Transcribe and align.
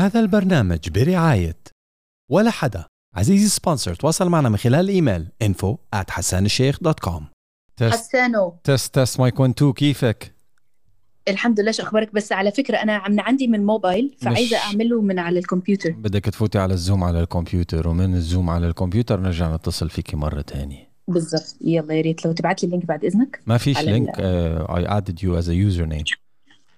هذا 0.00 0.20
البرنامج 0.20 0.88
برعاية 0.88 1.56
ولا 2.30 2.50
حدا. 2.50 2.84
عزيزي 3.16 3.48
sponsor 3.48 3.94
تواصل 3.94 4.28
معنا 4.28 4.48
من 4.48 4.56
خلال 4.56 4.80
الإيميل 4.80 5.26
info 5.44 5.76
at 5.96 6.10
حسانالشيخ.com 6.10 7.22
test 7.76 7.92
حسانو. 7.92 8.56
test 8.64 8.94
test 8.94 9.20
mic 9.20 9.40
1 9.40 9.50
2 9.50 9.72
كيفك؟ 9.72 10.34
الحمد 11.28 11.60
لله 11.60 11.72
شو 11.72 11.82
أخبارك؟ 11.82 12.14
بس 12.14 12.32
على 12.32 12.52
فكرة 12.52 12.76
أنا 12.76 12.96
عم 12.96 13.20
عندي 13.20 13.46
من 13.46 13.66
موبايل 13.66 14.16
فعايزة 14.20 14.56
أعمله 14.56 15.00
من 15.00 15.18
على 15.18 15.38
الكمبيوتر. 15.38 15.90
بدك 15.90 16.24
تفوتي 16.24 16.58
على 16.58 16.74
ال 16.74 16.80
Zoom 16.80 17.04
على 17.04 17.20
الكمبيوتر 17.20 17.88
ومن 17.88 18.14
ال 18.14 18.21
Zoom 18.21 18.50
على 18.50 18.66
الكمبيوتر 18.66 19.20
نرجع 19.20 19.54
نتصل 19.54 19.90
فيكي 19.90 20.16
مرة 20.16 20.40
تانية. 20.40 20.90
بالضبط. 21.08 21.56
يلا 21.60 21.94
يا 21.94 22.00
ريت 22.00 22.26
لو 22.26 22.32
تبعت 22.32 22.62
لي 22.62 22.66
ال 22.66 22.70
link 22.70 22.86
بعد 22.86 23.04
إذنك. 23.04 23.40
ما 23.46 23.58
فيش 23.58 23.80
link 23.80 24.08
I 24.18 24.88
add 24.88 25.22
you 25.22 25.38
as 25.38 25.48
a 25.48 25.52
username 25.52 26.04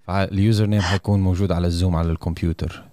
ال 0.09 0.67
username 0.67 0.81
حيكون 0.81 1.21
موجود 1.21 1.53
على 1.53 1.67
ال 1.67 1.73
Zoom 1.73 1.97
على 1.97 2.11
الكمبيوتر. 2.11 2.92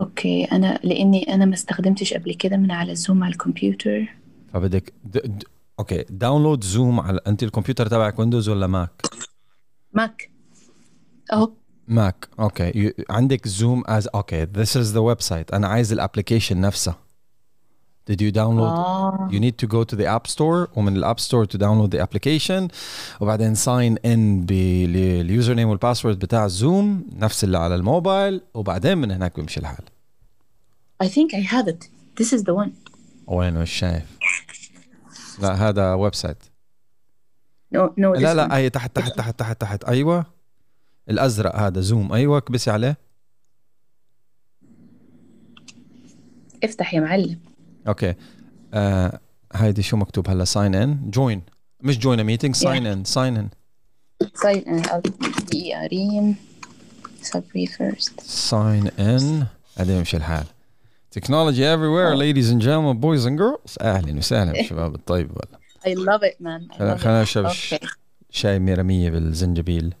okay 0.00 0.44
أنا 0.44 0.80
لإني 0.84 1.34
أنا 1.34 1.44
ما 1.44 1.54
استخدمتش 1.54 2.14
قبل 2.14 2.34
كده 2.34 2.56
من 2.56 2.70
على 2.70 2.92
ال 2.92 2.98
Zoom 2.98 3.24
على 3.24 3.32
الكمبيوتر 3.32 4.14
فبدك 4.52 4.92
د... 5.04 5.18
د... 5.18 5.42
okay 5.78 6.04
download 6.10 6.64
Zoom 6.64 7.00
على 7.00 7.20
أنت 7.26 7.42
الكمبيوتر 7.42 7.86
تبعك 7.86 8.18
Windows 8.18 8.48
ولا 8.48 8.66
Mac؟ 8.66 9.02
Mac 9.92 10.30
أهو 11.32 11.52
Mac 11.88 12.28
okay. 12.40 12.92
عندك 13.10 13.48
Zoom 13.48 13.82
as 13.86 14.08
okay 14.08 14.46
this 14.46 14.70
is 14.82 14.94
the 14.94 15.14
website 15.14 15.54
أنا 15.54 15.68
عايز 15.68 15.92
ال 15.92 15.98
application 15.98 16.60
نفسها 16.60 16.98
Did 18.10 18.20
you 18.20 18.32
download? 18.32 18.70
آه 18.70 19.28
You 19.32 19.40
need 19.40 19.56
to 19.64 19.66
go 19.66 19.84
to 19.84 19.96
the 19.96 20.06
app 20.06 20.26
store 20.30 20.76
ومن 20.76 20.96
ال 20.96 21.02
app 21.02 21.20
store 21.20 21.46
to 21.46 21.58
download 21.58 21.90
the 21.90 22.00
application. 22.00 22.68
وبعدين 23.20 23.54
sign 23.54 23.96
in 24.04 24.46
بال 24.46 25.54
username 25.54 25.68
وال 25.68 25.78
password 25.78 26.18
بتاع 26.18 26.44
ال 26.44 26.56
Zoom 26.56 27.06
نفس 27.12 27.44
اللي 27.44 27.58
على 27.58 27.74
الموبايل. 27.74 28.40
وبعدين 28.54 28.98
من 28.98 29.10
هناك 29.10 29.36
بيمشي 29.36 29.60
الحال. 29.60 29.84
I 31.04 31.06
think 31.06 31.34
I 31.34 31.42
have 31.52 31.68
it. 31.68 31.88
This 32.20 32.32
is 32.32 32.42
the 32.42 32.54
one. 32.54 32.70
وين 33.26 33.54
مش 33.54 33.70
شايف 33.70 34.18
لا 35.42 35.68
هذا 35.68 35.94
website 35.94 36.42
no 37.74 37.78
no 37.78 38.20
لا. 38.20 38.34
لا 38.34 38.56
هي 38.56 38.70
تحت 38.70 38.96
تحت 38.96 39.18
تحت 39.18 39.38
تحت 39.38 39.60
تحت. 39.60 39.84
أيوه. 39.84 40.26
الأزرق 41.10 41.56
هذا 41.56 41.80
Zoom 41.80 42.12
أيوه 42.12 42.40
كبسي 42.40 42.70
عليه. 42.70 42.98
افتح 46.64 46.94
يا 46.94 47.00
معلم. 47.00 47.38
أوكي. 47.88 48.14
آه 48.74 49.20
هيدي 49.52 49.82
شو 49.82 49.96
مكتوب 49.96 50.30
هلا؟ 50.30 50.44
sign 50.44 50.74
in 50.74 51.10
join 51.10 51.42
مش 51.80 51.98
join 51.98 52.24
meeting 52.24 52.54
sign 52.54 52.86
in 52.86 53.04
sign 53.04 53.36
in 53.36 53.48
sign 54.22 54.58
in. 54.64 54.98
دقيقة 55.46 55.86
ريم 55.86 56.36
صبري 57.22 57.66
first. 57.66 58.20
sign 58.22 58.86
in 58.88 59.46
بعدين 59.76 59.96
يمشي 59.96 60.16
الحال. 60.16 60.44
technology 61.10 61.76
everywhere 61.76 62.16
ladies 62.18 62.50
and 62.50 62.60
gentlemen 62.62 63.00
boys 63.00 63.26
and 63.26 63.38
girls. 63.38 63.76
أهلا 63.82 64.18
وسهلا 64.18 64.62
شباب 64.68 64.94
الطيب. 64.94 65.30
والله 65.30 65.66
I 65.86 65.98
love 65.98 66.22
it 66.22 66.42
man. 66.44 66.76
I 66.76 66.78
خلينا. 66.78 67.22
نشرب 67.22 67.52
شاي 68.30 68.58
ميرمية 68.58 69.10
بالزنجبيل. 69.10 69.94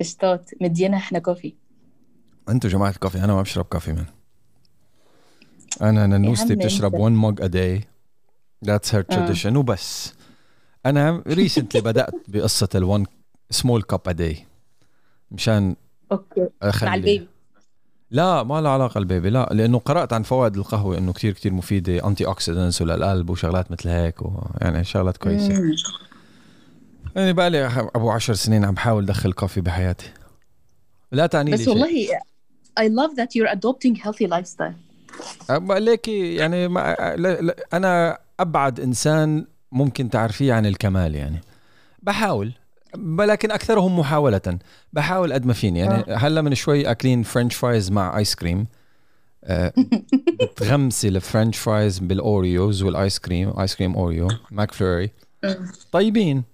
قشطات 0.00 0.50
مدينا 0.60 0.96
إحنا 0.96 1.18
coffee. 1.18 1.54
أنتوا 2.48 2.70
جماعة 2.70 2.90
ال 2.90 2.95
coffee 2.95 3.24
أنا 3.24 3.34
ما 3.34 3.42
بشرب 3.42 3.64
coffee 3.64 3.92
من 3.92 4.04
أنا 5.82 6.06
ننوستي 6.06 6.54
بتشرب 6.54 6.94
أنت. 6.94 7.02
one 7.02 7.22
mug 7.24 7.44
a 7.44 7.48
day. 7.48 7.84
That's 8.68 8.90
her 8.92 9.04
آه. 9.10 9.32
tradition. 9.32 9.56
وبس. 9.56 10.14
أنا 10.86 11.22
recently 11.26 11.80
بدأت 11.90 12.14
بقصة 12.28 12.68
ال 12.74 13.04
one 13.04 13.06
small 13.56 13.82
cup 13.94 14.12
a 14.12 14.14
day. 14.14 14.36
مشان 15.30 15.76
okay. 16.12 16.48
اخلي 16.62 16.88
مع 16.90 16.94
ال 16.94 17.00
baby. 17.00 17.28
لا 18.10 18.42
ما 18.42 18.60
له 18.60 18.68
علاقة 18.68 18.98
ال 18.98 19.03
baby. 19.03 19.30
لا 19.30 19.48
لأنه 19.52 19.78
قرأت 19.78 20.12
عن 20.12 20.22
فوائد 20.22 20.56
القهوة 20.56 20.98
إنه 20.98 21.12
كتير 21.12 21.32
كتير 21.32 21.52
مفيدة. 21.52 22.06
antioxidants 22.08 22.82
وللقلب 22.82 23.30
وشغلات 23.30 23.70
مثل 23.72 23.88
هيك 23.88 24.22
و... 24.22 24.30
يعني 24.60 24.84
شغلات 24.84 25.16
كويسة. 25.16 25.48
مم. 25.60 25.72
يعني 27.16 27.32
بقى 27.32 27.50
لي 27.50 27.66
أبو 27.94 28.10
عشر 28.10 28.34
سنين 28.34 28.64
عم 28.64 28.74
بحاول 28.74 29.04
ادخل 29.04 29.32
coffee 29.32 29.60
بحياتي. 29.60 30.06
لا 31.12 31.26
تعني 31.26 31.50
لي 31.50 31.56
بس 31.56 31.62
شيء. 31.62 31.68
والله 31.72 32.08
I 32.80 32.84
love 32.84 33.16
that 33.16 33.28
you're 33.36 33.52
adopting 33.56 33.94
healthy 34.04 34.26
lifestyle. 34.26 34.91
ليكي 35.60 36.34
يعني 36.34 36.68
ما 36.68 36.96
لا 37.18 37.40
لا 37.40 37.56
أنا 37.72 38.18
أبعد 38.40 38.80
إنسان 38.80 39.46
ممكن 39.72 40.10
تعرفيه 40.10 40.52
عن 40.52 40.66
الكمال 40.66 41.14
يعني. 41.14 41.40
بحاول 42.02 42.52
ولكن 43.18 43.50
أكثرهم 43.50 43.98
محاولة. 43.98 44.58
بحاول 44.92 45.32
قد 45.32 45.46
ما 45.46 45.52
فيني. 45.52 45.78
يعني 45.78 46.04
هلأ 46.14 46.42
من 46.42 46.54
شوي 46.54 46.90
أكلين 46.90 47.22
French 47.22 47.54
fries 47.54 47.90
مع 47.90 48.18
ice 48.18 48.34
cream 48.34 48.66
آه، 49.44 49.72
بتغمسي 50.40 51.08
ال 51.08 51.15
French 51.15 51.58
fries 51.58 51.98
بال 51.98 52.22
Oreos 52.22 52.82
وال 52.82 52.96
ice 52.96 53.18
cream 53.18 53.60
ice 53.60 53.76
cream 53.76 53.94
Oreo 53.94 54.28
McFlurry 54.50 55.10
طيبين. 55.92 56.51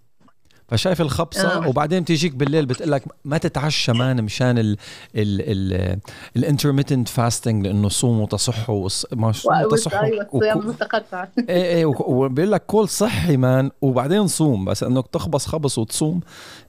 فشايف 0.68 1.00
الخبصة 1.00 1.64
آه. 1.64 1.68
وبعدين 1.68 2.02
بتيجيك 2.02 2.34
بالليل 2.34 2.66
بتقول 2.66 2.92
لك 2.92 3.02
ما 3.24 3.38
تتعشى 3.38 3.92
man 3.92 4.24
مشان 4.24 4.58
ال 4.58 4.76
ال 5.16 5.40
ال 5.74 5.98
ال 6.36 6.42
intermittent 6.42 7.08
fasting 7.08 7.66
لأنه 7.66 7.88
صوموا 7.88 8.26
تصحوا 8.26 8.84
وص- 8.84 9.06
ما 9.12 9.32
تصحوا 9.32 9.56
أيوه 10.04 10.28
الصيام 10.34 10.58
المتقطع 10.60 11.26
إيه 11.38 11.62
إيه 11.64 11.86
وبيقول 11.86 12.52
لك 12.52 12.66
كل 12.66 12.88
صحي 12.88 13.36
man 13.36 13.70
وبعدين 13.82 14.26
صوم 14.26 14.64
بس 14.64 14.82
إنك 14.82 15.06
تخبص 15.06 15.46
خبص 15.46 15.78
وتصوم. 15.78 16.20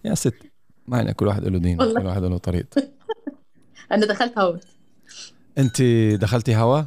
يا 0.05 0.15
ست 0.15 0.33
ما 0.87 0.97
يعني 0.97 1.13
كل 1.13 1.27
واحد 1.27 1.47
له 1.47 1.59
دين. 1.59 1.77
كل 1.77 2.05
واحد 2.05 2.23
له 2.23 2.37
طريقته 2.37 2.83
أنا 3.91 4.05
دخلت 4.05 4.37
اهوت 4.37 4.63
أنت 5.57 5.81
دخلتي 6.21 6.55
هوا؟ 6.55 6.81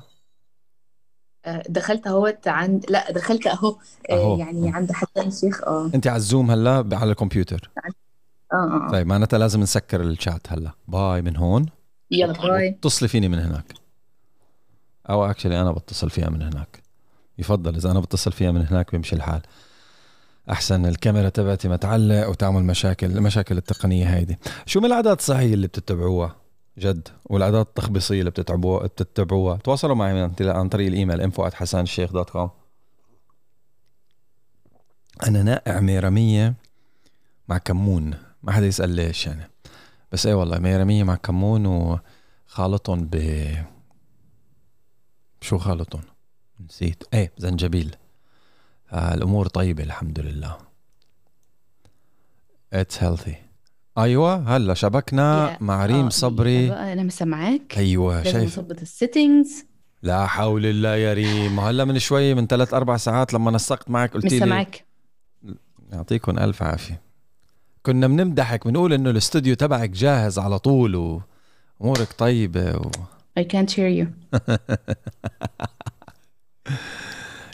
دخلت 1.69 2.07
اهوت 2.07 2.49
عند 2.49 2.87
لا 2.89 3.13
دخلت 3.13 3.47
اهو 3.47 3.77
آه، 4.11 4.15
أهو. 4.15 4.39
يعني 4.39 4.71
عند 4.71 4.93
حسان 4.93 5.29
الشيخ 5.29 5.63
آه. 5.63 5.91
انت 5.95 6.07
على 6.07 6.17
الزوم 6.17 6.51
هلا 6.51 6.89
على 6.93 7.11
الكمبيوتر. 7.11 7.71
آه 8.53 8.57
آه 8.57 8.87
آه. 8.87 8.91
طيب 8.91 9.07
معناتها 9.07 9.39
لازم 9.39 9.61
نسكر 9.61 10.01
الشات 10.01 10.53
هلا. 10.53 10.71
bye 10.89 11.23
من 11.23 11.37
هون. 11.37 11.67
يلا 12.11 12.33
bye. 12.33 12.69
اتصلي 12.69 13.09
فيني 13.09 13.29
من 13.29 13.39
هناك. 13.39 13.75
أو 15.11 15.25
actually 15.25 15.61
أنا 15.61 15.73
بتصل 15.73 16.11
فيها 16.11 16.31
من 16.31 16.43
هناك. 16.43 16.83
يفضل 17.39 17.75
إذا 17.75 17.91
أنا 17.91 18.01
بتصل 18.01 18.33
فيها 18.33 18.51
من 18.53 18.67
هناك 18.67 18.93
بيمشي 18.93 19.17
الحال. 19.17 19.41
أحسن 20.51 20.87
الكاميرا 20.87 21.29
تبعتي 21.29 21.69
ما 21.69 21.77
تعلق 21.77 22.29
وتعمل 22.29 22.65
مشاكل 22.65 23.07
المشاكل 23.07 23.57
التقنية 23.57 24.07
هيدي. 24.07 24.39
شو 24.67 24.81
من 24.81 24.87
العادات 24.87 25.19
الصحية 25.19 25.55
اللي 25.55 25.67
بتتبعوها؟ 25.67 26.42
جد 26.79 27.09
والعادات 27.25 27.67
التخبيصية 27.67 28.21
اللي 28.21 28.31
بتتبعوها 28.31 28.87
بتتبعوها. 28.87 29.57
تواصلوا 29.57 29.95
معي 29.95 30.15
من 30.15 30.49
عن 30.49 30.69
طريق 30.69 30.87
الإيميل 30.87 31.33
info 31.33 31.55
حسانشيخ 31.55 32.13
دوت 32.13 32.31
كوم 32.31 32.51
أنا 35.27 35.43
نائع 35.43 35.81
ميرميه 35.81 36.55
مع 37.49 37.59
كمون. 37.59 38.15
ما 38.43 38.53
حدا 38.53 38.67
يسأل 38.67 38.91
ليش 38.91 39.27
يعني. 39.27 39.51
بس 40.13 40.27
إيه 40.27 40.35
والله 40.35 40.59
ميرميه 40.59 41.05
مع 41.05 41.15
كمون 41.15 41.67
وخالطهم 41.67 43.09
ب 43.13 43.49
شو 45.41 45.59
خالطهم؟ 45.59 46.03
نسيت. 46.61 47.05
إيه 47.15 47.33
زنجبيل. 47.39 47.97
آه 48.91 49.15
الأمور 49.15 49.47
طيبة 49.47 49.83
الحمد 49.83 50.21
لله. 50.21 50.59
it's 52.73 53.03
healthy 53.03 53.37
أيوه 53.99 54.57
هلا 54.57 54.75
شبكنا 54.75 55.51
يا- 55.51 55.57
مع 55.61 55.83
آه، 55.85 55.87
ريم 55.87 56.11
صبري. 56.11 56.69
بقى 56.69 56.93
أنا 56.93 57.03
مسامعاك. 57.03 57.79
أيوه 57.79 58.23
شايف. 58.23 58.59
نظبط 58.59 58.81
ال 58.81 58.90
settings 58.90 59.65
لا 60.03 60.27
حول 60.27 60.67
الله 60.67 60.97
يا 60.97 61.13
ريم. 61.13 61.61
هلا 61.61 61.85
من 61.85 61.99
شوي 61.99 62.35
من 62.35 62.47
ثلاث 62.47 62.75
أربع 62.75 62.97
ساعات 62.97 63.35
لما 63.35 63.51
نسقت 63.51 63.91
معك 63.91 64.13
قلت 64.15 64.25
لي 64.25 64.37
مسامعك 64.37 64.85
يعطيكم 65.93 66.39
ألف 66.39 66.63
عافية. 66.63 67.01
كنا 67.83 68.07
بنمدحك 68.07 68.67
بنقول 68.67 68.93
إنه 68.93 69.11
الاستوديو 69.11 69.55
تبعك 69.55 69.91
جاهز 69.91 70.39
على 70.39 70.59
طول 70.59 71.21
وامورك 71.81 72.13
طيبة 72.19 72.77
و... 72.77 72.91
I 73.41 73.43
can't 73.43 73.71
hear 73.71 73.89
you. 74.01 74.07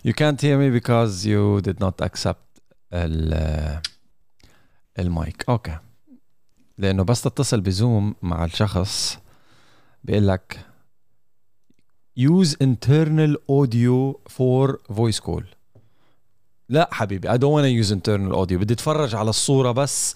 You 0.09 0.13
can't 0.21 0.41
hear 0.41 0.57
me 0.63 0.69
because 0.81 1.27
you 1.27 1.61
did 1.61 1.79
not 1.81 2.01
accept 2.07 2.61
ال 2.93 3.81
mic 4.99 5.45
okay 5.49 5.77
لأنه 6.79 7.03
بس 7.03 7.23
تتصل 7.23 7.61
بزوم 7.61 8.15
مع 8.23 8.45
الشخص 8.45 9.19
بيقول 10.05 10.29
لك 10.29 10.59
use 12.21 12.55
internal 12.65 13.37
audio 13.51 14.15
for 14.29 14.77
voice 14.97 15.21
call. 15.27 15.45
لا 16.69 16.89
حبيبي 16.93 17.29
I 17.29 17.33
don't 17.33 17.53
want 17.53 17.65
to 17.65 17.87
use 17.87 17.93
internal 17.93 18.35
audio. 18.35 18.53
بدي 18.53 18.75
أتفرج 18.75 19.15
على 19.15 19.31
الصورة 19.31 19.73
بس 19.73 20.15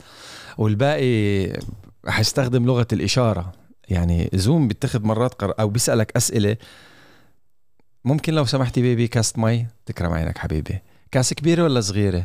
والباقي 0.58 1.46
رح 2.04 2.20
يستخدم 2.20 2.66
لغة 2.66 2.86
الإشارة. 2.92 3.52
يعني 3.88 4.30
زوم 4.34 4.68
بيتخذ 4.68 5.02
مرات 5.02 5.34
قرار 5.34 5.54
أو 5.60 5.68
بيسألك 5.68 6.16
أسئلة. 6.16 6.56
ممكن 8.04 8.34
لو 8.34 8.44
سمحتي 8.44 8.82
baby 8.82 9.08
كاسة 9.08 9.40
مي 9.40 9.66
تكرم 9.86 10.12
عينك 10.12 10.38
حبيبي. 10.38 10.78
كاسة 11.10 11.34
كبيرة 11.34 11.62
ولا 11.62 11.80
صغيرة؟ 11.80 12.24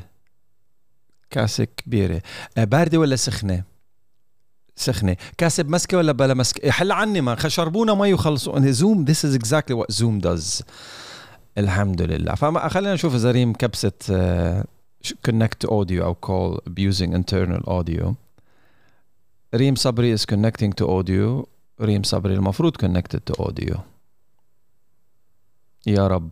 كاسة 1.29 1.63
كبيرة. 1.63 2.21
آه، 2.57 2.63
باردة 2.63 2.97
ولا 2.97 3.15
سخنة؟ 3.15 3.76
سخنة. 4.77 5.17
كاسه 5.37 5.63
بمسكه 5.63 5.97
ولا 5.97 6.11
بلا 6.11 6.33
مسكة؟ 6.33 6.71
حل 6.71 6.91
عني 6.91 7.21
ما 7.21 7.47
شربونا 7.47 7.93
مي 7.93 8.13
وخلصوا 8.13 8.71
زوم 8.71 9.05
this 9.05 9.17
is 9.17 9.35
exactly 9.35 9.73
what 9.73 9.95
zoom 9.95 10.21
does. 10.21 10.63
الحمد 11.57 12.01
لله. 12.01 12.35
فخلينا 12.35 12.93
نشوف 12.93 13.15
إذا 13.15 13.31
ريم 13.31 13.53
كبست 13.53 14.13
connect 15.25 15.65
audio 15.65 16.03
أو 16.03 16.15
call 16.15 16.57
using 16.57 17.11
internal 17.13 17.63
audio. 17.69 18.13
ريم 19.55 19.75
صبري 19.75 20.17
is 20.17 20.21
connecting 20.21 20.71
to 20.81 20.87
audio. 20.87 21.45
ريم 21.81 22.03
صبري 22.03 22.33
المفروض 22.33 22.77
connected 22.77 23.19
to 23.31 23.45
audio. 23.45 23.77
يا 25.87 26.07
رب. 26.07 26.29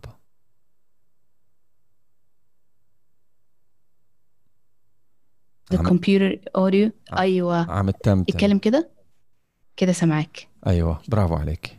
The 5.74 5.78
computer 5.78 6.38
audio. 6.58 6.90
أيوه. 7.18 7.70
عم 7.70 7.90
تتمتم 7.90 8.34
اتكلم 8.34 8.58
كده؟ 8.58 8.90
كده 9.76 9.92
سامعك 9.92 10.48
أيوه. 10.66 11.00
برافو 11.08 11.34
عليك. 11.34 11.78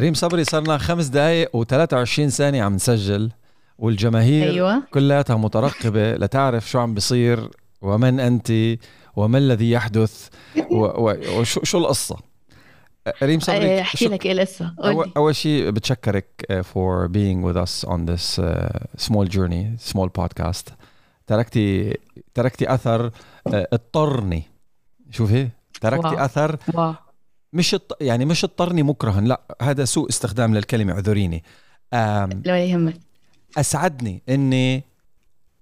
ريم 0.00 0.14
صبري 0.14 0.44
صرنا 0.44 0.78
خمس 0.78 1.06
دقائق 1.06 1.56
و23 1.56 2.28
ثانية 2.28 2.62
عم 2.62 2.74
نسجل. 2.74 3.30
والجماهير 3.78 4.50
أيوة. 4.50 4.82
كلها 4.90 5.24
مترقبة 5.30 6.14
لتعرف 6.22 6.70
شو 6.70 6.78
عم 6.78 6.94
بصير 6.94 7.48
ومن 7.82 8.20
أنت 8.20 8.52
وما 9.16 9.38
الذي 9.38 9.70
يحدث 9.70 10.28
وشو 10.70 11.60
شو 11.64 11.78
القصة؟ 11.78 12.16
ريم 13.22 13.40
صبري 13.40 13.80
أحكي 13.80 14.06
لك 14.06 14.26
إيه 14.26 14.32
القصة. 14.32 14.74
أول, 14.84 15.12
أول 15.16 15.36
شيء 15.36 15.70
بتشكرك 15.70 16.46
for 16.72 17.08
being 17.08 17.42
with 17.42 17.56
us 17.56 17.84
on 17.88 18.06
this 18.06 18.38
uh, 18.38 18.68
small 18.96 19.26
journey 19.26 19.76
small 19.92 20.08
podcast. 20.08 20.72
تركتي 21.26 21.98
تركتي 22.34 22.74
أثر 22.74 23.10
uh, 23.10 23.12
اضطرني. 23.48 24.42
شوفي 25.10 25.48
تركتي 25.80 26.06
واو. 26.06 26.24
أثر 26.24 26.56
واو. 26.74 26.94
مش 27.52 27.76
يعني 28.00 28.24
مش 28.24 28.44
اضطرني 28.44 28.82
مكرها 28.82 29.20
لا 29.20 29.40
هذا 29.62 29.84
سوء 29.84 30.08
استخدام 30.08 30.54
للكلمة 30.54 30.92
اعذريني. 30.92 31.44
لا 32.44 32.64
يهمك. 32.64 32.96
أسعدني 33.56 34.22
إني 34.28 34.84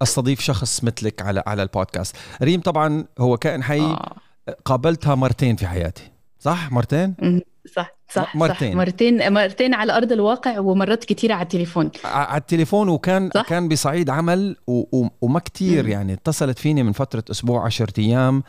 أستضيف 0.02 0.40
شخص 0.40 0.84
مثلك 0.84 1.22
على 1.22 1.42
على 1.46 1.62
البودكاست. 1.62 2.16
ريم 2.42 2.60
طبعا 2.60 3.04
هو 3.18 3.36
كائن 3.36 3.62
حي 3.62 3.80
آه. 3.80 4.16
قابلتها 4.64 5.14
مرتين 5.14 5.56
في 5.56 5.66
حياتي 5.66 6.10
صح؟ 6.38 6.72
مرتين؟ 6.72 7.42
صح 7.74 7.96
صح 8.08 8.36
مرتين 8.36 8.70
صح. 8.70 8.76
مرتين. 8.76 9.32
مرتين 9.32 9.74
على 9.74 9.96
أرض 9.96 10.12
الواقع 10.12 10.58
ومرات 10.58 11.04
كثيره 11.04 11.34
على 11.34 11.42
التليفون. 11.42 11.90
على 12.04 12.40
التليفون 12.40 12.88
وكان 12.88 13.30
صح؟ 13.34 13.48
كان 13.48 13.68
بصعيد 13.68 14.10
عمل 14.10 14.56
و... 14.66 14.72
و... 14.72 15.08
وما 15.20 15.40
كثير 15.40 15.88
يعني. 15.88 16.12
اتصلت 16.12 16.58
فيني 16.58 16.82
من 16.82 16.92
فترة 16.92 17.24
أسبوع 17.30 17.64
10 17.64 17.92
أيام 17.98 18.42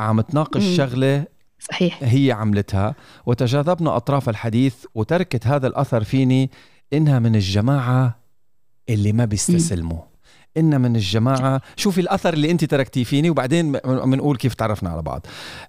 عم 0.00 0.20
تناقش 0.20 0.76
شغلة 0.76 1.24
صحيح. 1.58 1.98
هي 2.02 2.32
عملتها. 2.32 2.94
وتجاذبنا 3.26 3.96
أطراف 3.96 4.28
الحديث 4.28 4.74
وتركت 4.94 5.46
هذا 5.46 5.66
الأثر 5.66 6.04
فيني 6.04 6.50
إنها 6.92 7.18
من 7.18 7.34
الجماعة 7.34 8.20
اللي 8.88 9.12
ما 9.12 9.24
بيستسلموا. 9.24 10.13
إن 10.56 10.80
من 10.80 10.96
الجماعة. 10.96 11.60
شوفي 11.76 12.00
الأثر 12.00 12.34
اللي 12.34 12.50
أنت 12.50 12.64
تركتيه 12.64 13.04
فيني 13.04 13.30
وبعدين 13.30 13.72
بنقول 13.72 14.36
كيف 14.36 14.54
تعرفنا 14.54 14.90
على 14.90 15.02
بعض. 15.02 15.26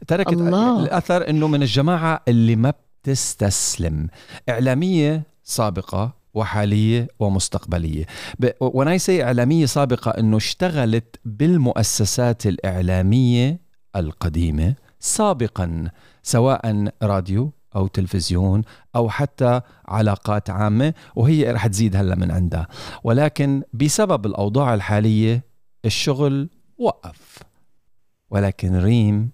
تركت 0.07 0.33
الله. 0.33 0.83
الأثر 0.83 1.29
إنه 1.29 1.47
من 1.47 1.61
الجماعة 1.61 2.21
اللي 2.27 2.55
ما 2.55 2.73
بتستسلم. 3.03 4.07
إعلامية 4.49 5.23
سابقة 5.43 6.13
وحالية 6.33 7.07
ومستقبلية. 7.19 8.05
I 8.43 8.97
say 8.97 9.09
إعلامية 9.09 9.65
سابقة 9.65 10.11
إنه 10.11 10.37
اشتغلت 10.37 11.15
بالمؤسسات 11.25 12.45
الإعلامية 12.45 13.59
القديمة 13.95 14.75
سابقا 14.99 15.89
سواء 16.23 16.91
راديو 17.03 17.51
أو 17.75 17.87
تلفزيون 17.87 18.61
أو 18.95 19.09
حتى 19.09 19.61
علاقات 19.87 20.49
عامة 20.49 20.93
وهي 21.15 21.51
رح 21.51 21.67
تزيد 21.67 21.95
هلا 21.95 22.15
من 22.15 22.31
عندها. 22.31 22.67
ولكن 23.03 23.63
بسبب 23.73 24.25
الأوضاع 24.25 24.73
الحالية 24.73 25.43
الشغل 25.85 26.49
وقف. 26.77 27.39
ولكن 28.31 28.75
ريم 28.75 29.31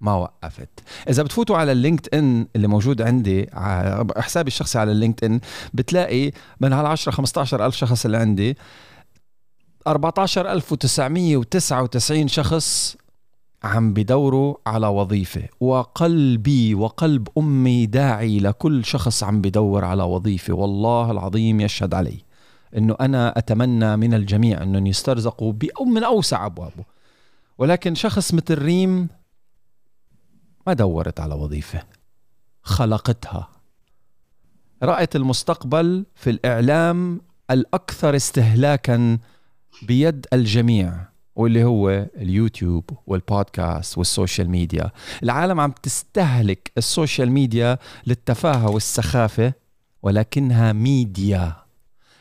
ما 0.00 0.14
وقفت. 0.14 0.68
إذا 1.08 1.22
بتفوتوا 1.22 1.56
على 1.56 1.72
اللينكد 1.72 2.14
ان 2.14 2.46
اللي 2.56 2.68
موجود 2.68 3.02
عندي 3.02 3.46
حسابي 4.16 4.48
الشخصي 4.48 4.78
على 4.78 4.92
اللينكد 4.92 5.24
ان 5.24 5.40
بتلاقي 5.74 6.30
من 6.60 6.72
هال 6.72 6.86
10 6.86 7.12
15 7.12 7.66
ألف 7.66 7.76
شخص 7.76 8.04
اللي 8.04 8.16
عندي 8.16 8.56
14999 9.86 12.28
شخص 12.28 12.96
عم 13.64 13.92
بدوروا 13.92 14.54
على 14.66 14.86
وظيفة. 14.86 15.48
وقلبي 15.60 16.74
وقلب 16.74 17.28
أمي 17.38 17.86
داعي 17.86 18.38
لكل 18.38 18.84
شخص 18.84 19.24
عم 19.24 19.40
بدور 19.40 19.84
على 19.84 20.02
وظيفة. 20.02 20.54
والله 20.54 21.10
العظيم 21.10 21.60
يشهد 21.60 21.94
علي 21.94 22.18
أنه 22.76 22.96
أنا 23.00 23.38
أتمنى 23.38 23.96
من 23.96 24.14
الجميع 24.14 24.62
أنهم 24.62 24.86
يسترزقوا 24.86 25.52
من 25.86 26.04
أوسع 26.04 26.46
أبوابه. 26.46 26.84
ولكن 27.58 27.94
شخص 27.94 28.34
مثل 28.34 28.58
ريم 28.58 29.08
ما 30.66 30.72
دورت 30.72 31.20
على 31.20 31.34
وظيفة 31.34 31.82
خلقتها. 32.62 33.48
رأت 34.82 35.16
المستقبل 35.16 36.06
في 36.14 36.30
الإعلام 36.30 37.20
الأكثر 37.50 38.16
استهلاكا 38.16 39.18
بيد 39.82 40.26
الجميع. 40.32 41.13
واللي 41.36 41.64
هو 41.64 42.06
اليوتيوب 42.16 42.90
والبودكاست 43.06 43.98
وال 43.98 44.11
social 44.11 44.50
media. 44.50 44.90
العالم 45.22 45.60
عم 45.60 45.72
تستهلك 45.82 46.72
ال 46.78 46.85
social 46.85 47.30
media 47.30 47.78
للتفاهة 48.06 48.70
والسخافة 48.70 49.52
ولكنها 50.02 50.72
ميديا. 50.72 51.52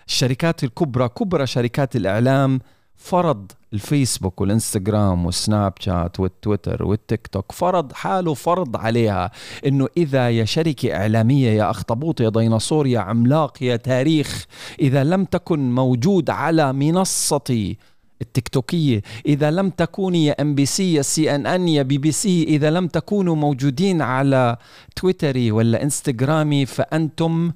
الشركات 0.07 0.63
الكبرى 0.63 1.09
كبرى 1.09 1.47
شركات 1.47 1.95
الإعلام 1.95 2.59
فرض 2.95 3.51
الفيسبوك 3.73 4.41
والإنستغرام 4.41 5.25
والسناب 5.25 5.73
شات 5.79 6.19
والتويتر 6.19 6.83
والتيك 6.83 7.27
توك 7.27 7.51
فرض 7.51 7.93
حاله 7.93 8.33
فرض 8.33 8.77
عليها 8.77 9.31
إنه 9.65 9.87
إذا 9.97 10.29
يا 10.29 10.45
شركة 10.45 10.95
إعلامية 10.95 11.49
يا 11.49 11.69
اخطبوط 11.69 12.21
يا 12.21 12.29
ديناصور 12.29 12.87
يا 12.87 12.99
عملاق 12.99 13.63
يا 13.63 13.75
تاريخ 13.75 14.45
إذا 14.79 15.03
لم 15.03 15.25
تكن 15.25 15.71
موجود 15.75 16.29
على 16.29 16.73
منصتي 16.73 17.77
التيك 18.23 18.47
توكية. 18.47 19.01
إذا 19.25 19.51
لم 19.51 19.69
تكوني 19.69 20.25
يا 20.25 20.41
ام 20.41 20.55
بي 20.55 20.65
سي 20.65 20.93
يا 20.93 21.01
سي 21.01 21.35
ان 21.35 21.47
ان 21.47 21.67
يا 21.67 21.83
بي 21.83 21.97
بي 21.97 22.11
سي 22.11 22.43
إذا 22.43 22.69
لم 22.71 22.87
تكونوا 22.87 23.35
موجودين 23.35 24.01
على 24.01 24.57
تويتري 24.95 25.51
ولا 25.51 25.83
انستغرامي 25.83 26.65
فأنتم 26.65 27.51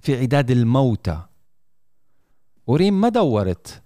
في 0.00 0.18
عداد 0.20 0.50
الموتى. 0.50 1.18
وريم 2.66 3.00
ما 3.00 3.08
دورت 3.08 3.82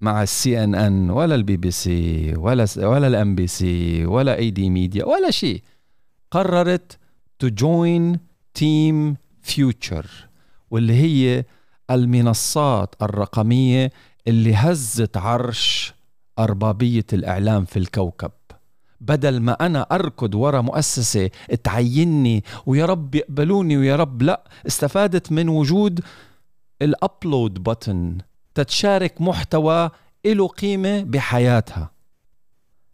مع 0.00 0.22
السي 0.22 0.64
ان 0.64 0.74
ان 0.74 1.10
ولا 1.10 1.34
البي 1.34 1.56
بي 1.56 1.70
سي 1.70 2.34
ولا 2.36 2.66
ولا 2.78 3.06
الام 3.06 3.34
بي 3.34 3.46
سي 3.46 4.06
ولا 4.06 4.36
AD 4.36 4.70
Media 4.70 5.04
ولا 5.04 5.30
شيء. 5.30 5.62
قررت 6.30 6.98
to 7.38 7.48
join 7.48 8.18
team 8.54 9.16
future 9.42 10.06
واللي 10.70 10.92
هي 10.92 11.44
المنصات 11.90 12.94
الرقمية 13.02 13.90
اللي 14.28 14.54
هزت 14.54 15.16
عرش 15.16 15.94
أربابية 16.38 17.06
الإعلام 17.12 17.64
في 17.64 17.78
الكوكب. 17.78 18.30
بدل 19.00 19.40
ما 19.40 19.52
أنا 19.66 19.86
أركض 19.92 20.34
ورا 20.34 20.60
مؤسسة 20.60 21.30
تعيني 21.64 22.44
ويا 22.66 22.86
رب 22.86 23.14
يقبلوني 23.14 23.76
ويا 23.76 23.96
رب 23.96 24.22
لا 24.22 24.44
استفادت 24.66 25.32
من 25.32 25.48
وجود 25.48 26.00
ال 26.82 26.94
upload 26.94 27.68
button 27.68 28.24
تتشارك 28.54 29.20
محتوى 29.20 29.90
له 30.26 30.48
قيمة 30.48 31.02
بحياتها. 31.02 31.90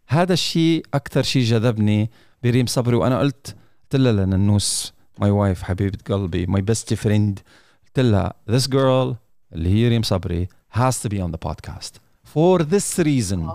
هذا 0.07 0.33
الشيء 0.33 0.85
أكثر 0.93 1.23
شيء 1.23 1.43
جذبني 1.43 2.09
بريم 2.43 2.65
صبري 2.65 2.95
وأنا 2.95 3.19
قلت 3.19 3.55
قلت 3.83 4.01
لها 4.01 4.11
لننوس 4.11 4.93
my 5.19 5.31
wife 5.31 5.63
حبيبة 5.63 5.97
قلبي 6.09 6.45
my 6.45 6.61
best 6.61 6.93
friend 6.93 7.39
قلت 7.85 7.99
لها 7.99 8.33
this 8.51 8.63
girl 8.63 9.15
اللي 9.53 9.69
هي 9.69 9.87
ريم 9.87 10.03
صبري 10.03 10.47
has 10.69 11.01
to 11.01 11.09
be 11.09 11.19
on 11.19 11.31
the 11.31 11.39
podcast. 11.49 11.91
For 12.23 12.63
this 12.63 12.99
reason. 12.99 13.51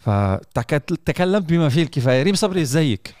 فتكلمت 0.00 1.48
بما 1.48 1.68
فيه 1.68 1.82
الكفاية. 1.82 2.22
ريم 2.22 2.34
صبري 2.34 2.62
إزيك؟ 2.62 3.14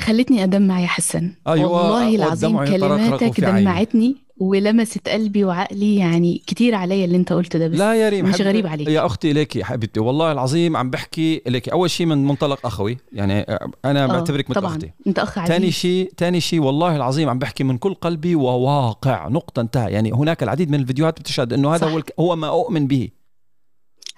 خلتني 0.00 0.44
أدمع 0.44 0.80
يا 0.80 0.86
حسن. 0.86 1.34
أيوة 1.48 1.70
والله 1.70 2.14
العظيم 2.14 2.64
كلماتك 2.64 3.40
دمعتني. 3.40 4.25
ولمست 4.38 5.08
قلبي 5.08 5.44
وعقلي 5.44 5.96
يعني 5.96 6.42
كتير 6.46 6.74
عليا 6.74 7.04
اللي 7.04 7.16
انت 7.16 7.32
قلته 7.32 7.58
ده 7.58 7.68
بس 7.68 7.78
لا 7.78 7.94
يا 7.94 8.08
ريم 8.08 8.24
مش 8.24 8.40
غريب 8.40 8.66
عليك. 8.66 8.88
يا 8.88 9.06
أختي 9.06 9.32
ليكي 9.32 9.64
حبيبتي 9.64 10.00
والله 10.00 10.32
العظيم 10.32 10.76
عم 10.76 10.90
بحكي 10.90 11.42
ليكي 11.46 11.72
أول 11.72 11.90
شيء 11.90 12.06
من 12.06 12.24
منطلق 12.24 12.66
أخوي 12.66 12.96
يعني 13.12 13.40
أنا 13.84 14.04
آه، 14.04 14.06
بعتبرك 14.06 14.50
مثل 14.50 14.64
أختي. 14.64 14.90
أنت 15.06 15.18
أخ 15.18 15.38
عزيز. 15.38 15.48
ثاني 15.56 15.70
شيء 15.70 16.12
ثاني 16.18 16.40
شيء 16.40 16.60
والله 16.60 16.96
العظيم 16.96 17.28
عم 17.28 17.38
بحكي 17.38 17.64
من 17.64 17.78
كل 17.78 17.94
قلبي 17.94 18.34
وواقع 18.34 19.28
نقطة 19.28 19.60
انتهى 19.60 19.92
يعني 19.92 20.12
هناك 20.12 20.42
العديد 20.42 20.70
من 20.70 20.80
الفيديوهات 20.80 21.20
بتشهد 21.20 21.52
إنه 21.52 21.74
هذا 21.74 21.86
صح. 21.86 21.92
هو 21.92 22.02
هو 22.20 22.36
ما 22.36 22.48
أؤمن 22.48 22.86
به. 22.86 23.08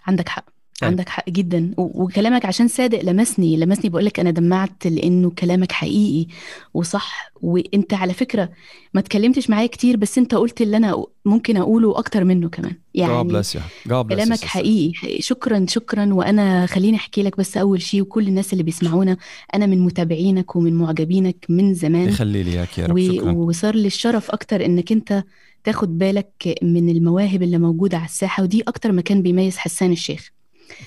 عندك 0.06 0.28
حق. 0.28 0.58
طيب. 0.80 0.90
عندك 0.90 1.08
حق 1.08 1.30
جدا. 1.30 1.75
وكلامك 1.76 2.44
عشان 2.44 2.68
صادق 2.68 3.02
لمسني 3.02 3.56
لمسني 3.56 3.90
بقول 3.90 4.04
لك 4.04 4.20
أنا 4.20 4.30
دمعت 4.30 4.87
لأنه 4.87 5.30
كلامك 5.30 5.73
حقيقي 5.73 6.26
وصح. 6.75 7.32
وأنت 7.42 7.94
على 7.94 8.14
فكرة 8.14 8.50
ما 8.94 9.00
اتكلمتش 9.00 9.50
معايا 9.50 9.66
كتير 9.66 9.97
بس 9.97 10.18
أنت 10.18 10.35
قلت 10.35 10.61
اللي 10.61 10.76
أنا 10.76 11.04
ممكن 11.25 11.56
أقوله 11.56 11.99
أكتر 11.99 12.25
منه 12.25 12.49
كمان. 12.49 12.73
يعني 12.94 13.12
God 13.12 13.32
bless 13.32 13.47
you. 13.47 13.61
God 13.88 14.06
bless 14.06 14.08
كلامك 14.08 14.44
حقيقي. 14.44 15.20
شكرا 15.20 15.66
شكرا. 15.68 16.14
وأنا 16.14 16.66
خليني 16.66 16.97
أحكي 16.97 17.23
لك 17.23 17.37
بس 17.37 17.56
أول 17.56 17.82
شيء 17.82 18.02
وكل 18.02 18.28
الناس 18.28 18.52
اللي 18.52 18.62
بيسمعونا 18.64 19.16
أنا 19.54 19.66
من 19.66 19.80
متابعينك 19.80 20.56
ومن 20.56 20.75
معجبينك 20.75 21.47
من 21.49 21.75
زمان. 21.75 22.08
يخلي 22.08 22.42
لي 22.42 22.50
إياك 22.50 22.78
يا 22.78 22.87
رب. 22.87 22.99
شكرا. 23.00 23.32
وصار 23.32 23.75
لي 23.75 23.87
الشرف 23.87 24.30
أكتر 24.30 24.64
إنك 24.64 24.92
أنت 24.92 25.25
تاخد 25.64 25.99
بالك 25.99 26.58
من 26.62 26.88
المواهب 26.88 27.42
اللي 27.42 27.58
موجودة 27.58 27.97
على 27.97 28.06
الساحة 28.06 28.42
ودي 28.42 28.62
أكتر 28.62 28.92
مكان 28.92 29.23
بيميز 29.23 29.56
حسان 29.56 29.92
الشيخ. 29.92 30.30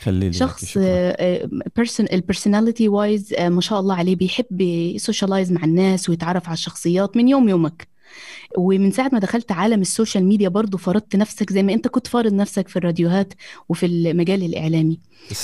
خليلي 0.01 0.33
شخص 0.33 0.77
person 1.75 2.05
ال 2.13 2.19
personality 2.19 2.87
wise 2.87 3.33
ما 3.39 3.61
شاء 3.61 3.79
الله 3.79 3.95
عليه 3.95 4.15
بيحب 4.15 4.61
ي 4.61 4.70
socialize 4.70 5.51
مع 5.51 5.63
الناس 5.63 6.09
ويتعرف 6.09 6.47
على 6.47 6.53
الشخصيات 6.53 7.17
من 7.17 7.27
يوم 7.27 7.49
يومك. 7.49 7.91
ومن 8.57 8.91
ساعة 8.91 9.09
ما 9.13 9.19
دخلت 9.19 9.51
عالم 9.51 9.81
ال 9.81 9.87
social 9.87 10.25
media 10.25 10.49
برضو 10.49 10.77
فرضت 10.77 11.15
نفسك 11.15 11.53
زي 11.53 11.63
ما 11.63 11.73
انت 11.73 11.87
كنت 11.87 12.07
فارض 12.07 12.33
نفسك 12.33 12.67
في 12.67 12.75
الراديوهات 12.75 13.33
وفي 13.69 13.85
المجال 13.85 14.43
الإعلامي. 14.43 14.99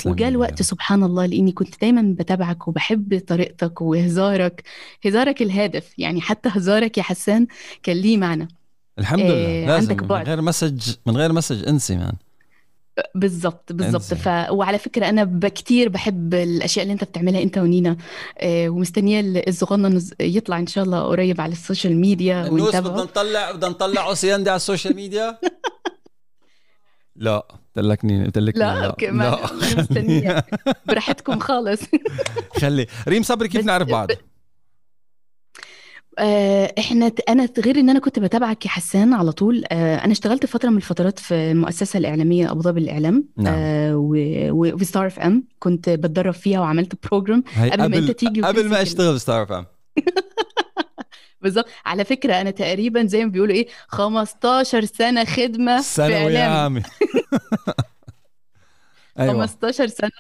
وجاء 0.06 0.30
الوقت 0.30 0.62
سبحان 0.62 1.04
الله 1.04 1.26
لإني 1.26 1.52
كنت 1.52 1.82
دايما 1.82 2.16
بتابعك 2.20 2.68
وبحب 2.68 3.22
طريقتك 3.28 3.82
وهزارك 3.82 4.64
هزارك 5.06 5.42
الهادف. 5.42 6.00
يعني 6.00 6.22
حتى 6.22 6.50
هزارك 6.50 6.98
يا 6.98 7.04
حسان 7.04 7.48
كان 7.84 7.98
ليه 7.98 8.18
معنى. 8.18 8.48
الحمد 9.00 9.20
لله. 9.20 9.64
آه 9.64 9.68
لازم 9.68 9.92
عندك 9.92 10.04
بعد. 10.04 10.22
من 10.22 10.28
غير 10.28 10.42
message 10.42 10.96
من 11.06 11.18
غير 11.18 11.34
message 11.34 11.68
انسي 11.68 11.98
man. 11.98 12.14
بالظبط 13.16 13.74
بالظبط 13.74 14.02
ف... 14.02 14.28
وعلى 14.28 14.78
فكرة 14.78 15.10
أنا 15.10 15.50
كتير 15.50 15.90
بحب 15.90 16.34
الأشياء 16.34 16.84
اللي 16.84 16.94
أنت 16.94 17.04
بتعملها 17.04 17.44
أنت 17.44 17.58
ونينا 17.58 17.98
آه 18.38 18.70
ومستنية 18.70 19.44
الصغنن 19.48 20.02
يطلع 20.20 20.60
إن 20.60 20.68
شاء 20.68 20.84
الله 20.84 21.04
قريب 21.04 21.42
على 21.42 21.52
ال 21.52 21.58
social 21.58 21.98
media 21.98 22.50
ونتابعه 22.50 22.94
بدنا 22.94 23.04
نطلع 23.04 23.52
بدنا 23.52 23.70
نطلع 23.70 24.08
اوسياندي 24.08 24.50
على 24.50 24.58
ال 24.58 24.63
social 24.63 24.96
media؟ 24.96 25.38
لا 27.16 27.48
تلكني 27.74 28.32
تلكني 28.32 28.64
لا, 28.64 28.80
لا. 28.80 28.86
okay 28.86 29.08
ما 29.08 29.24
لا. 29.24 29.54
مستنية. 29.82 30.46
براحتكم 30.88 31.40
خالص. 31.40 31.82
خلي 32.62 32.88
ريم 33.08 33.24
صبري 33.24 33.48
كيف 33.48 33.66
نعرف 33.66 33.88
بعض؟ 33.88 34.10
إحنا 36.80 37.12
أنا 37.30 37.50
غير 37.60 37.80
إن 37.80 37.90
أنا 37.90 38.00
كنت 38.00 38.20
بتابعك 38.20 38.66
يا 38.66 38.70
حسان 38.70 39.14
على 39.14 39.32
طول 39.32 39.64
آه، 39.72 39.96
أنا 39.96 40.12
اشتغلت 40.12 40.46
فترة 40.46 40.70
من 40.70 40.78
الفترات 40.78 41.20
في 41.20 41.34
المؤسسه 41.34 41.98
الإعلامية 41.98 42.52
أبو 42.52 42.62
ظبي 42.62 42.80
للاعلام 42.80 43.28
نعم. 43.38 43.54
آه، 43.58 43.94
وفي 44.52 44.86
ستار 44.86 45.08
اف 45.08 45.20
ام 45.20 45.48
كنت 45.60 45.90
بتدرب 45.90 46.34
فيها 46.34 46.60
وعملت 46.60 47.08
program 47.08 47.44
قبل 47.58 47.86
ما 47.86 47.98
أنت 47.98 48.12
تيجي 48.12 48.42
قبل 48.42 48.70
ما 48.70 48.82
أشتغل 48.82 49.14
في 49.14 49.20
ستار 49.20 49.44
اف 49.44 49.52
ام 49.52 49.66
بالظبط. 51.42 51.66
على 51.86 52.06
فكرة 52.06 52.42
أنا 52.42 52.52
تقريبا 52.52 53.06
زي 53.06 53.26
ما 53.26 53.32
بيقولوا 53.32 53.56
إيه 53.56 53.68
15 53.88 54.86
سنة 54.86 55.26
خدمة 55.26 55.82
في 55.82 56.02
إعلام. 56.02 56.84
أيوة. 59.20 59.34
15 59.34 59.88
سنة. 59.88 60.12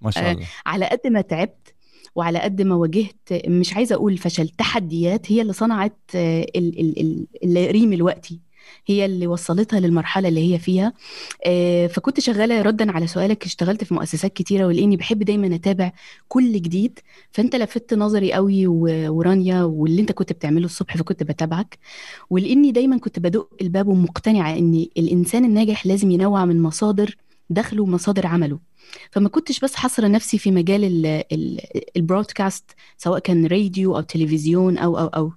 ما 0.00 0.10
شاء 0.10 0.32
الله. 0.32 0.46
على 0.66 0.86
قد 0.86 1.00
ما 1.06 1.20
تعبت 1.20 1.63
وعلى 2.14 2.38
قد 2.38 2.62
ما 2.62 2.74
واجهت 2.74 3.16
مش 3.46 3.74
عايزة 3.74 3.94
أقول 3.94 4.16
فشل 4.18 4.48
تحديات 4.48 5.32
هي 5.32 5.42
اللي 5.42 5.52
صنعت 5.52 5.98
آه، 6.14 6.46
الريم 7.44 7.92
الوقتي 7.92 8.40
هي 8.86 9.04
اللي 9.04 9.26
وصلتها 9.26 9.80
للمرحلة 9.80 10.28
اللي 10.28 10.54
هي 10.54 10.58
فيها. 10.58 10.92
آه، 11.46 11.86
فكنت 11.86 12.20
شغالة 12.20 12.62
ردا 12.62 12.92
على 12.92 13.06
سؤالك 13.06 13.44
اشتغلت 13.44 13.84
في 13.84 13.94
مؤسسات 13.94 14.32
كتيرة 14.32 14.66
ولأني 14.66 14.96
بحب 14.96 15.18
دايما 15.22 15.54
أتابع 15.54 15.92
كل 16.28 16.52
جديد 16.52 16.98
فأنت 17.30 17.56
لفتت 17.56 17.94
نظري 17.94 18.32
قوي 18.32 18.66
ورانيا 18.66 19.62
واللي 19.62 20.00
أنت 20.00 20.12
كنت 20.12 20.32
بتعمله 20.32 20.64
الصبح 20.64 20.96
فكنت 20.96 21.22
بتابعك. 21.22 21.78
ولأني 22.30 22.72
دايما 22.72 22.98
كنت 22.98 23.18
بدق 23.18 23.48
الباب 23.62 23.88
ومقتنعة 23.88 24.58
إن 24.58 24.86
الإنسان 24.98 25.44
الناجح 25.44 25.86
لازم 25.86 26.10
ينوع 26.10 26.44
من 26.44 26.62
مصادر 26.62 27.16
دخله 27.50 27.82
ومصادر 27.82 28.26
عمله. 28.26 28.58
فما 29.10 29.28
كنتش 29.28 29.60
بس 29.60 29.74
حصر 29.74 30.10
نفسي 30.10 30.38
في 30.38 30.50
مجال 30.50 31.24
البرودكاست 31.96 32.70
سواء 32.96 33.18
كان 33.18 33.46
راديو 33.46 33.96
أو 33.96 34.00
تلفزيون 34.00 34.78
أو 34.78 34.98
أو 34.98 35.06
أو. 35.06 35.32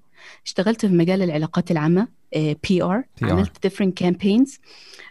اشتغلت 0.45 0.85
في 0.85 0.93
مجال 0.93 1.21
العلاقات 1.21 1.71
العامة 1.71 2.07
PR 2.36 3.03
عملت 3.21 3.67
different 3.67 4.05
campaigns 4.05 4.59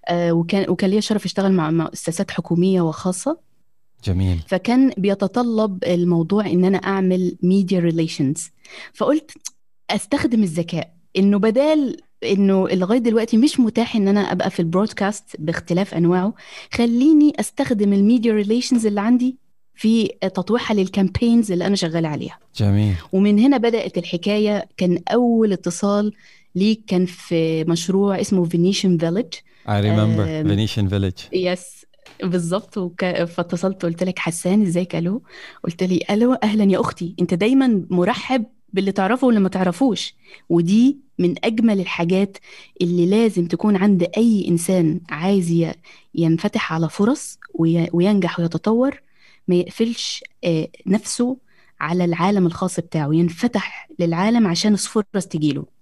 آه، 0.08 0.32
وكان 0.32 0.70
وكان 0.70 0.90
لي 0.90 1.00
شرف 1.00 1.24
أشتغل 1.24 1.52
مع 1.52 1.70
مؤسسات 1.70 2.30
حكومية 2.30 2.80
وخاصة. 2.80 3.38
جميل. 4.04 4.42
فكان 4.48 4.92
بيتطلب 4.98 5.84
الموضوع 5.84 6.46
إن 6.46 6.64
أنا 6.64 6.78
أعمل 6.78 7.36
media 7.42 7.80
relations 7.80 8.50
فقلت 8.94 9.30
أستخدم 9.90 10.42
الذكاء 10.42 10.94
إنه 11.16 11.38
بدال 11.38 11.96
إنه 12.24 12.68
لغايه 12.68 12.98
دلوقتي 12.98 13.36
مش 13.36 13.60
متاح 13.60 13.96
إن 13.96 14.08
أنا 14.08 14.20
أبقى 14.32 14.50
في 14.50 14.60
البرودكاست 14.60 15.24
باختلاف 15.38 15.94
أنواعه. 15.94 16.34
خليني 16.74 17.32
أستخدم 17.40 17.92
ال 17.92 17.99
media 17.99 18.32
relations 18.32 18.86
اللي 18.86 19.00
عندي 19.00 19.36
في 19.74 20.06
تطويعها 20.22 20.74
لل 20.74 20.88
campaigns 20.88 21.52
اللي 21.52 21.66
أنا 21.66 21.76
شغالة 21.76 22.08
عليها. 22.08 22.38
جميل. 22.56 22.94
ومن 23.12 23.38
هنا 23.38 23.56
بدأت 23.56 23.98
الحكاية. 23.98 24.68
كان 24.76 24.98
أول 25.08 25.52
اتصال 25.52 26.12
ليك 26.54 26.82
كان 26.86 27.06
في 27.06 27.64
مشروع 27.64 28.20
اسمه 28.20 28.44
فينيشن 28.44 28.98
فيليج 28.98 29.26
I 29.66 29.68
remember. 29.68 30.48
فينيشن 30.48 30.88
فيليج 30.88 31.12
yes 31.32 31.86
بالظبط. 32.22 32.78
وك... 32.78 33.04
فاتصلت 33.24 33.84
قلت 33.84 34.02
لك 34.02 34.18
حسان 34.18 34.62
ازيك 34.62 34.96
ألو 34.96 35.22
قلت 35.64 35.82
لي 35.82 36.00
ألو 36.10 36.32
أهلا 36.34 36.64
يا 36.72 36.80
أختي. 36.80 37.14
أنت 37.20 37.34
دايما 37.34 37.86
مرحب 37.90 38.44
باللي 38.72 38.92
تعرفه 38.92 39.26
واللي 39.26 39.40
ما 39.40 39.48
تعرفوش. 39.48 40.14
ودي 40.48 40.98
من 41.18 41.34
أجمل 41.44 41.80
الحاجات 41.80 42.38
اللي 42.82 43.06
لازم 43.06 43.46
تكون 43.48 43.76
عند 43.76 44.02
أي 44.16 44.48
إنسان 44.48 45.00
عايز 45.10 45.66
ينفتح 46.14 46.72
على 46.72 46.88
فرص 46.88 47.38
وينجح 47.92 48.40
ويتطور 48.40 49.00
ما 49.48 49.54
يقفلش 49.54 50.24
آه، 50.44 50.68
نفسه 50.86 51.38
على 51.80 52.04
العالم 52.04 52.46
الخاص 52.46 52.80
بتاعه. 52.80 53.10
ينفتح 53.14 53.88
للعالم 53.98 54.46
عشان 54.46 54.72
الفرص 54.72 55.26
تجيله. 55.26 55.75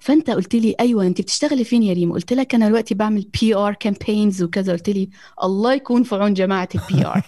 فانت 0.00 0.30
قلت 0.30 0.54
لي 0.54 0.74
أيوه 0.80 1.06
أنت 1.06 1.20
بتشتغلي 1.20 1.64
فين 1.64 1.82
يا 1.82 1.92
ريم؟ 1.92 2.12
قلت 2.12 2.32
لك 2.32 2.54
أنا 2.54 2.68
دلوقتي 2.68 2.94
بعمل 2.94 3.26
PR 3.40 3.74
campaigns 3.74 4.42
وكذا. 4.42 4.72
قلت 4.72 4.88
لي 4.88 5.08
الله 5.42 5.74
يكون 5.74 6.02
في 6.02 6.14
عون 6.14 6.34
جماعة 6.34 6.68
ال 6.74 7.06
PR 7.06 7.22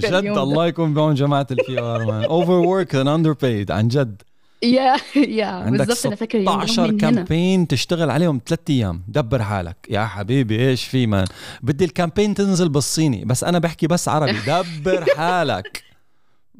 جد 0.00 0.38
الله 0.38 0.66
يكون 0.66 0.94
بعون 0.94 1.14
جماعة 1.14 1.46
ال 1.50 1.80
PR 1.80 2.04
man 2.06 2.24
overwork 2.24 2.94
and 2.94 3.08
underpaid 3.08 3.70
عن 3.70 3.88
جد. 3.88 4.22
yeah 4.62 4.96
yeah 5.16 5.70
بالضبط 5.70 6.06
أنا 6.06 6.16
فاكر 6.16 6.42
16 6.42 6.98
campaign 6.98 7.68
تشتغل 7.68 8.10
عليهم 8.10 8.40
ثلاث 8.46 8.60
أيام. 8.70 9.02
دبر 9.08 9.42
حالك. 9.42 9.76
يا 9.90 10.06
حبيبي 10.06 10.68
إيش 10.68 10.84
في 10.84 11.06
man 11.06 11.24
بدي 11.62 11.84
ال 11.84 11.90
campaign 11.90 12.34
تنزل 12.34 12.68
بالصيني. 12.68 13.24
بس 13.24 13.44
أنا 13.44 13.58
بحكي 13.58 13.86
بس 13.86 14.08
عربي. 14.08 14.38
دبر 14.48 15.04
حالك. 15.16 15.81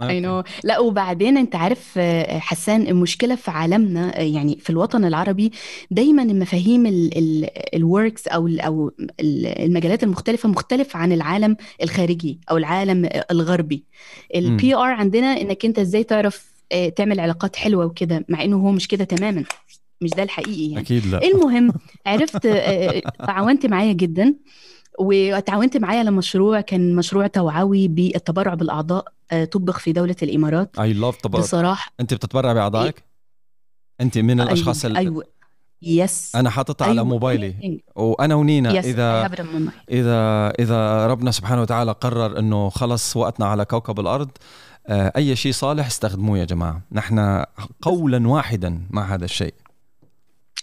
اي 0.03 0.21
no 0.21 0.43
لا 0.65 0.79
وبعدين 0.79 1.37
أنت 1.37 1.57
عارف 1.57 1.95
آه، 1.97 2.39
حسان 2.39 2.87
المشكلة 2.87 3.35
في 3.35 3.51
عالمنا 3.51 4.19
آه، 4.19 4.23
يعني 4.23 4.59
في 4.61 4.71
الوطن 4.71 5.05
العربي 5.05 5.53
دايما 5.91 6.23
المفاهيم 6.23 7.11
ال 7.75 7.84
works 7.84 8.29
أو 8.29 8.49
أو 8.49 8.93
المجالات 9.61 10.03
المختلفة 10.03 10.49
مختلف 10.49 10.97
عن 10.97 11.13
العالم 11.13 11.57
الخارجي 11.83 12.41
أو 12.51 12.57
العالم 12.57 13.09
الغربي. 13.31 13.85
ال 14.35 14.75
PR 14.75 14.91
عندنا 14.93 15.41
إنك 15.41 15.65
أنت 15.65 15.79
إزاي 15.79 16.05
تعرف 16.05 16.53
آه، 16.73 16.89
تعمل 16.89 17.21
علاقات 17.21 17.57
حلوة 17.57 17.87
وكده 17.87 18.25
مع 18.29 18.45
إنه 18.45 18.57
هو 18.57 18.71
مش 18.71 18.89
كده 18.89 19.05
تماما. 19.05 19.45
مش 20.01 20.11
ده 20.11 20.23
الحقيقي 20.23 20.69
يعني. 20.69 20.81
أكيد 20.81 21.07
لا. 21.07 21.25
المهم 21.25 21.73
عرفت 22.07 22.47
تعاونت 23.19 23.67
معايا 23.67 23.93
جدا. 23.93 24.35
وتعاونت 24.99 25.77
معايا 25.77 26.03
لمشروع 26.03 26.61
كان 26.61 26.97
مشروع 26.97 27.27
توعوي 27.27 27.89
بالتبرع 27.89 28.55
بالأعضاء 28.55 29.13
آه، 29.33 29.45
طبخ 29.45 29.79
في 29.79 29.93
دولة 29.93 30.17
الإمارات 30.23 30.79
I 30.79 30.93
love 30.93 31.17
تبرع 31.17 31.41
بصراحة 31.41 31.93
أنت 32.01 32.15
بتتبرع 32.15 32.53
بأعضائك 32.53 32.97
إيه؟ 32.97 33.05
أنت 34.01 34.19
من 34.19 34.41
أيوة، 34.41 34.53
الأشخاص 34.53 34.85
أيوة. 34.85 34.99
أيوة. 34.99 35.25
yes 35.83 36.37
أنا 36.37 36.51
حاططها 36.51 36.85
أيوة. 36.85 36.99
على 36.99 37.09
موبايلي 37.09 37.81
وأنا 37.97 38.35
ونينا 38.35 38.73
yes. 38.73 38.85
اذا 38.85 39.31
اذا 39.91 40.49
إذا 40.59 41.07
ربنا 41.07 41.31
سبحانه 41.31 41.63
وتعالى 41.63 41.93
قرر 41.93 42.39
إنه 42.39 42.69
خلص 42.69 43.17
وقتنا 43.17 43.47
على 43.47 43.65
كوكب 43.65 44.01
الأرض 44.01 44.31
آه، 44.87 45.13
أي 45.17 45.37
شيء 45.37 45.53
صالح 45.53 45.87
استخدموه 45.87 46.39
يا 46.39 46.45
جماعة 46.45 46.83
نحن 46.93 47.45
قولا 47.83 48.29
واحدا 48.29 48.83
مع 48.91 49.15
هذا 49.15 49.25
الشيء 49.25 49.55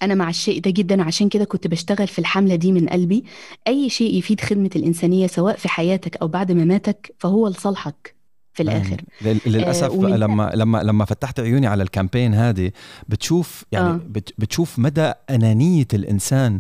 أنا 0.02 0.16
مع 0.16 0.30
الشيء 0.30 0.62
ده 0.62 0.72
جدا 0.72 1.04
عشان 1.04 1.30
كده 1.30 1.46
كنت 1.46 1.68
بشتغل 1.68 2.08
في 2.08 2.20
الحملة 2.20 2.56
دي 2.56 2.72
من 2.72 2.90
قلبي. 2.90 3.24
أي 3.68 3.90
شيء 3.90 4.18
يفيد 4.18 4.42
خدمة 4.42 4.70
الإنسانية 4.76 5.28
سواء 5.28 5.56
في 5.56 5.70
حياتك 5.70 6.18
أو 6.18 6.28
بعد 6.28 6.52
مماتك 6.52 7.16
فهو 7.18 7.48
لصالحك 7.48 8.16
في 8.54 8.64
الآخر. 8.64 9.02
للأسف 9.46 9.84
آه 9.92 10.18
لما 10.18 10.52
لما 10.56 10.84
لما 10.84 11.06
فتحت 11.06 11.40
عيوني 11.40 11.68
على 11.68 11.84
ال 11.84 11.89
campaign 11.89 12.34
هذه 12.34 12.72
بتشوف 13.10 13.66
يعني 13.72 13.88
آه. 13.90 14.02
بتشوف 14.38 14.80
مدى 14.80 15.12
أنانية 15.30 15.88
الإنسان. 15.94 16.60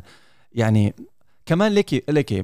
يعني 0.54 0.94
كمان 1.46 1.72
ليكي 1.72 2.02
ليكي 2.10 2.44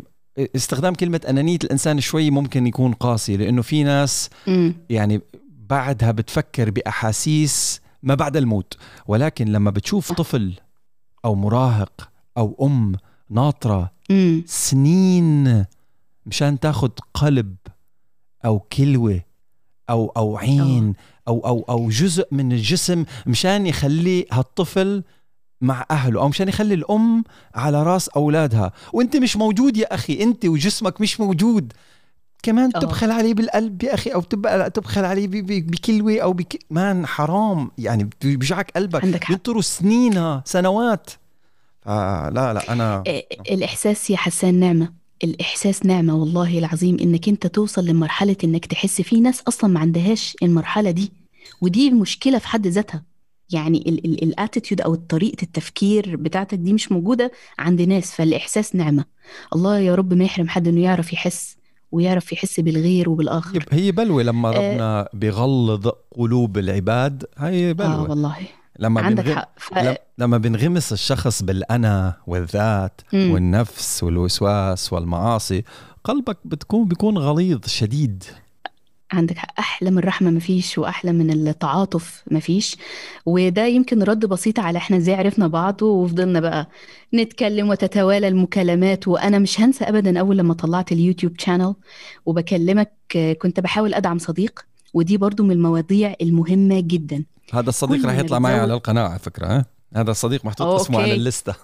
استخدام 0.55 0.93
كلمة 0.93 1.21
أنانية 1.29 1.59
الإنسان 1.63 1.99
شوي 1.99 2.29
ممكن 2.31 2.67
يكون 2.67 2.93
قاسي 2.93 3.37
لأنه 3.37 3.61
في 3.61 3.83
ناس 3.83 4.29
مم. 4.47 4.75
يعني 4.89 5.21
بعدها 5.69 6.11
بتفكر 6.11 6.69
بأحاسيس 6.71 7.81
ما 8.03 8.15
بعد 8.15 8.37
الموت. 8.37 8.73
ولكن 9.07 9.47
لما 9.51 9.71
بتشوف 9.71 10.11
طفل 10.11 10.53
أو 11.25 11.35
مراهق 11.35 12.09
أو 12.37 12.55
أم 12.61 12.95
ناطرة 13.29 13.91
مم. 14.09 14.43
سنين 14.47 15.65
مشان 16.25 16.59
تاخد 16.59 16.91
قلب 17.13 17.55
أو 18.45 18.59
كلوة 18.59 19.21
أو 19.89 20.11
أو 20.17 20.37
عين 20.37 20.93
أو 21.27 21.39
أو 21.39 21.65
أو 21.69 21.89
جزء 21.89 22.27
من 22.31 22.51
الجسم 22.51 23.05
مشان 23.25 23.67
يخلي 23.67 24.25
هالطفل 24.31 25.03
مع 25.61 25.85
أهله 25.91 26.21
أو 26.21 26.27
مشان 26.27 26.49
يخلي 26.49 26.73
الأم 26.73 27.23
على 27.55 27.83
راس 27.83 28.09
أولادها. 28.09 28.71
وأنت 28.93 29.15
مش 29.15 29.37
موجود 29.37 29.77
يا 29.77 29.93
أخي 29.95 30.23
أنت 30.23 30.45
وجسمك 30.45 31.01
مش 31.01 31.19
موجود. 31.19 31.73
كمان 32.45 32.71
آه. 32.75 32.79
تبخل 32.79 33.11
عليه 33.11 33.33
بالقلب 33.33 33.83
يا 33.83 33.93
أخي 33.93 34.09
أو 34.09 34.21
تبقى 34.21 34.69
تبخل 34.69 35.05
عليه 35.05 35.27
بكلوه 35.31 36.19
أو 36.19 36.33
بك... 36.33 36.59
مان 36.69 37.05
حرام 37.05 37.71
يعني 37.77 38.09
بيوجعك 38.21 38.71
قلبك 38.71 39.03
عندك 39.03 39.23
حق. 39.23 39.29
بينطروا 39.31 39.61
سنينها 39.61 40.43
سنوات 40.45 41.09
آه 41.87 42.29
لا 42.29 42.53
لا 42.53 42.73
أنا 42.73 43.03
إيه، 43.07 43.27
الإحساس 43.51 44.09
يا 44.09 44.17
حسان 44.17 44.59
نعمة 44.59 44.93
الإحساس 45.23 45.85
نعمة 45.85 46.15
والله 46.15 46.59
العظيم 46.59 46.97
إنك 47.01 47.29
أنت 47.29 47.47
توصل 47.47 47.85
لمرحلة 47.85 48.35
إنك 48.43 48.65
تحس 48.65 49.01
في 49.01 49.19
ناس 49.19 49.41
أصلا 49.47 49.69
ما 49.69 49.79
عندهاش 49.79 50.35
المرحلة 50.43 50.91
دي 50.91 51.11
ودي 51.61 51.91
مشكلة 51.91 52.37
في 52.37 52.47
حد 52.47 52.67
ذاتها 52.67 53.03
يعني 53.49 53.77
الاتيتيود 54.23 54.81
أو 54.81 54.95
طريقة 54.95 55.43
التفكير 55.43 56.15
بتاعتك 56.15 56.57
دي 56.57 56.73
مش 56.73 56.91
موجودة 56.91 57.31
عند 57.59 57.81
ناس 57.81 58.11
فالإحساس 58.11 58.75
نعمة 58.75 59.05
الله 59.55 59.79
يا 59.79 59.95
رب 59.95 60.13
ما 60.13 60.23
يحرم 60.23 60.49
حد 60.49 60.67
إنه 60.67 60.81
يعرف 60.81 61.13
يحس 61.13 61.57
ويعرف 61.95 62.31
يحس 62.33 62.59
بالغير 62.59 63.09
وبالآخر. 63.09 63.55
يب- 63.55 63.63
هي 63.71 63.91
بلوه 63.91 64.23
لما 64.23 64.49
آه. 64.49 64.51
ربنا 64.51 65.09
بيغلظ 65.13 65.87
قلوب 66.17 66.57
العباد 66.57 67.23
هي 67.37 67.69
آه 67.69 67.73
بلوه 67.73 68.09
والله. 68.09 68.35
لما 68.79 69.01
عندك 69.01 69.23
بنغ... 69.25 69.35
حق. 69.35 69.49
ف... 69.57 69.77
لم- 69.77 69.95
لما 70.17 70.37
بنغمس 70.37 70.93
الشخص 70.93 71.43
بالأنا 71.43 72.13
والذات 72.27 73.01
مم. 73.13 73.31
والنفس 73.31 74.03
والوسواس 74.03 74.93
والمعاصي 74.93 75.63
قلبك 76.03 76.37
بتكون 76.45 76.87
بيكون 76.87 77.17
غليظ 77.17 77.59
شديد. 77.67 78.23
عندك 79.15 79.37
حق. 79.37 79.59
أحلى 79.59 79.91
من 79.91 79.97
الرحمة 79.97 80.31
مفيش 80.31 80.77
وأحلى 80.77 81.13
من 81.13 81.31
التعاطف 81.31 82.23
مفيش. 82.31 82.77
وده 83.25 83.65
يمكن 83.65 84.03
رد 84.03 84.25
بسيط 84.25 84.59
على 84.59 84.77
إحنا 84.77 84.97
إزاي 84.97 85.15
عرفنا 85.15 85.47
بعض 85.47 85.81
وفضلنا 85.83 86.39
بقى 86.39 86.67
نتكلم 87.13 87.69
وتتوالى 87.69 88.27
المكالمات. 88.27 89.07
وأنا 89.07 89.39
مش 89.39 89.61
هنسى 89.61 89.83
ابدا 89.85 90.19
أول 90.19 90.37
لما 90.37 90.53
طلعت 90.53 90.91
اليوتيوب 90.91 91.39
channel 91.39 91.75
وبكلمك 92.25 92.91
كنت 93.41 93.59
بحاول 93.59 93.93
أدعم 93.93 94.17
صديق 94.17 94.65
ودي 94.93 95.17
برضو 95.17 95.43
من 95.43 95.51
المواضيع 95.51 96.15
المهمة 96.21 96.79
جدا. 96.79 97.23
هذا 97.53 97.69
الصديق 97.69 98.05
ما 98.05 98.17
يطلع 98.17 98.39
معي 98.39 98.59
على 98.59 98.73
القناة 98.73 99.07
على 99.07 99.19
فكرة 99.19 99.47
ها؟ 99.47 99.65
هذا 99.95 100.11
الصديق 100.11 100.45
محطوط 100.45 100.67
okay. 100.67 100.81
اسمه 100.81 101.01
على 101.01 101.13
الليستة. 101.13 101.55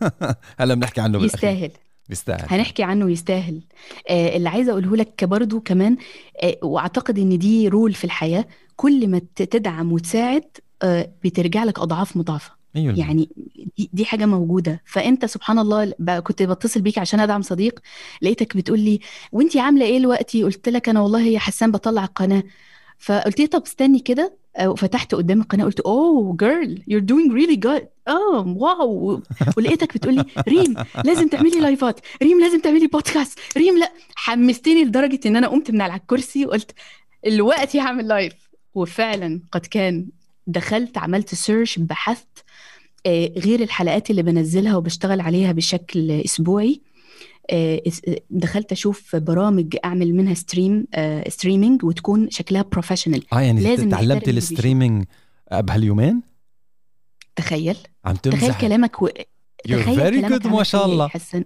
هلا 0.60 0.74
بنحكي 0.74 1.00
عنه 1.00 1.18
بالأخير. 1.18 1.50
يستاهل. 1.50 1.70
بيستاهل 2.10 2.46
هنحكي 2.48 2.82
عنه 2.82 3.10
يستاهل. 3.10 3.60
آه 4.08 4.36
اللي 4.36 4.48
عايزه 4.48 4.72
أقوله 4.72 4.96
لك 4.96 5.24
برضو 5.24 5.60
كمان 5.60 5.96
آه 6.42 6.56
وأعتقد 6.62 7.18
إن 7.18 7.38
دي 7.38 7.68
رول 7.68 7.94
في 7.94 8.04
الحياة. 8.04 8.44
كل 8.76 9.08
ما 9.08 9.20
تدعم 9.36 9.92
وتساعد 9.92 10.44
آه 10.82 11.12
بترجع 11.24 11.64
لك 11.64 11.78
أضعاف 11.78 12.16
مضاعفة. 12.16 12.60
أيوة. 12.76 12.98
يعني 12.98 13.28
دي, 13.78 13.90
دي 13.92 14.04
حاجة 14.04 14.26
موجودة. 14.26 14.82
فأنت 14.84 15.24
سبحان 15.24 15.58
الله 15.58 15.92
كنت 16.20 16.42
بتصل 16.42 16.80
بيك 16.80 16.98
عشان 16.98 17.20
أدعم 17.20 17.42
صديق 17.42 17.80
لقيتك 18.22 18.56
بتقول 18.56 18.80
لي 18.80 19.00
وأنتي 19.32 19.60
عاملة 19.60 19.86
إيه 19.86 19.98
دلوقتي؟ 19.98 20.44
قلت 20.44 20.68
لك 20.68 20.88
أنا 20.88 21.00
والله 21.00 21.22
يا 21.22 21.38
حسان 21.38 21.70
بطلع 21.70 22.04
القناة. 22.04 22.42
فقلت 22.98 23.40
لي 23.40 23.46
طب 23.46 23.62
استني 23.62 23.98
كده. 23.98 24.39
آه، 24.56 24.74
فتحت 24.74 25.14
قدام 25.14 25.40
القناة 25.40 25.64
قلت 25.64 25.80
أوه 25.80 26.36
جيرل 26.36 26.82
you're 26.90 27.04
doing 27.12 27.32
really 27.32 27.56
good. 27.68 27.82
آه 28.08 28.54
wow. 28.56 29.22
ولقيتك 29.56 29.94
بتقول 29.94 30.14
لي 30.14 30.24
ريم 30.48 30.74
لازم 31.04 31.28
تعملي 31.28 31.60
لايفات 31.60 32.00
ريم 32.22 32.40
لازم 32.40 32.60
تعملي 32.60 32.86
بودكاست 32.86 33.38
ريم 33.56 33.78
لا. 33.78 33.92
حمستني 34.14 34.84
لدرجة 34.84 35.20
إن 35.26 35.36
أنا 35.36 35.48
قمت 35.48 35.70
من 35.70 35.80
على 35.80 35.94
الكرسي 35.94 36.46
وقلت 36.46 36.72
الوقت 37.26 37.76
هعمل 37.76 38.08
live 38.08 38.32
وفعلا 38.74 39.40
قد 39.52 39.66
كان 39.66 40.06
دخلت 40.46 40.98
عملت 40.98 41.34
search 41.34 41.78
بحثت 41.78 42.44
آه، 43.06 43.32
غير 43.38 43.62
الحلقات 43.62 44.10
اللي 44.10 44.22
بنزلها 44.22 44.76
وبشتغل 44.76 45.20
عليها 45.20 45.52
بشكل 45.52 46.10
أسبوعي. 46.10 46.72
اس- 46.72 46.80
دخلت 48.30 48.72
أشوف 48.72 49.16
برامج 49.16 49.76
أعمل 49.84 50.14
منها 50.14 50.34
stream 50.34 50.86
streaming 51.28 51.84
وتكون 51.84 52.30
شكلها 52.30 52.62
professional 52.62 53.22
آه 53.32 53.40
يعني 53.40 53.60
لازم 53.60 53.88
تعلمت 53.88 54.28
ال 54.28 54.36
streaming 54.36 55.04
بهاليومين؟ 55.52 56.22
تخيل. 57.36 57.76
عم 58.04 58.16
تخيل 58.16 58.40
تمزح 58.40 58.60
كلامك 58.60 59.02
و... 59.02 59.08
You're 59.08 59.70
تخيل 59.70 59.96
very 59.96 60.26
كلامك 60.26 60.42
good 60.42 60.46
ما 60.46 60.62
شاء 60.62 60.86
إيه 60.86 60.92
الله. 60.92 61.08
حسن. 61.08 61.44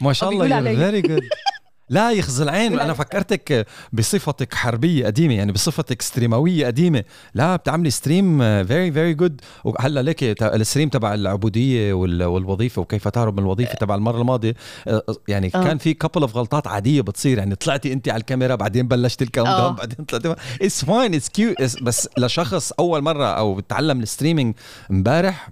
ما 0.00 0.12
شاء 0.18 0.28
آه، 0.28 0.32
الله 0.32 0.60
you're 0.60 0.78
very 1.02 1.06
good. 1.08 1.24
لا 1.88 2.12
يخزي 2.12 2.44
العين 2.44 2.80
أنا. 2.80 2.92
فكرتك 2.92 3.66
بصفتك 3.92 4.54
حربية 4.54 5.06
قديمة 5.06 5.34
يعني 5.34 5.52
بصفتك 5.52 6.02
ستريمويه 6.02 6.66
قديمة 6.66 7.04
لا 7.34 7.56
بتعملي 7.56 7.90
ستريم 7.90 8.38
فيري 8.64 8.92
فيري 8.92 9.14
جود 9.14 9.40
وهلأ 9.64 10.12
تا- 10.12 10.54
الستريم 10.54 10.88
تبع 10.88 11.14
العبودية 11.14 11.92
وال- 11.92 12.22
والوظيفة 12.24 12.82
وكيف 12.82 13.08
تهرب 13.08 13.34
من 13.36 13.42
الوظيفة 13.46 13.74
تبع 13.74 13.94
المرة 13.94 14.20
الماضية 14.20 14.54
آه، 14.88 15.02
يعني 15.28 15.50
آه. 15.54 15.64
كان 15.64 15.78
في 15.78 15.94
كابل 15.94 16.20
اوف 16.22 16.36
غلطات 16.36 16.66
عادية 16.66 17.00
بتصير 17.00 17.38
يعني 17.38 17.54
طلعتي 17.54 17.92
انت 17.92 18.08
على 18.08 18.20
الكاميرا 18.20 18.54
بعدين 18.54 18.88
بلشت 18.88 19.22
الكاونت 19.22 19.48
آه. 19.50 19.58
داون 19.60 19.74
بعدين 19.74 20.04
طلعتي 20.04 20.34
it's 20.62 20.84
fine 20.84 21.14
it's 21.14 21.28
cute 21.28 21.56
بس 21.82 22.08
لشخص 22.18 22.72
أول 22.72 23.02
مرة 23.02 23.26
أو 23.26 23.54
بتعلم 23.54 24.00
ال 24.00 24.05
streaming 24.05 24.54
امبارح 24.90 25.50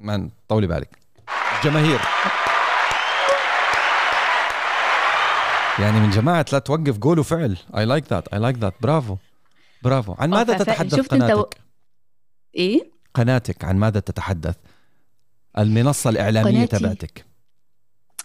man 0.00 0.30
طولي 0.48 0.66
بالك 0.66 0.88
جماهير 1.64 2.00
يعني 5.80 6.00
من 6.00 6.10
جماعة 6.10 6.46
لا 6.52 6.58
توقف 6.58 6.98
قول 6.98 7.18
وفعل 7.18 7.56
I 7.76 7.84
like 7.84 8.04
that 8.12 8.28
I 8.28 8.38
like 8.38 8.56
that 8.58 8.74
برافو. 8.80 9.16
برافو. 9.82 10.14
عن 10.18 10.30
ماذا 10.30 10.58
تتحدث 10.58 10.94
شفت 10.96 11.12
أنت 11.12 11.22
و- 11.22 11.26
قناتك 11.26 11.56
إيه؟ 12.56 12.90
قناتك 13.14 13.64
عن 13.64 13.76
ماذا 13.76 14.00
تتحدث؟ 14.00 14.56
المنصة 15.58 16.10
الإعلامية 16.10 16.50
قناتي. 16.66 16.78
تبعتك. 16.78 17.24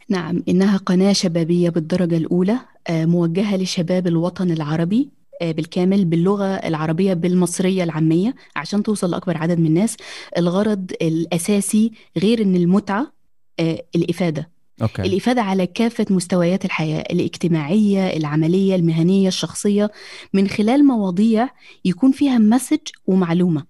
نعم 0.09 0.43
إنها 0.49 0.77
قناة 0.77 1.13
شبابية 1.13 1.69
بالدرجة 1.69 2.17
الأولى 2.17 2.59
آه، 2.87 3.05
موجهة 3.05 3.55
لشباب 3.57 4.07
الوطن 4.07 4.51
العربي 4.51 5.09
آه، 5.41 5.51
بالكامل 5.51 6.05
باللغة 6.05 6.45
العربية 6.55 7.13
بالمصرية 7.13 7.83
العامية 7.83 8.35
عشان 8.55 8.83
توصل 8.83 9.11
لأكبر 9.11 9.37
عدد 9.37 9.59
من 9.59 9.65
الناس. 9.65 9.97
الغرض 10.37 10.91
الأساسي 11.01 11.91
غير 12.17 12.41
إن 12.41 12.55
المتعة 12.55 13.11
آه، 13.59 13.83
الإفادة. 13.95 14.49
okay 14.81 15.01
الإفادة 15.01 15.41
على 15.41 15.67
كافة 15.67 16.05
مستويات 16.09 16.65
الحياة 16.65 17.01
الاجتماعية 17.11 18.17
العملية 18.17 18.75
المهنية 18.75 19.27
الشخصية 19.27 19.91
من 20.33 20.47
خلال 20.47 20.85
مواضيع 20.87 21.49
يكون 21.85 22.11
فيها 22.11 22.37
message 22.37 22.79
ومعلومة 23.07 23.65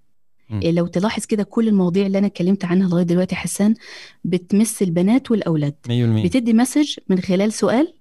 مم. 0.49 0.59
إيه 0.61 0.71
لو 0.71 0.87
تلاحظ 0.87 1.25
كده 1.25 1.43
كل 1.43 1.67
المواضيع 1.67 2.05
اللي 2.05 2.17
أنا 2.17 2.27
اتكلمت 2.27 2.65
عنها 2.65 2.89
لغاية 2.89 3.03
دلوقتي 3.03 3.35
حسان 3.35 3.75
بتمس 4.23 4.81
البنات 4.81 5.31
والأولاد 5.31 5.75
100% 5.87 5.89
بتدي 6.25 6.53
message 6.53 6.97
من 7.09 7.19
خلال 7.21 7.53
سؤال 7.53 7.93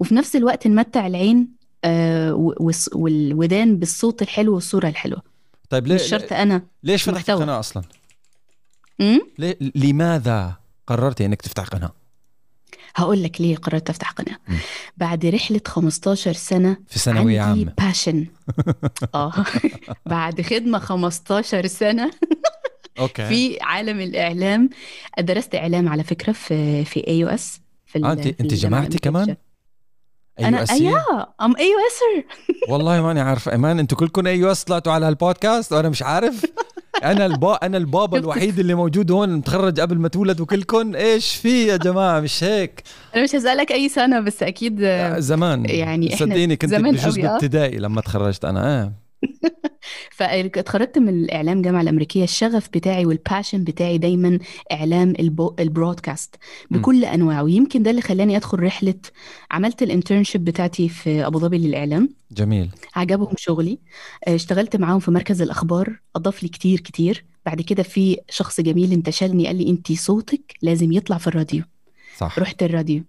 وفي 0.00 0.14
نفس 0.14 0.36
الوقت 0.36 0.66
نمتع 0.66 1.06
العين 1.06 1.48
آه 1.84 2.54
والودان 2.94 3.76
بالصوت 3.78 4.22
الحلو 4.22 4.54
والصورة 4.54 4.88
الحلوة 4.88 5.22
طيب 5.70 5.86
ليه 5.86 5.94
مش 5.94 6.02
شرط 6.02 6.32
أنا 6.32 6.62
ليش 6.82 7.02
فتحت. 7.08 7.30
قناة 7.30 7.58
أصلا؟ 7.60 7.82
ليه 9.38 9.56
لماذا 9.74 10.56
قررتي 10.86 11.26
إنك 11.26 11.42
تفتح 11.42 11.64
قناة؟ 11.64 11.92
هقول 12.98 13.22
لك 13.22 13.40
ليه 13.40 13.56
قررت 13.56 13.90
أفتح 13.90 14.10
قناة. 14.10 14.36
مم. 14.48 14.56
بعد 14.96 15.26
رحلة 15.26 15.60
15 15.66 16.32
سنة 16.32 16.76
في 16.88 16.98
ثانوية 16.98 17.40
عندي 17.40 17.60
عامة. 17.60 17.72
passion 17.78 18.26
آه. 19.14 19.32
بعد 20.06 20.40
خدمة 20.40 20.78
15 20.78 21.66
سنة 21.66 22.10
Okay. 22.98 23.28
في 23.28 23.58
عالم 23.60 24.00
الإعلام. 24.00 24.70
درست 25.18 25.54
إعلام 25.54 25.88
على 25.88 26.04
فكرة 26.04 26.32
في 26.32 26.84
في 26.84 27.06
AUS 27.08 27.60
في 27.86 27.98
آه، 28.04 28.12
أنت 28.12 28.26
الجامعة 28.40 28.80
جامعتي 28.80 28.98
كمان؟ 28.98 29.36
أيوة 30.40 30.62
أسية؟ 30.62 30.88
أيوة 30.88 31.34
I'm 31.40 31.56
AUSer 31.56 32.24
والله 32.72 33.02
ماني 33.02 33.20
عارف. 33.20 33.48
إيمان 33.48 33.78
أنتوا 33.78 33.98
كلكم 33.98 34.26
AUS 34.26 34.64
طلعتوا 34.64 34.92
على 34.92 35.06
هالبودكاست 35.06 35.72
وأنا 35.72 35.88
مش 35.88 36.02
عارف. 36.02 36.44
أنا 37.04 37.26
البا 37.26 37.54
أنا 37.54 37.76
البابا؟ 37.76 38.18
الوحيد 38.18 38.58
اللي 38.58 38.74
موجود 38.74 39.10
هون 39.10 39.36
متخرج 39.36 39.80
قبل 39.80 39.98
ما 39.98 40.08
تولد 40.08 40.40
وكلكم 40.40 40.94
إيش 40.94 41.34
في 41.34 41.66
يا 41.66 41.76
جماعة؟ 41.76 42.20
مش 42.20 42.44
هيك. 42.44 42.82
أنا 43.14 43.22
مش 43.24 43.34
هسألك 43.34 43.72
أي 43.72 43.88
سنة 43.88 44.20
بس 44.20 44.42
أكيد 44.42 44.80
زمان. 45.18 45.64
يعني 45.68 46.16
صدقيني 46.16 46.56
كنت 46.56 46.74
قوي، 46.74 47.26
آه. 47.26 47.34
ابتدائي 47.34 47.78
لما 47.78 48.00
تخرجت 48.00 48.44
أنا 48.44 48.82
آه. 48.82 48.92
فاتخرجت 50.10 50.98
من 50.98 51.08
الإعلام 51.08 51.62
جامعة 51.62 51.80
الأمريكية 51.80 52.24
الشغف 52.24 52.68
بتاعي 52.68 53.06
وال 53.06 53.19
passion 53.19 53.64
بتاعي 53.64 53.98
دايما 53.98 54.38
إعلام 54.72 55.14
البو... 55.18 55.54
ال 55.58 55.66
broadcast 55.66 56.36
بكل 56.70 57.04
أنواعه. 57.04 57.42
ويمكن 57.42 57.82
ده 57.82 57.90
اللي 57.90 58.02
خلاني 58.02 58.36
أدخل 58.36 58.58
رحلة 58.62 58.94
عملت 59.50 59.82
ال 59.82 59.88
internship 59.88 60.44
بتاعتي 60.44 60.88
في 60.88 61.26
أبو 61.26 61.38
ظبي 61.38 61.58
للإعلام. 61.58 62.08
جميل. 62.32 62.70
عجبهم 62.96 63.34
شغلي. 63.36 63.78
آه، 64.28 64.34
اشتغلت 64.34 64.76
معاهم 64.76 64.98
في 64.98 65.10
مركز 65.10 65.42
الأخبار 65.42 66.00
أضاف 66.16 66.42
لي 66.42 66.48
كتير 66.48 66.80
كتير. 66.80 67.24
بعد 67.46 67.60
كده 67.60 67.82
في 67.82 68.18
شخص 68.30 68.60
جميل 68.60 68.92
انتشلني 68.92 69.46
قال 69.46 69.56
لي 69.56 69.70
انت 69.70 69.92
صوتك 69.92 70.54
لازم 70.62 70.92
يطلع 70.92 71.18
في 71.18 71.26
الراديو. 71.26 71.62
صح. 72.16 72.38
رحت 72.38 72.62
الراديو. 72.62 73.02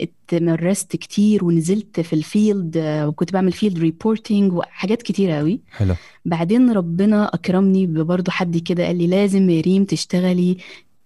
اتمرست 0.00 0.96
كتير 0.96 1.44
ونزلت 1.44 2.00
في 2.00 2.12
ال 2.12 2.23
field 2.23 2.76
آه، 2.76 3.08
وكنت 3.08 3.32
بعمل 3.32 3.52
field 3.52 3.78
reporting 3.78 4.52
وحاجات 4.52 5.02
كتيرة 5.02 5.34
قوي 5.34 5.60
حلو. 5.72 5.94
بعدين 6.24 6.70
ربنا 6.72 7.34
أكرمني 7.34 7.86
ببرضه 7.86 8.32
حد 8.32 8.56
كده 8.58 8.86
قال 8.86 8.96
لي 8.98 9.06
لازم 9.06 9.50
يا 9.50 9.60
ريم 9.60 9.84
تشتغلي 9.84 10.56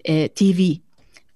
آه، 0.08 0.26
TV. 0.26 0.80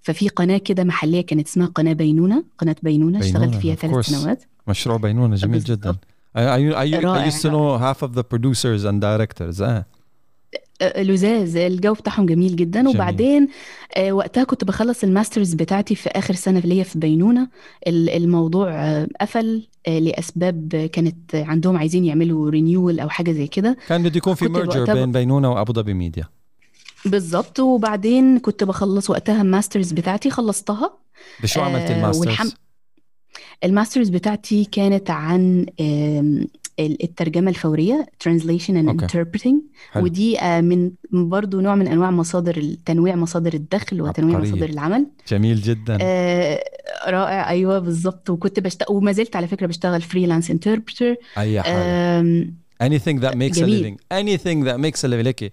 ففي 0.02 0.28
قناة 0.28 0.58
كده 0.58 0.84
محلية 0.84 1.20
كانت 1.20 1.46
اسمها 1.48 1.66
قناة 1.66 1.92
بينونة 1.92 2.44
قناة 2.58 2.76
بينونة, 2.82 3.18
اشتغلت 3.18 3.54
فيها 3.54 3.74
ثلاث. 3.74 4.06
سنوات. 4.06 4.44
مشروع 4.68 4.96
بينونة 4.96 5.36
جميل. 5.36 5.60
جدا. 5.64 5.96
I, 6.36 6.40
I, 6.40 6.74
I, 6.74 6.86
I 7.04 7.30
used 7.30 7.42
to 7.42 7.50
know 7.50 7.76
half 7.86 8.02
of 8.06 8.12
the 8.14 8.22
producers 8.22 8.84
and 8.84 9.00
directors. 9.02 9.60
آه، 9.62 9.84
لذاذ. 10.98 11.56
الجو 11.56 11.92
بتاعهم 11.92 12.26
جميل 12.26 12.56
جدا. 12.56 12.80
جميل. 12.82 12.94
وبعدين 12.96 13.48
آه، 13.96 14.12
وقتها 14.12 14.44
كنت 14.44 14.64
بخلص 14.64 15.04
ال 15.04 15.11
masters 15.11 15.54
بتاعتي 15.54 15.94
في 15.94 16.08
آخر 16.08 16.34
سنة 16.34 16.60
ليا 16.60 16.84
في 16.84 16.98
بينونة. 16.98 17.48
ال- 17.86 18.10
الموضوع 18.10 18.70
آه، 18.72 19.08
قفل 19.20 19.68
آه، 19.88 19.98
لأسباب 19.98 20.74
آه، 20.74 20.86
كانت 20.86 21.34
عندهم 21.34 21.76
عايزين 21.76 22.04
يعملوا 22.04 22.50
renewal 22.50 23.00
أو 23.00 23.08
حاجة 23.08 23.32
زي 23.32 23.46
كده. 23.46 23.76
كان 23.88 24.02
بده 24.02 24.16
يكون 24.16 24.34
في 24.34 24.48
merger 24.48 24.94
بين 24.94 25.12
بينونة 25.12 25.50
وأبو 25.52 25.72
ظبي 25.72 25.94
ميديا 25.94 26.24
بالظبط 27.04 27.60
وبعدين 27.60 28.38
كنت 28.38 28.64
بخلص 28.64 29.10
وقتها 29.10 29.42
ال 29.42 29.48
masters 29.49 29.92
بتاعتي 29.92 30.30
خلصتها. 30.30 30.90
بشو 31.42 31.60
عملت 31.60 31.90
آه، 31.90 31.96
ال 31.96 32.00
masters؟ 32.00 32.26
والحم- 32.28 32.54
ال 33.64 33.69
masters؟ 33.69 34.08
بتاعتي 34.08 34.64
كانت 34.64 35.10
عن 35.10 35.66
آم، 36.80 36.86
ال- 36.86 37.02
الترجمة 37.04 37.50
الفورية 37.50 38.06
translation 38.28 38.70
and 38.70 38.88
okay. 38.88 39.06
interpreting. 39.06 39.54
حلو. 39.92 40.04
ودي 40.04 40.40
آه، 40.40 40.60
من 40.60 40.90
برضو 41.12 41.60
نوع 41.60 41.74
من 41.74 41.88
أنواع 41.88 42.10
مصادر 42.10 42.74
تنويع 42.86 43.16
مصادر 43.16 43.54
الدخل 43.54 44.02
وتنويع 44.02 44.36
عبقرية. 44.36 44.52
مصادر 44.52 44.68
العمل. 44.70 45.06
جميل 45.28 45.60
جدا. 45.62 45.98
آه، 46.00 46.60
رائع. 47.06 47.48
أيوة 47.48 47.78
بالظبط 47.78 48.30
وكنت 48.30 48.60
بشتغل 48.60 48.96
وما 48.96 49.12
زلت 49.12 49.36
على 49.36 49.46
فكرة 49.46 49.66
بشتغل 49.66 50.02
freelance 50.02 50.50
interpreter 50.50 51.16
أي 51.38 51.62
حاجة. 51.62 52.22
anything 52.82 53.20
that 53.22 53.34
makes 53.34 53.56
a 53.56 53.60
جميل. 53.60 53.96
living. 53.96 54.16
Anything 54.18 54.66
that 54.68 54.78
makes 54.86 55.00
a 55.00 55.08
living. 55.08 55.26
لك 55.26 55.52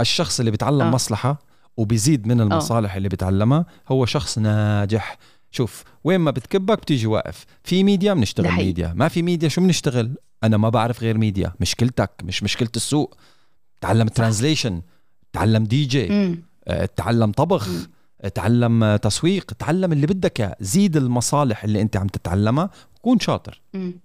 الشخص 0.00 0.38
اللي 0.38 0.50
بيتعلم 0.50 0.80
آه. 0.82 0.90
مصلحة 0.90 1.42
وبيزيد 1.76 2.26
من 2.26 2.40
المصالح 2.40 2.94
اللي 2.94 3.08
بيتعلمها 3.08 3.66
هو 3.88 4.06
شخص 4.06 4.38
ناجح. 4.38 5.18
شوف 5.50 5.84
وين 6.04 6.20
ما 6.20 6.30
بتكبه 6.30 6.78
بتيجي 6.78 7.06
واقف. 7.06 7.44
في 7.64 7.84
ميديا 7.84 8.14
بنشتغل. 8.14 8.52
ميديا 8.52 8.92
ما 8.96 9.08
في 9.08 9.22
ميديا 9.22 9.48
شو 9.48 9.60
بنشتغل؟ 9.60 10.10
أنا 10.44 10.56
ما 10.56 10.68
بعرف 10.68 11.02
غير 11.02 11.18
ميديا 11.18 11.52
مشكلتك 11.60 12.10
مش 12.24 12.42
مشكلة 12.42 12.68
السوق. 12.76 13.16
تعلم 13.80 14.08
translation 14.08 14.82
تعلم 15.32 15.64
دي 15.64 15.84
جي. 15.84 16.34
آه، 16.68 16.88
تعلم 16.96 17.32
طبخ 17.32 17.68
تعلم 18.34 18.84
آه، 18.84 18.96
تسويق. 18.96 19.44
تعلم 19.44 19.92
اللي 19.92 20.06
بدك 20.06 20.40
إياه. 20.40 20.56
زيد 20.60 20.96
المصالح 20.96 21.64
اللي 21.64 21.80
أنت 21.82 21.96
عم 21.96 22.06
تتعلمها 22.06 22.70
وكون 22.96 23.20
شاطر. 23.20 23.60
مم. 23.74 24.00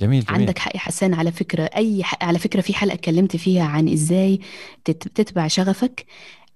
جميل 0.00 0.24
جميل. 0.24 0.40
عندك 0.40 0.58
حق 0.58 0.76
حسان. 0.76 1.14
على 1.14 1.32
فكرة 1.32 1.62
أي 1.62 2.04
ح... 2.04 2.24
على 2.24 2.38
فكرة 2.38 2.60
في 2.60 2.74
حلقة 2.74 2.94
اتكلمت 2.94 3.36
فيها 3.36 3.64
عن 3.64 3.88
إزاي 3.88 4.40
تت... 4.84 5.08
تتبع 5.08 5.48
شغفك. 5.48 6.06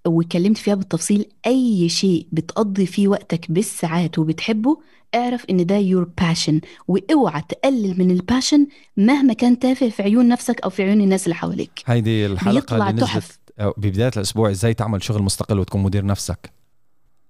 واتكلمت 0.07 0.59
فيها 0.59 0.75
بالتفصيل 0.75 1.27
أي 1.47 1.89
شيء 1.89 2.27
بتقضي 2.33 2.87
فيه 2.87 3.09
وقتك 3.09 3.51
بالساعات 3.51 4.19
وبتحبه 4.19 4.79
اعرف 5.15 5.45
إن 5.51 5.67
ده 5.67 5.81
your 5.91 6.07
passion. 6.25 6.55
واوعى 6.89 7.43
تقلل 7.49 7.99
من 7.99 8.11
ال 8.11 8.18
passion 8.18 8.67
مهما 8.97 9.33
كان 9.33 9.59
تافه 9.59 9.89
في 9.89 10.03
عيون 10.03 10.29
نفسك 10.29 10.61
أو 10.61 10.71
في 10.71 10.83
عيون 10.83 11.01
الناس 11.01 11.25
اللي 11.25 11.35
حواليك. 11.35 11.71
هيدي 11.87 12.29
بيطلع 12.29 12.89
اللي 12.89 12.93
نزلت 12.93 13.01
تحف. 13.01 13.39
آه، 13.59 13.75
ببداية 13.77 14.11
الأسبوع 14.17 14.51
إزاي 14.51 14.75
تعمل 14.75 15.03
شغل 15.03 15.23
مستقل 15.23 15.59
وتكون 15.59 15.83
مدير 15.83 16.07
نفسك. 16.07 16.53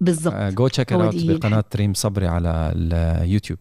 بالظبط. 0.01 0.33
go 0.33 0.67
check 0.67 0.93
out 0.93 1.15
دي 1.15 1.33
بقناة 1.33 1.63
ريم 1.75 1.93
صبري 1.93 2.27
على 2.27 2.73
اليوتيوب 2.75 3.59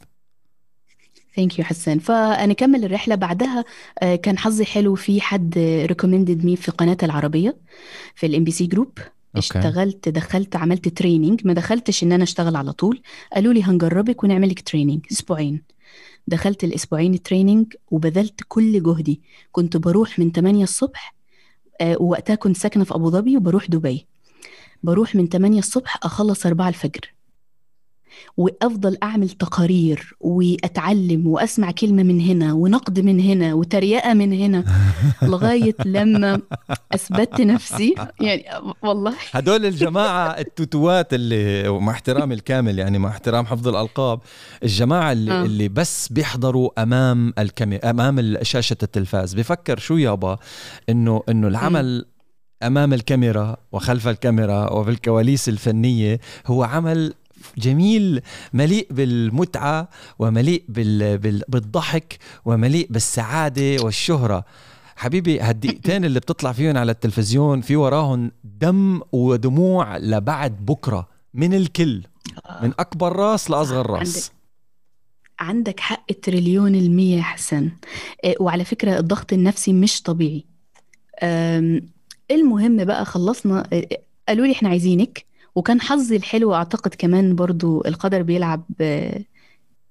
thank 1.37 1.59
you 1.59 1.65
حسان 1.65 1.99
فنكمل 1.99 2.85
الرحلة. 2.85 3.15
بعدها 3.15 3.65
آه، 4.03 4.17
كان 4.17 4.39
حظي 4.39 4.65
حلو 4.65 4.95
في 4.95 5.21
حد 5.21 5.59
recommended 5.87 6.45
me 6.45 6.57
في 6.57 6.71
قناة 6.71 6.97
العربية 7.03 7.57
في 8.15 8.27
ال 8.27 8.45
MBC 8.45 8.51
Group 8.51 8.99
اشتغلت 9.37 10.09
دخلت 10.09 10.57
عملت 10.57 10.89
training 10.89 11.41
ما 11.47 11.53
دخلتش 11.53 12.03
إن 12.03 12.13
أنا 12.13 12.23
أشتغل 12.23 12.57
على 12.57 12.73
طول. 12.73 13.03
قالوا 13.35 13.53
لي 13.53 13.63
هنجربك 13.63 14.25
ونعمل 14.25 14.49
لك 14.51 14.61
training 14.61 15.01
أسبوعين. 15.13 15.63
دخلت 16.27 16.65
الأسبوعين 16.65 17.15
ال 17.15 17.21
training 17.21 17.75
وبذلت 17.91 18.41
كل 18.49 18.83
جهدي. 18.83 19.21
كنت 19.53 19.77
بروح 19.77 20.19
من 20.19 20.33
8 20.33 20.65
الصبح 20.65 21.15
آه، 21.81 21.97
ووقتها 22.01 22.35
كنت 22.35 22.57
ساكنة 22.57 22.85
في 22.85 22.95
أبو 22.95 23.11
ظبي 23.11 23.37
وبروح 23.37 23.67
دبي. 23.67 24.07
بروح 24.83 25.15
من 25.15 25.29
8 25.29 25.59
الصبح 25.59 25.99
أخلص 26.03 26.47
4 26.47 26.69
الفجر. 26.69 27.13
وأفضل 28.37 28.97
أعمل 29.03 29.29
تقارير 29.31 30.15
وأتعلم 30.21 31.27
وأسمع 31.27 31.71
كلمة 31.71 32.03
من 32.03 32.21
هنا 32.21 32.53
ونقد 32.53 33.01
من 33.01 33.21
هنا 33.21 33.55
وتريقة 33.55 34.15
من 34.15 34.33
هنا 34.33 34.65
لغاية 35.23 35.77
لما 35.85 36.41
اثبتت 36.95 37.41
نفسي. 37.41 37.95
يعني 38.21 38.45
والله. 38.83 39.15
هدول 39.33 39.67
الجماعة 39.67 40.29
التوتوات 40.29 41.15
اللي 41.15 41.69
ومع 41.69 41.93
احترامي 41.93 42.35
الكامل 42.35 42.79
يعني 42.79 42.99
مع 42.99 43.09
احترام 43.09 43.47
حفظ 43.47 43.69
الألقاب 43.69 44.21
الجماعة 44.63 45.13
اللي, 45.13 45.33
آه. 45.33 45.45
اللي 45.45 45.69
بس 45.69 46.09
بيحضروا 46.09 46.83
أمام 46.83 47.33
الكاميرا 47.39 47.91
أمام 47.91 48.39
شاشة 48.43 48.77
التلفاز. 48.83 49.35
بفكر 49.35 49.79
شو 49.79 49.97
يابا 49.97 50.39
إنه 50.89 51.23
إنه 51.29 51.49
العمل 51.49 52.05
أمام 52.63 52.93
الكاميرا 52.93 53.57
وخلف 53.73 54.09
الكاميرا 54.09 54.73
وفي 54.73 54.91
الكواليس 54.91 55.49
الفنية 55.49 56.21
هو 56.47 56.63
عمل 56.63 57.15
جميل 57.59 58.21
مليء 58.53 58.87
بالمتعة 58.91 59.89
ومليء 60.19 60.65
بال... 60.69 61.19
بال... 61.19 61.43
بالضحك 61.49 62.19
ومليء 62.45 62.87
بالسعادة 62.91 63.77
والشهرة. 63.85 64.45
حبيبي 64.97 65.41
هالدقيقتين 65.41 66.05
اللي 66.05 66.21
بتطلع 66.21 66.53
فيهم 66.53 66.77
على 66.77 66.93
التلفزيون 66.93 67.61
في 67.61 67.77
وراهم 67.77 68.33
دم 68.45 69.01
ودموع 69.13 69.97
لبعد 69.97 70.67
بكرة. 70.67 71.09
من 71.35 71.55
الكل 71.55 72.03
من 72.63 72.73
أكبر 72.79 73.17
راس 73.17 73.51
لأصغر 73.51 73.91
راس. 73.91 74.33
عندك 75.41 75.81
حق 75.81 76.07
تريليون 76.23 76.75
المية 76.75 77.21
حسن. 77.21 77.71
آه، 78.25 78.35
وعلى 78.41 78.65
فكرة 78.65 78.99
الضغط 78.99 79.33
النفسي 79.33 79.73
مش 79.73 80.03
طبيعي. 80.03 80.45
المهم 82.31 82.85
بقى 82.85 83.05
خلصنا 83.05 83.69
آه، 83.73 83.89
قالوا 84.29 84.47
لي 84.47 84.53
إحنا 84.53 84.69
عايزينك. 84.69 85.25
وكان 85.55 85.81
حظي 85.81 86.17
الحلو 86.17 86.55
أعتقد 86.55 86.95
كمان 86.95 87.35
برضو 87.35 87.83
القدر 87.87 88.23
بيلعب 88.23 88.65
آه، 88.81 89.21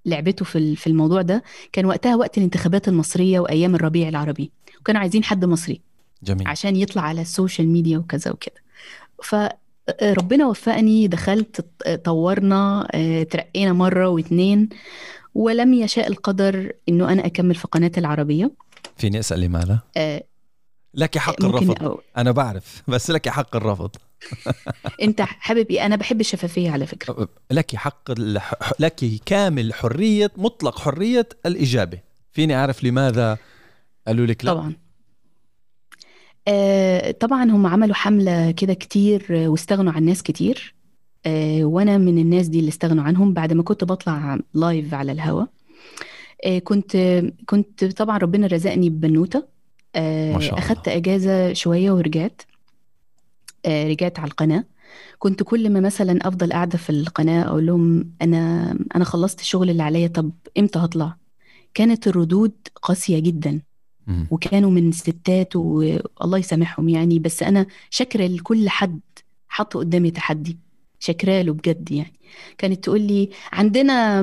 لعبته 0.06 0.46
في 0.46 0.76
في 0.76 0.88
الموضوع 0.88 1.22
ده. 1.22 1.44
كان 1.72 1.86
وقتها 1.86 2.16
وقت 2.16 2.38
الانتخابات 2.38 2.88
المصرية 2.88 3.40
وأيام 3.40 3.76
الربيع 3.76 4.10
العربي. 4.10 4.52
وكانوا 4.80 5.02
عايزين 5.02 5.24
حد 5.24 5.46
مصري 5.46 5.82
جميل. 6.24 6.48
عشان 6.48 6.76
يطلع 6.76 7.02
على 7.02 7.22
ال 7.22 7.29
social 7.29 7.68
media 7.68 7.98
وكذا 7.98 8.32
وكده. 8.32 8.62
فربنا 9.24 10.48
وفقني 10.48 11.08
دخلت 11.08 11.66
طورنا 12.04 12.88
آه، 12.94 13.24
ترقينا 13.24 13.74
مرة 13.74 14.08
واتنين 14.08 14.70
ولم 15.36 15.74
يشاء 15.74 16.08
القدر 16.08 16.72
إنه 16.90 17.12
أنا 17.12 17.26
أكمل 17.26 17.56
في 17.56 17.68
قناة 17.68 17.92
العربية. 17.98 18.52
فيني 18.98 19.20
أسأل 19.20 19.40
لماذا؟ 19.42 19.80
آه، 19.98 20.24
لك 20.94 21.18
حق 21.18 21.46
الرفض. 21.46 21.84
أو 21.84 22.02
أنا 22.18 22.32
بعرف 22.32 22.82
بس 22.88 23.12
لك 23.12 23.30
حق 23.30 23.56
الرفض. 23.56 23.96
انت 25.02 25.22
إيه 25.70 25.86
أنا 25.86 25.96
بحب 25.96 26.20
الشفافية 26.20 26.72
على 26.72 26.86
فكرة. 26.86 27.30
لك 27.52 27.76
حق. 27.76 28.12
لك 28.80 29.04
كامل 29.26 29.74
حرية 29.74 30.32
مطلق 30.38 30.80
حرية 30.80 31.30
الإجابة. 31.46 32.00
فيني 32.32 32.56
أعرف 32.56 32.84
لماذا 32.84 33.38
قالوا 34.08 34.26
لك 34.26 34.46
لا؟ 34.46 34.54
طبعا. 34.54 34.74
آه، 36.48 37.12
طبعا 37.12 37.44
هم 37.44 37.68
عملوا 37.68 37.96
حملة 37.96 38.52
كده 38.52 38.74
كتير 38.74 39.26
واستغنوا 39.30 39.94
عن 39.94 40.04
ناس 40.04 40.24
كتير. 40.24 40.76
آه، 41.26 41.64
وأنا 41.64 41.98
من 41.98 42.18
الناس 42.18 42.48
دي 42.48 42.60
اللي 42.60 42.70
استغنوا 42.70 43.04
عنهم. 43.04 43.34
بعد 43.34 43.54
ما 43.54 43.64
كنت 43.64 43.84
بطلع 43.84 44.40
لايف 44.54 44.94
على 44.94 45.12
الهوا 45.12 45.46
آه، 46.46 46.60
كنت 46.60 47.22
كنت 47.46 47.86
طبعا 47.86 48.18
ربنا 48.18 48.48
رزقني 48.48 48.90
ببنوتة. 48.90 49.44
آه، 49.96 50.34
ما 50.34 50.40
شاء 50.40 50.50
الله. 50.50 50.66
أخدت 50.66 50.88
أجازة 50.88 51.54
شوية 51.54 51.92
ورجعت. 51.92 52.42
رجعت 53.68 54.20
على 54.20 54.28
القناة. 54.28 54.64
كنت 55.20 55.44
كل 55.44 55.70
ما 55.70 55.80
مثلا 55.80 56.28
أفضل 56.28 56.54
قاعدة 56.54 56.78
في 56.78 56.90
القناة 56.90 57.44
أقول 57.48 57.66
لهم 57.66 58.12
أنا 58.22 58.72
أنا 58.96 59.04
خلصت 59.04 59.40
الشغل 59.40 59.70
اللي 59.70 59.84
عليا 59.84 60.08
طب 60.08 60.32
إمتى 60.58 60.80
هطلع؟ 60.80 61.18
كانت 61.74 62.08
الردود 62.08 62.54
قاسية 62.82 63.20
جدا. 63.20 63.62
وكانوا 64.32 64.72
من 64.72 64.92
ستات 64.92 65.56
والله 65.56 66.38
يسامحهم 66.38 66.90
يعني 66.90 67.20
بس 67.20 67.44
أنا 67.44 67.66
شاكرة 67.90 68.28
لكل 68.28 68.70
حد 68.70 69.00
حط 69.48 69.78
قدامي 69.78 70.12
تحدي. 70.12 70.58
شاكرة 71.00 71.42
له 71.42 71.54
بجد 71.54 71.92
يعني. 71.92 72.14
كانت 72.58 72.84
تقول 72.84 73.02
لي 73.02 73.30
عندنا 73.52 74.22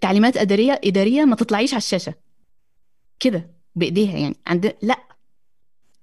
تعليمات 0.00 0.36
إدارية 0.36 0.80
إدارية 0.84 1.24
ما 1.24 1.36
تطلعيش 1.36 1.72
على 1.74 1.78
الشاشة. 1.78 2.14
كده 3.20 3.50
بإيديها 3.76 4.18
يعني. 4.18 4.36
عند 4.46 4.74
لا. 4.82 4.98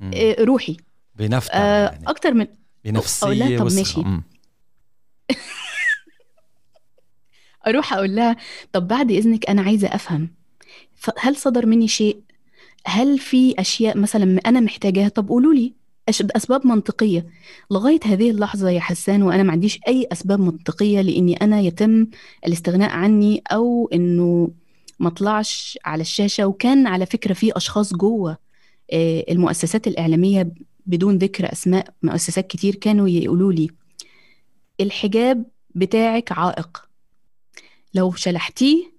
إيه، 0.01 0.43
روحي. 0.43 0.77
بنفتح 1.15 1.55
آه، 1.55 1.85
يعني 1.85 2.07
أكتر 2.07 2.33
من 2.33 2.47
بنفسيه 2.85 3.27
أقول 3.27 3.39
لها 3.39 3.57
طب. 3.57 3.63
ماشي. 3.63 4.03
أروح 7.67 7.93
أقول 7.93 8.15
لها 8.15 8.35
طب 8.73 8.87
بعد 8.87 9.11
إذنك 9.11 9.49
أنا 9.49 9.61
عايزة 9.61 9.87
أفهم 9.87 10.29
هل 11.19 11.35
صدر 11.35 11.65
مني 11.65 11.87
شيء 11.87 12.17
هل 12.85 13.19
في 13.19 13.55
أشياء 13.59 13.97
مثلا 13.97 14.39
أنا 14.45 14.59
محتاجاها 14.59 15.09
طب 15.09 15.29
قولوا 15.29 15.53
لي 15.53 15.73
أسباب 16.09 16.67
منطقية 16.67 17.25
لغاية 17.71 17.99
هذه 18.05 18.31
اللحظة 18.31 18.69
يا 18.69 18.79
حسان 18.79 19.23
وأنا 19.23 19.43
ما 19.43 19.51
عنديش 19.51 19.79
أي 19.87 20.07
أسباب 20.11 20.39
منطقية 20.39 21.01
لإني 21.01 21.35
أنا 21.35 21.59
يتم 21.59 22.07
الاستغناء 22.47 22.89
عني 22.89 23.43
أو 23.51 23.89
إنه 23.93 24.49
ما 24.99 25.07
اطلعش 25.07 25.77
على 25.85 26.01
الشاشة 26.01 26.45
وكان 26.45 26.87
على 26.87 27.05
فكرة 27.05 27.33
في 27.33 27.57
أشخاص 27.57 27.93
جوه 27.93 28.37
آه، 28.93 29.25
المؤسسات 29.29 29.87
الإعلامية 29.87 30.51
بدون 30.85 31.17
ذكر 31.17 31.51
أسماء 31.51 31.93
مؤسسات 32.03 32.47
كتير 32.47 32.75
كانوا 32.75 33.09
يقولوا 33.09 33.53
لي 33.53 33.69
الحجاب 34.81 35.45
بتاعك 35.75 36.31
عائق. 36.31 36.89
لو 37.93 38.11
شلحتيه 38.11 38.95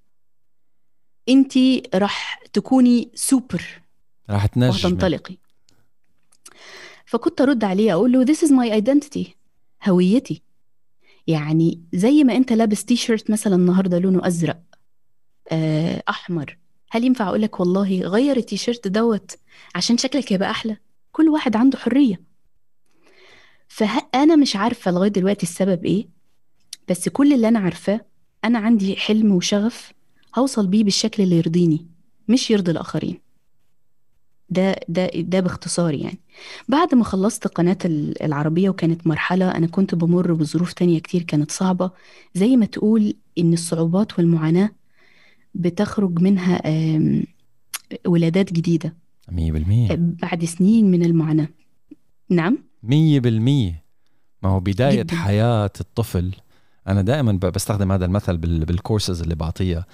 انتي 1.29 1.83
راح 1.95 2.41
تكوني 2.53 3.11
سوبر. 3.15 3.63
راح 4.31 4.47
تنجم 4.47 4.69
وهتنطلقي 4.69 5.37
فكنت 7.05 7.41
أرد 7.41 7.65
عليه 7.65 7.93
أقول 7.93 8.13
له 8.13 8.25
this 8.25 8.39
is 8.39 8.51
my 8.51 8.83
identity. 8.83 9.29
هويتي. 9.89 10.43
يعني 11.27 11.81
زي 11.93 12.25
ما 12.25 12.37
أنت 12.37 12.53
لابس 12.53 12.85
تي 12.85 12.97
شيرت 12.97 13.31
مثلا 13.31 13.55
النهارده 13.55 13.99
لونه 13.99 14.27
أزرق 14.27 14.61
آه، 15.49 16.03
أحمر. 16.09 16.59
هل 16.91 17.05
ينفع 17.05 17.29
أقول 17.29 17.43
لك 17.43 17.61
والله 17.61 18.01
غير 18.01 18.37
التي 18.37 18.57
شيرت 18.57 18.89
دوت؟ 18.89 19.39
عشان 19.75 19.99
شكلك 19.99 20.33
يبقى 20.33 20.51
أحلى. 20.51 20.77
كل 21.17 21.29
واحد 21.29 21.57
عنده 21.57 21.79
حرية. 21.79 22.21
فانا 23.69 24.37
مش 24.37 24.57
عارفة 24.57 24.91
لغاية 24.91 25.11
دلوقتي 25.11 25.43
السبب 25.43 25.85
إيه 25.85 26.09
بس 26.89 27.09
كل 27.09 27.33
اللي 27.33 27.49
أنا 27.49 27.59
عارفاه 27.59 28.01
أنا 28.45 28.59
عندي 28.59 28.97
حلم 28.97 29.33
وشغف 29.33 29.93
هوصل 30.39 30.67
بيه 30.67 30.85
بالشكل 30.85 31.23
اللي 31.23 31.37
يرضيني 31.37 31.87
مش 32.29 32.51
يرضي 32.51 32.71
الآخرين. 32.71 33.21
ده 34.51 34.77
ده 34.89 35.07
ده 35.15 35.41
باختصار 35.41 35.95
يعني. 35.95 36.19
بعد 36.69 36.95
ما 36.95 37.05
خلصت 37.05 37.47
قناة 37.49 37.79
ال- 37.85 38.23
العربية 38.23 38.71
وكانت 38.71 39.07
مرحلة 39.07 39.51
أنا 39.51 39.67
كنت 39.67 39.95
بمر 39.95 40.33
بظروف 40.33 40.73
تانية 40.73 40.99
كتير 40.99 41.23
كانت 41.23 41.51
صعبة. 41.51 41.91
زي 42.35 42.57
ما 42.57 42.67
تقول 42.67 43.15
إن 43.39 43.53
الصعوبات 43.53 44.19
والمعاناة 44.19 44.71
بتخرج 45.55 46.19
منها 46.21 46.63
ولادات 48.07 48.53
جديدة. 48.53 49.06
100% 49.31 49.95
بعد 50.23 50.45
سنين 50.45 50.91
من 50.91 51.05
المعاناة. 51.05 51.49
نعم. 52.31 52.59
100% 52.83 52.87
ما 54.43 54.49
هو 54.51 54.61
بداية 54.61 55.03
جداً. 55.03 55.17
حياة 55.17 55.71
الطفل. 55.81 56.35
أنا 56.89 57.03
دائما 57.03 57.33
بستخدم 57.33 57.93
هذا 57.93 58.05
المثل 58.05 58.37
بال- 58.37 58.65
بالكورسز 58.65 59.23
اللي 59.23 59.35
بعطيها. 59.35 59.87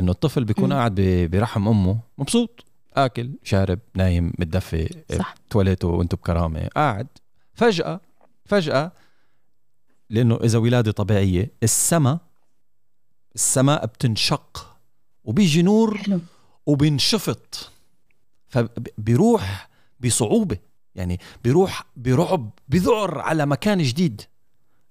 إنه 0.00 0.12
الطفل 0.12 0.44
بيكون 0.44 0.64
مم. 0.68 0.72
قاعد 0.72 0.94
برحم 1.32 1.68
أمه 1.68 1.98
مبسوط 2.18 2.64
آكل 2.94 3.30
شارب 3.42 3.78
نايم 3.94 4.32
متدفي 4.38 5.02
صح. 5.18 5.34
تواليته 5.50 5.88
وأنتو 5.88 6.16
بكرامة. 6.16 6.68
قاعد. 6.76 7.06
فجأة 7.54 8.00
فجأة 8.44 8.92
لأنه 10.10 10.36
إذا 10.44 10.58
ولادة 10.58 10.92
طبيعية 10.92 11.50
السماء 11.62 12.18
السماء 13.34 13.86
بتنشق 13.86 14.76
وبيجي 15.24 15.62
نور 15.62 15.98
حلو. 15.98 16.20
وبينشفط. 16.66 17.70
فبيروح 18.48 19.68
بصعوبة 20.00 20.58
يعني 20.94 21.20
بيروح 21.44 21.86
برعب 21.96 22.50
بذعر 22.68 23.18
على 23.18 23.46
مكان 23.46 23.82
جديد. 23.82 24.22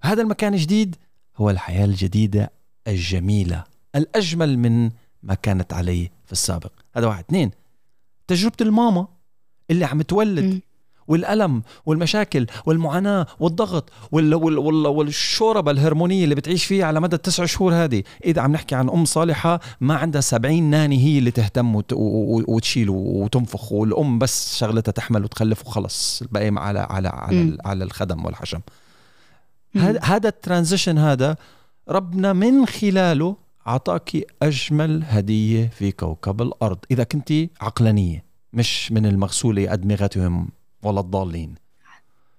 هذا 0.01 0.21
المكان 0.21 0.53
الجديد 0.53 0.95
هو 1.37 1.49
الحياة 1.49 1.85
الجديدة 1.85 2.51
الجميلة 2.87 3.63
الأجمل 3.95 4.59
من 4.59 4.91
ما 5.23 5.33
كانت 5.33 5.73
عليه 5.73 6.11
في 6.25 6.31
السابق. 6.31 6.71
هذا 6.95 7.07
واحد. 7.07 7.23
اثنين 7.23 7.51
تجربة 8.27 8.55
الماما 8.61 9.07
اللي 9.71 9.85
عم 9.85 10.01
تولد 10.01 10.43
مم. 10.43 10.61
والألم 11.07 11.61
والمشاكل 11.85 12.47
والمعاناة 12.65 13.27
والضغط 13.39 13.89
وال 14.11 14.35
وال 14.35 14.57
وال 14.57 14.87
والشوربة 14.87 15.71
الهرمونية 15.71 16.23
اللي 16.23 16.35
بتعيش 16.35 16.65
فيها 16.65 16.85
على 16.85 16.99
مدى 16.99 17.15
التسع 17.15 17.45
شهور 17.45 17.73
هذه. 17.73 18.03
إذا 18.25 18.41
عم 18.41 18.51
نحكي 18.51 18.75
عن 18.75 18.89
أم 18.89 19.05
صالحة 19.05 19.59
ما 19.81 19.95
عندها 19.95 20.21
سبعين 20.21 20.63
ناني 20.63 21.03
هي 21.03 21.17
اللي 21.17 21.31
تهتم 21.31 21.75
وت 21.75 21.93
وتشيل 21.93 22.89
وتنفخ 22.89 23.71
والأم 23.71 24.19
بس 24.19 24.57
شغلتها 24.57 24.91
تحمل 24.91 25.23
وتخلف 25.23 25.67
وخلص 25.67 26.21
الباقي 26.21 26.51
على 26.57 26.79
على 26.79 27.07
على. 27.07 27.57
على 27.65 27.83
الخدم 27.83 28.25
والحشم. 28.25 28.59
هذا 30.01 30.29
الترانزيشن 30.29 30.97
هذا 30.97 31.35
ربنا 31.89 32.33
من 32.33 32.65
خلاله 32.65 33.35
عطاكي 33.65 34.25
أجمل 34.41 35.03
هدية 35.07 35.67
في 35.67 35.91
كوكب 35.91 36.41
الأرض. 36.41 36.77
إذا 36.91 37.03
كنت 37.03 37.33
عقلانية 37.61 38.23
مش 38.53 38.91
من 38.91 39.05
المغسولة 39.05 39.73
أدمغتهم. 39.73 40.49
ولا 40.83 40.99
الضالين. 40.99 41.55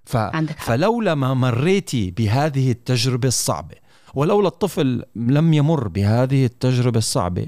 ف... 0.05 0.16
فلولا 0.59 1.14
ما 1.14 1.35
مريتي 1.35 2.11
بهذه 2.11 2.70
التجربة 2.70 3.29
الصعبة 3.29 3.77
ولولا 4.14 4.48
الطفل 4.48 5.05
لم 5.16 5.55
يمر 5.55 5.88
بهذه 5.88 6.44
التجربة 6.44 6.98
الصعبة 6.98 7.46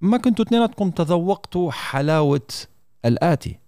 ما 0.00 0.16
كنتوا 0.16 0.44
اثنيناتكم 0.44 0.90
تذوقتوا 0.90 1.70
حلاوة 1.70 2.48
الآتي. 3.04 3.58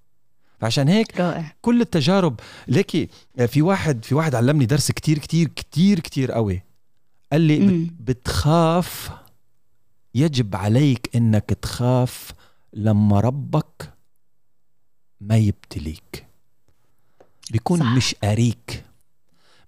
فعشان 0.61 0.88
هيك 0.88 1.20
رائع. 1.20 1.56
كل 1.62 1.80
التجارب 1.80 2.40
ليكي 2.68 3.08
في 3.46 3.62
واحد 3.62 4.04
في 4.04 4.14
واحد 4.14 4.35
علمني 4.35 4.66
درس 4.66 4.90
كتير 4.90 5.18
كتير 5.18 5.48
كتير 5.48 6.00
كتير 6.00 6.32
قوي. 6.32 6.62
قال 7.32 7.40
لي 7.40 7.58
مم. 7.58 7.96
بتخاف 8.00 9.11
يجب 10.14 10.56
عليك 10.56 11.11
إنك 11.16 11.44
تخاف 11.44 12.32
لما 12.72 13.20
ربك 13.20 13.92
ما 15.20 15.37
يبتليك. 15.37 16.26
بيكون 17.52 17.78
صح. 17.80 17.86
مش 17.96 18.14
قاريك 18.14 18.84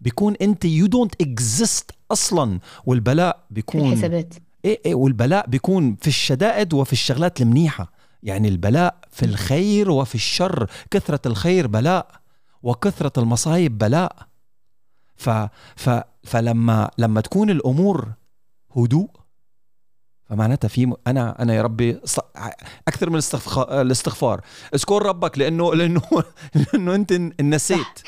بيكون 0.00 0.34
أنت 0.42 0.64
you 0.64 0.86
don't 0.86 1.14
exist 1.20 1.90
أصلا. 2.10 2.60
والبلاء 2.86 3.44
بيكون 3.50 3.92
الحسابات. 3.92 4.34
إيه 4.64 4.80
إيه 4.86 4.94
والبلاء 4.94 5.46
بيكون 5.46 5.96
في 5.96 6.06
الشدائد 6.06 6.74
وفي 6.74 6.92
الشغلات 6.92 7.40
المنيحة. 7.40 7.92
يعني 8.22 8.48
البلاء 8.48 8.98
في 9.10 9.24
الخير 9.24 9.90
وفي 9.90 10.14
الشر. 10.14 10.70
كثرة 10.90 11.20
الخير 11.26 11.66
بلاء 11.66 12.20
وكثرة 12.62 13.12
المصايب 13.22 13.78
بلاء. 13.78 14.26
ف 15.16 15.30
ف 15.76 15.90
فلما 16.24 16.90
لما 16.98 17.20
تكون 17.20 17.50
الأمور 17.50 18.12
هدوء 18.76 19.10
فمعناتها 20.30 20.68
في 20.68 20.86
م- 20.86 20.94
أنا 21.06 21.42
أنا 21.42 21.54
يا 21.54 21.62
ربي 21.62 22.00
ص- 22.04 22.18
أكثر 22.88 23.10
من 23.10 23.20
الاستغفا- 23.20 23.70
الاستغفار. 23.72 24.40
اذكر 24.74 25.02
ربك 25.06 25.38
لأنه 25.38 25.74
لأنه 25.74 26.02
لأنه 26.72 26.94
أنت 26.94 27.12
نسيت. 27.40 27.98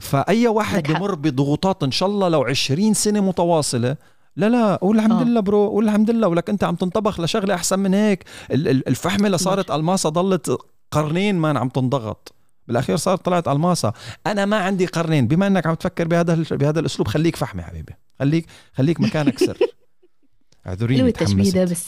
فأي 0.00 0.48
واحد. 0.48 0.92
بمر 0.92 1.14
بضغوطات 1.14 1.82
إن 1.82 1.90
شاء 1.90 2.08
الله 2.08 2.28
لو 2.28 2.44
20 2.44 2.94
سنة 2.94 3.20
متواصلة 3.20 3.96
لا 4.36 4.48
لا 4.48 4.76
قول 4.76 4.96
الحمد 4.96 5.20
آه. 5.20 5.24
لله 5.24 5.40
برو 5.40 5.68
قول 5.68 5.84
الحمد 5.84 6.10
لله 6.10 6.28
ولك 6.28 6.50
أنت 6.50 6.64
عم 6.64 6.74
تنطبخ 6.74 7.20
لشغلة 7.20 7.54
أحسن 7.54 7.78
من 7.78 7.94
هيك. 7.94 8.24
ال- 8.50 8.68
ال- 8.68 8.88
الفحمة 8.88 9.26
اللي 9.26 9.38
صارت 9.38 9.70
ألماسة 9.70 10.08
ضلت 10.08 10.58
قرنين 10.90 11.34
ما 11.36 11.58
عم 11.58 11.68
تنضغط. 11.68 12.32
بالأخير 12.68 12.96
صارت 12.96 13.24
طلعت 13.24 13.48
ألماسة. 13.48 13.92
أنا 14.26 14.44
ما 14.44 14.56
عندي 14.56 14.86
قرنين. 14.86 15.26
بما 15.28 15.46
إنك 15.46 15.66
عم 15.66 15.74
تفكر 15.74 16.08
بهذا 16.08 16.44
بهذا 16.50 16.80
الأسلوب 16.80 17.08
خليك 17.08 17.36
فحمة 17.36 17.62
حبيبي. 17.62 17.92
خليك 18.18 18.46
خليك 18.74 19.00
مكانك 19.00 19.38
سر 19.38 19.58
اعذريني 20.68 21.00
حلو 21.00 21.08
التشبيه 21.08 21.50
ده. 21.50 21.64
بس 21.64 21.86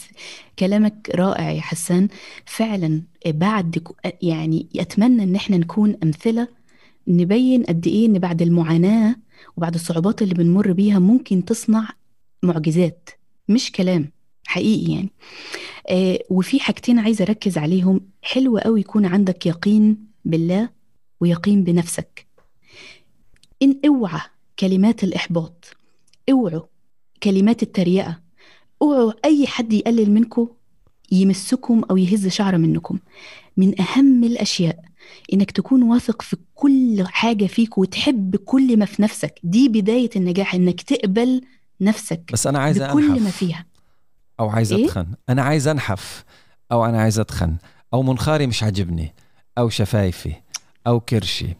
كلامك 0.59 1.11
رائع 1.15 1.51
يا 1.51 1.61
حسان. 1.61 2.07
فعلا 2.45 3.01
بعد 3.27 3.87
يعني 4.21 4.67
أتمنى 4.75 5.23
إن 5.23 5.35
إحنا 5.35 5.57
نكون 5.57 5.97
أمثلة 6.03 6.47
نبين 7.07 7.63
قد 7.63 7.87
إيه 7.87 8.05
إن 8.05 8.19
بعد 8.19 8.41
المعاناة 8.41 9.15
وبعد 9.57 9.73
الصعوبات 9.73 10.21
اللي 10.21 10.33
بنمر 10.33 10.71
بيها 10.71 10.99
ممكن 10.99 11.45
تصنع 11.45 11.89
معجزات. 12.43 13.09
مش 13.49 13.71
كلام 13.71 14.11
حقيقي 14.45 14.93
يعني. 14.93 15.11
آه 15.89 16.19
وفي 16.29 16.59
حاجتين 16.59 16.99
عايزه 16.99 17.23
أركز 17.23 17.57
عليهم. 17.57 18.01
حلو 18.21 18.57
قوي 18.57 18.79
يكون 18.79 19.05
عندك 19.05 19.45
يقين 19.45 19.97
بالله 20.25 20.69
ويقين 21.19 21.63
بنفسك. 21.63 22.27
إن 23.61 23.79
اوعى 23.87 24.21
كلمات 24.59 25.03
الإحباط 25.03 25.77
اوعوا 26.31 26.61
كلمات 27.23 27.63
التريقة. 27.63 28.20
أوعوا 28.81 29.13
أي 29.25 29.47
حد 29.47 29.73
يقلل 29.73 30.11
منكم 30.11 30.47
يمسكم 31.11 31.81
أو 31.91 31.97
يهز 31.97 32.27
شعره 32.27 32.57
منكم. 32.57 32.99
من 33.57 33.81
أهم 33.81 34.23
الأشياء 34.23 34.79
إنك 35.33 35.51
تكون 35.51 35.83
واثق 35.83 36.21
في 36.21 36.37
كل 36.55 37.03
حاجة 37.07 37.45
فيك 37.45 37.77
وتحب 37.77 38.35
كل 38.35 38.79
ما 38.79 38.85
في 38.85 39.01
نفسك. 39.01 39.39
دي 39.43 39.69
بداية 39.69 40.09
النجاح 40.15 40.55
إنك 40.55 40.81
تقبل 40.81 41.41
نفسك 41.81 42.21
بس 42.33 42.47
أنا 42.47 42.59
عايز 42.59 42.81
بكل 42.83 43.05
أنحف. 43.05 43.23
ما 43.23 43.29
فيها. 43.29 43.65
أو 44.39 44.49
عايز 44.49 44.73
إيه؟ 44.73 44.85
أتخن. 44.85 45.07
أنا 45.29 45.41
عايز 45.41 45.67
أنحف. 45.67 46.23
أو 46.71 46.85
أنا 46.85 47.01
عايز 47.01 47.19
أتخن. 47.19 47.55
أو 47.93 48.03
منخاري 48.03 48.47
مش 48.47 48.63
عاجبني. 48.63 49.13
أو 49.57 49.69
شفايفي. 49.69 50.33
أو 50.87 50.99
كرشي. 50.99 51.55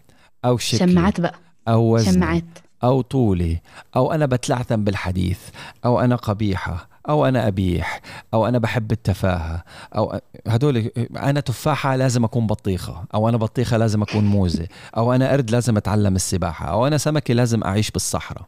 أو 0.46 0.58
شكلي. 0.58 0.92
شماعات 0.92 1.22
بقى. 1.22 1.36
أو 1.68 1.96
وزني. 1.96 2.14
شماعات 2.14 2.60
أو 2.84 3.02
طولي. 3.02 3.62
أو 3.96 4.12
أنا 4.12 4.26
بتلعثم 4.26 4.84
بالحديث. 4.84 5.40
أو 5.86 6.00
أنا 6.00 6.16
قبيحة. 6.16 6.91
أو 7.10 7.26
أنا 7.26 7.48
أبيح 7.48 8.02
أو 8.34 8.48
أنا 8.48 8.58
بحب 8.58 8.92
التفاهة 8.92 9.64
أو 9.96 10.20
هدول 10.48 10.78
أنا 11.18 11.40
تفاحة 11.40 11.96
لازم 11.96 12.24
أكون 12.24 12.48
بطيخة 12.48 13.06
أو 13.14 13.30
أنا 13.30 13.38
بطيخة 13.38 13.78
لازم 13.78 14.02
أكون 14.02 14.24
موزة 14.26 14.68
أو 14.98 15.14
أنا 15.14 15.32
قرد 15.32 15.52
لازم 15.52 15.78
أتعلم 15.78 16.16
السباحة 16.16 16.66
أو 16.66 16.88
أنا 16.88 16.98
سمكة 16.98 17.34
لازم 17.34 17.64
أعيش 17.64 17.92
بالصحراء. 17.92 18.48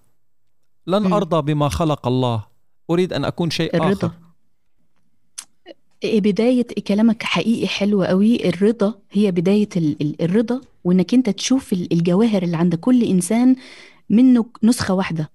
لن. 0.87 1.13
أرضى 1.13 1.53
بما 1.53 1.69
خلق 1.69 2.07
الله. 2.07 2.43
أريد 2.89 3.13
أن 3.13 3.25
أكون 3.25 3.49
شيء 3.49 3.75
الرضا. 3.77 4.07
اخر 4.07 4.11
إيه 6.03 6.21
بداية 6.21 6.67
كلامك 6.87 7.23
حقيقي 7.23 7.67
حلو 7.67 8.03
قوي 8.03 8.49
الرضا 8.49 8.93
هي 9.11 9.31
بداية 9.31 9.69
ال- 9.77 9.97
ال- 10.01 10.21
الرضا 10.21 10.61
وإنك 10.83 11.13
أنت 11.13 11.29
تشوف 11.29 11.73
ال- 11.73 11.93
الجواهر 11.93 12.43
اللي 12.43 12.57
عند 12.57 12.75
كل 12.75 13.03
إنسان 13.03 13.55
منه 14.09 14.45
نسخة 14.63 14.93
واحدة. 14.93 15.29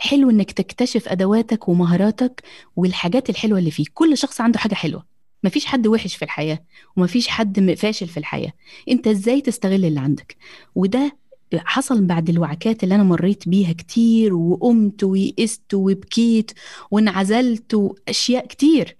حلو 0.00 0.30
إنك 0.30 0.50
تكتشف 0.52 1.08
أدواتك 1.08 1.68
ومهاراتك 1.68 2.42
والحاجات 2.76 3.30
الحلوة 3.30 3.58
اللي 3.58 3.70
فيك. 3.70 3.90
كل 3.94 4.18
شخص 4.18 4.40
عنده 4.40 4.58
حاجة 4.58 4.74
حلوة. 4.74 5.04
مفيش 5.44 5.66
حد 5.66 5.86
وحش 5.86 6.16
في 6.16 6.24
الحياة 6.24 6.64
ومفيش 6.96 7.28
حد 7.28 7.74
فاشل 7.74 8.06
في 8.08 8.16
الحياة. 8.16 8.52
أنت 8.88 9.06
إزاي 9.06 9.40
تستغل 9.40 9.84
اللي 9.84 10.00
عندك؟ 10.00 10.36
وده 10.74 11.16
حصل 11.54 12.04
بعد 12.04 12.28
الوعكات 12.30 12.84
اللي 12.84 12.94
أنا 12.94 13.02
مريت 13.02 13.48
بيها 13.48 13.72
كتير 13.72 14.34
وقمت 14.34 15.04
ويئست 15.04 15.74
وبكيت 15.74 16.50
وانعزلت 16.90 17.74
وأشياء 17.74 18.46
كتير. 18.46 18.96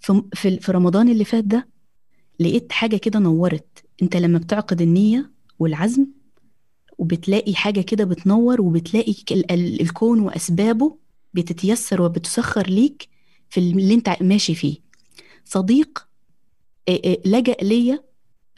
في 0.00 0.22
في 0.60 0.72
رمضان 0.72 1.08
اللي 1.08 1.24
فات 1.24 1.44
ده 1.44 1.68
لقيت 2.40 2.72
حاجة 2.72 2.96
كده 2.96 3.18
نورت. 3.18 3.84
أنت 4.02 4.16
لما 4.16 4.38
بتعقد 4.38 4.82
النية 4.82 5.30
والعزم 5.58 6.06
وبتلاقي 7.02 7.54
حاجة 7.54 7.80
كده 7.80 8.04
بتنور 8.04 8.60
وبتلاقي 8.60 9.14
الكون 9.50 10.20
وأسبابه 10.20 10.96
بتتيسر 11.34 12.02
وبتسخر 12.02 12.66
ليك 12.66 13.08
في 13.50 13.60
اللي 13.60 13.94
انت 13.94 14.16
ماشي 14.20 14.54
فيه. 14.54 14.76
صديق 15.44 16.06
لجأ 17.26 17.56
ليا 17.62 18.04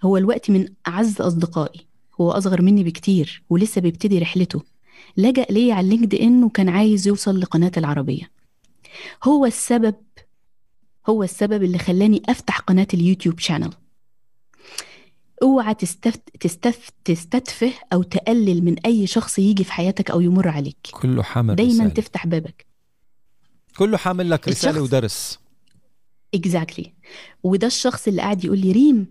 هو 0.02 0.16
الوقت 0.16 0.50
من 0.50 0.68
أعز 0.88 1.20
أصدقائي. 1.20 1.86
هو 2.20 2.30
أصغر 2.30 2.62
مني 2.62 2.84
بكتير 2.84 3.42
ولسه 3.50 3.80
بيبتدي 3.80 4.18
رحلته. 4.18 4.62
لجأ 5.16 5.46
ليا 5.50 5.74
على 5.74 5.88
LinkedIn 5.88 6.44
وكان 6.44 6.68
عايز 6.68 7.08
يوصل 7.08 7.40
لقناة 7.40 7.72
العربية. 7.76 8.30
هو 9.24 9.46
السبب 9.46 9.94
هو 11.08 11.22
السبب 11.22 11.62
اللي 11.62 11.78
خلاني 11.78 12.22
أفتح 12.28 12.60
قناة 12.60 12.88
ال 12.94 13.00
YouTube 13.00 13.38
channel 13.38 13.70
أوعى 15.44 15.74
تستف... 15.74 16.16
تستف... 16.40 16.90
تستتفه 17.04 17.72
أو 17.92 18.02
تقلل 18.02 18.64
من 18.64 18.78
أي 18.86 19.06
شخص 19.06 19.38
يجي 19.38 19.64
في 19.64 19.72
حياتك 19.72 20.10
أو 20.10 20.20
يمر 20.20 20.48
عليك. 20.48 20.76
كله 20.90 21.22
حامل 21.22 21.54
دايما 21.56 21.72
رسالة. 21.74 21.88
تفتح 21.88 22.26
بابك. 22.26 22.66
كله 23.78 23.96
حامل 23.96 24.30
لك 24.30 24.48
رسالة 24.48 24.72
الشخص- 24.78 24.82
ودرس. 24.82 25.38
exactly 26.34 26.92
وده 27.42 27.66
الشخص 27.66 28.08
اللي 28.08 28.22
قاعد 28.22 28.44
يقول 28.44 28.58
لي 28.58 28.72
ريم 28.72 29.06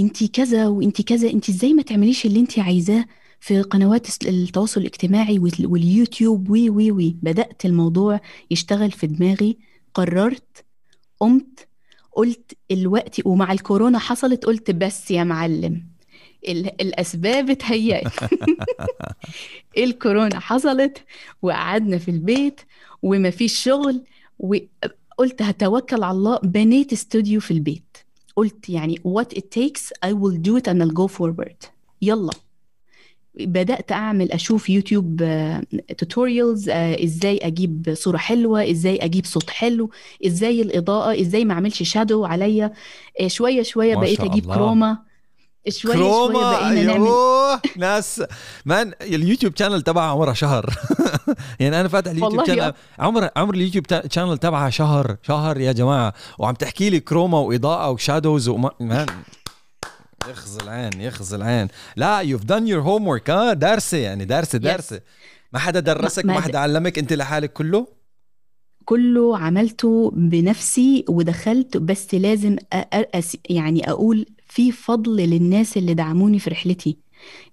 أنت 0.00 0.24
كذا 0.24 0.66
وأنت 0.68 1.02
كذا 1.02 1.30
أنت 1.30 1.48
إزاي 1.48 1.74
ما 1.74 1.82
تعمليش 1.82 2.26
اللي 2.26 2.40
أنت 2.40 2.58
عايزاه 2.58 3.04
في 3.40 3.62
قنوات 3.62 4.24
التواصل 4.26 4.80
الاجتماعي 4.80 5.38
وال- 5.38 5.66
واليوتيوب؟ 5.66 6.50
وي 6.50 6.70
وي 6.70 6.90
وي. 6.92 7.16
بدأت 7.22 7.64
الموضوع 7.64 8.20
يشتغل 8.50 8.90
في 8.90 9.06
دماغي 9.06 9.58
قررت 9.94 10.64
قمت 11.20 11.68
قلت 12.16 12.52
الوقت 12.70 13.26
ومع 13.26 13.52
الكورونا 13.52 13.98
حصلت 13.98 14.44
قلت 14.44 14.70
بس 14.70 15.10
يا 15.10 15.24
معلم 15.24 15.82
ال- 16.48 16.80
الأسباب 16.82 17.50
اتهيأت. 17.50 18.12
الكورونا 19.78 20.38
حصلت 20.40 21.04
وقعدنا 21.42 21.98
في 21.98 22.10
البيت 22.10 22.60
ومفيش 23.02 23.62
شغل 23.64 24.04
وقلت 24.38 25.42
هتوكل 25.42 26.02
على 26.02 26.16
الله 26.16 26.38
بنيت 26.38 26.92
استوديو 26.92 27.40
في 27.40 27.50
البيت. 27.50 27.96
قلت 28.36 28.68
يعني 28.68 29.00
what 29.08 29.36
it 29.38 29.42
takes 29.42 29.82
I 30.06 30.12
will 30.12 30.36
do 30.48 30.56
it 30.56 30.72
and 30.72 30.82
I'll 30.82 30.94
go 31.02 31.08
forward. 31.18 31.66
يلا. 32.02 32.30
بدأت 33.40 33.92
أعمل 33.92 34.32
أشوف 34.32 34.70
YouTube 34.70 35.22
tutorials 35.98 36.68
إزاي 37.04 37.38
أجيب 37.42 37.94
صورة 37.96 38.16
حلوة 38.16 38.70
إزاي 38.70 38.96
أجيب 38.96 39.24
صوت 39.26 39.50
حلو 39.50 39.90
إزاي 40.26 40.62
الإضاءة 40.62 41.20
إزاي 41.20 41.44
ما 41.44 41.54
أعملش 41.54 41.82
shadow 41.82 42.24
عليا. 42.24 42.72
آه، 43.20 43.28
شوية 43.28 43.62
شوية 43.62 43.94
ما 43.94 44.00
بقيت 44.00 44.18
شاء 44.18 44.26
أجيب 44.26 44.44
الله. 44.44 44.54
chroma. 44.54 44.98
شوية 45.68 45.92
شوية 45.94 46.02
chroma؟ 46.04 46.52
بقينا 46.52 46.82
نعمل 46.82 47.04
أيوه 47.04 47.60
ناس. 47.76 48.22
man 48.64 48.92
ال 49.00 49.07
YouTube 49.07 49.56
channel 49.58 49.82
تبعها 49.82 50.10
عمرها 50.10 50.34
شهر. 50.34 50.74
يعني 51.60 51.80
أنا 51.80 51.88
فاتح 51.88 52.10
ال 52.10 52.14
YouTube 52.14 52.46
channel 52.46 52.72
عمر 52.98 53.28
عمر 53.36 53.54
ال 53.54 53.58
YouTube 53.58 53.84
channel 54.10 54.38
تبعها 54.38 54.70
شهر 54.70 55.16
شهر 55.22 55.60
يا 55.60 55.72
جماعة. 55.72 56.12
وعم 56.38 56.54
تحكي 56.54 56.90
لي 56.90 57.00
chroma 57.00 57.38
وإضاءة 57.38 57.90
و 57.90 57.97
shadows 57.97 58.48
وما 58.48 58.70
man 58.80 59.06
يخزي 60.30 60.60
العين 60.62 61.00
يخزي 61.00 61.36
العين. 61.36 61.68
لا 61.96 62.18
you've 62.20 62.44
done 62.44 62.68
your 62.68 62.80
homework 62.82 63.30
ها 63.30 63.52
دارسة 63.52 63.98
يعني 63.98 64.24
دارسة 64.24 64.58
دارسة. 64.58 65.00
ما 65.52 65.58
حدا 65.58 65.80
درسك 65.80 66.24
ما- 66.24 66.40
حدا 66.40 66.58
علمك 66.58 66.98
انت 66.98 67.12
لحالك 67.12 67.52
كله؟ 67.52 67.86
كله 68.84 69.38
عملته 69.38 70.10
بنفسي 70.16 71.04
ودخلت 71.08 71.76
بس 71.76 72.14
لازم 72.14 72.56
أ- 72.56 72.78
أ- 72.78 73.20
أس- 73.20 73.36
يعني 73.50 73.90
أقول 73.90 74.26
في 74.48 74.72
فضل 74.72 75.16
للناس 75.16 75.76
اللي 75.76 75.94
دعموني 75.94 76.38
في 76.38 76.50
رحلتي. 76.50 76.96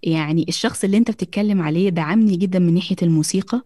يعني 0.03 0.45
الشخص 0.49 0.84
اللي 0.84 0.97
انت 0.97 1.12
بتتكلم 1.12 1.62
عليه 1.62 1.89
دعمني 1.89 2.36
جدا 2.36 2.60
من 2.60 2.73
ناحية 2.73 2.95
الموسيقى. 3.01 3.62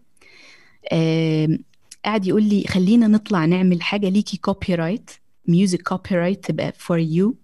آم، 0.92 1.58
قاعد 2.04 2.26
يقول 2.26 2.42
لي 2.42 2.64
خلينا 2.68 3.06
نطلع 3.06 3.44
نعمل 3.44 3.82
حاجة 3.82 4.08
ليكي 4.08 4.36
copyright 4.36 5.10
music 5.48 5.82
copyright 5.82 6.44
تبقى 6.44 6.72
for 6.78 6.98
you. 6.98 7.36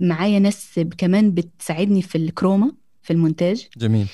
معايا 0.00 0.38
ناس 0.38 0.80
كمان 0.98 1.30
بتساعدني 1.30 2.02
في 2.02 2.18
ال 2.18 2.26
chroma 2.26 2.72
في 3.02 3.12
المونتاج. 3.12 3.68
جميل. 3.76 4.06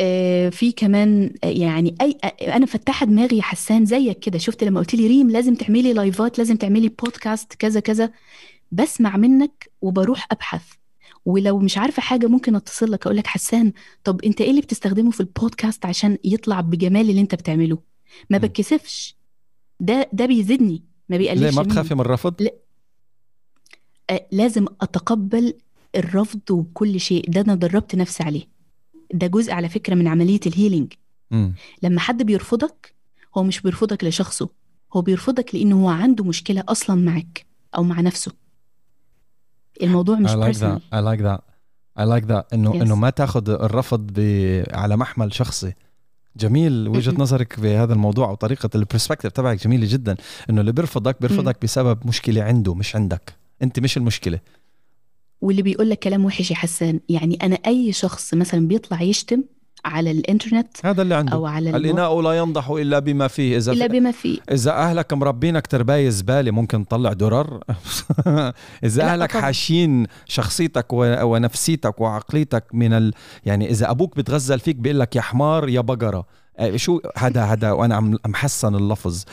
آه، 0.00 0.48
في 0.48 0.72
كمان 0.72 1.34
آه، 1.44 1.46
يعني 1.46 1.94
أي 2.00 2.18
آه، 2.24 2.56
أنا 2.56 2.66
فتحت 2.66 3.06
دماغي 3.06 3.36
يا 3.36 3.42
حسان 3.42 3.84
زيك 3.84 4.18
كده. 4.18 4.38
شفت 4.38 4.64
لما 4.64 4.80
قلت 4.80 4.94
لي 4.94 5.06
ريم 5.06 5.30
لازم 5.30 5.54
تعملي 5.54 5.92
لايفات 5.92 6.38
لازم 6.38 6.56
تعملي 6.56 6.88
بودكاست 6.88 7.54
كذا 7.54 7.80
كذا. 7.80 8.10
بسمع 8.72 9.16
منك 9.16 9.70
وبروح 9.80 10.26
أبحث. 10.30 10.62
ولو 11.24 11.58
مش 11.58 11.78
عارفة 11.78 12.02
حاجة 12.02 12.26
ممكن 12.26 12.54
أتصل 12.54 12.92
لك 12.92 13.06
أقول 13.06 13.16
لك 13.16 13.26
حسان 13.26 13.72
طب 14.04 14.20
أنت 14.24 14.40
إيه 14.40 14.50
اللي 14.50 14.60
بتستخدمه 14.60 15.10
في 15.10 15.20
البودكاست 15.20 15.86
عشان 15.86 16.18
يطلع 16.24 16.60
بجمال 16.60 17.10
اللي 17.10 17.20
أنت 17.20 17.34
بتعمله؟ 17.34 17.78
ما. 18.30 18.38
بتكسفش. 18.38 19.16
ده 19.80 20.08
ده 20.12 20.26
بيزيدني 20.26 20.84
ما 21.08 21.16
بيقللش 21.16 21.42
ليه؟ 21.42 21.50
ما. 21.50 21.62
بتخافي 21.62 21.94
من 21.94 22.00
الرفض؟ 22.00 22.42
آه، 22.42 22.52
لازم 24.32 24.66
أتقبل 24.80 25.54
الرفض 25.96 26.50
وكل 26.50 27.00
شيء. 27.00 27.30
ده 27.30 27.40
أنا 27.40 27.54
دربت 27.54 27.94
نفسي 27.94 28.22
عليه. 28.22 28.48
ده 29.14 29.26
جزء 29.26 29.52
على 29.52 29.68
فكرة 29.68 29.94
من 29.94 30.08
عملية 30.08 30.40
ال 30.46 30.51
healing. 30.51 30.92
لما 31.82 32.00
حد 32.00 32.22
بيرفضك 32.22 32.94
هو 33.36 33.42
مش 33.42 33.60
بيرفضك 33.60 34.04
لشخصه. 34.04 34.48
هو 34.96 35.00
بيرفضك 35.00 35.54
لأنه 35.54 35.82
هو 35.82 35.88
عنده 35.88 36.24
مشكلة 36.24 36.64
أصلا 36.68 36.96
معك 36.96 37.46
أو 37.76 37.82
مع 37.82 38.00
نفسه. 38.00 38.32
الموضوع 39.82 40.18
مش 40.18 40.30
I 40.30 40.34
like 40.34 40.56
personal. 40.56 40.78
That 40.78 40.94
I 40.94 41.02
like 41.02 41.22
that. 41.22 41.40
I 42.00 42.04
like 42.04 42.28
that. 42.28 42.44
إنه 42.52 42.72
Yes. 42.72 42.82
إنه 42.82 42.96
ما 42.96 43.10
تاخذ 43.10 43.50
الرفض 43.50 44.06
ب... 44.14 44.20
على 44.72 44.96
محمل 44.96 45.34
شخصي. 45.34 45.72
جميل 46.36 46.88
وجهة 46.88 47.12
م-م. 47.12 47.22
نظرك 47.22 47.60
بهذا 47.60 47.92
الموضوع 47.92 48.30
وطريقة 48.30 48.70
البرسبكتيف 48.74 49.32
تبعك 49.32 49.64
جميلة 49.64 49.86
جدا. 49.90 50.16
إنه 50.50 50.60
اللي 50.60 50.72
بيرفضك 50.72 51.20
بيرفضك 51.20 51.62
بسبب 51.62 52.06
مشكلة 52.06 52.42
عنده 52.42 52.74
مش 52.74 52.96
عندك. 52.96 53.37
انت 53.62 53.80
مش 53.80 53.96
المشكلة. 53.96 54.40
واللي 55.40 55.62
بيقول 55.62 55.90
لك 55.90 55.98
كلام 55.98 56.24
وحش 56.24 56.50
يا 56.50 56.56
حسان 56.56 57.00
يعني 57.08 57.38
أنا 57.42 57.58
أي 57.66 57.92
شخص 57.92 58.34
مثلا 58.34 58.68
بيطلع 58.68 59.02
يشتم 59.02 59.42
على 59.84 60.10
الإنترنت 60.10 60.68
هذا 60.86 61.02
اللي 61.02 61.14
عنده. 61.14 61.32
أو 61.32 61.46
على 61.46 61.66
المو... 61.70 61.76
الإناء 61.78 62.20
لا 62.20 62.32
ينضح 62.32 62.70
إلا 62.70 62.98
بما 62.98 63.28
فيه. 63.28 63.56
إذا 63.56 63.72
إلا 63.72 63.86
بما 63.86 64.10
فيه. 64.10 64.38
إذا 64.52 64.72
أهلك 64.72 65.12
مربينك 65.12 65.66
ترباية 65.66 66.08
زبالة 66.08 66.50
ممكن 66.50 66.86
تطلع 66.88 67.12
درر. 67.12 67.60
أهلك 68.84 69.30
طبعاً. 69.32 69.42
حاشين 69.42 70.06
شخصيتك 70.26 70.92
و- 70.92 71.22
ونفسيتك 71.22 72.00
وعقليتك 72.00 72.64
من 72.72 72.92
ال... 72.92 73.12
يعني 73.46 73.70
إذا 73.70 73.90
أبوك 73.90 74.16
بتغزل 74.16 74.60
فيك 74.60 74.76
بيقول 74.76 75.00
لك 75.00 75.16
يا 75.16 75.20
حمار 75.20 75.68
يا 75.68 75.80
بقرة. 75.80 76.18
آه، 76.18 76.26
شو 76.76 77.00
هذا 77.16 77.44
هذا 77.44 77.72
وأنا 77.72 77.94
عم 77.94 78.18
محسن 78.26 78.74
اللفظ. 78.74 79.24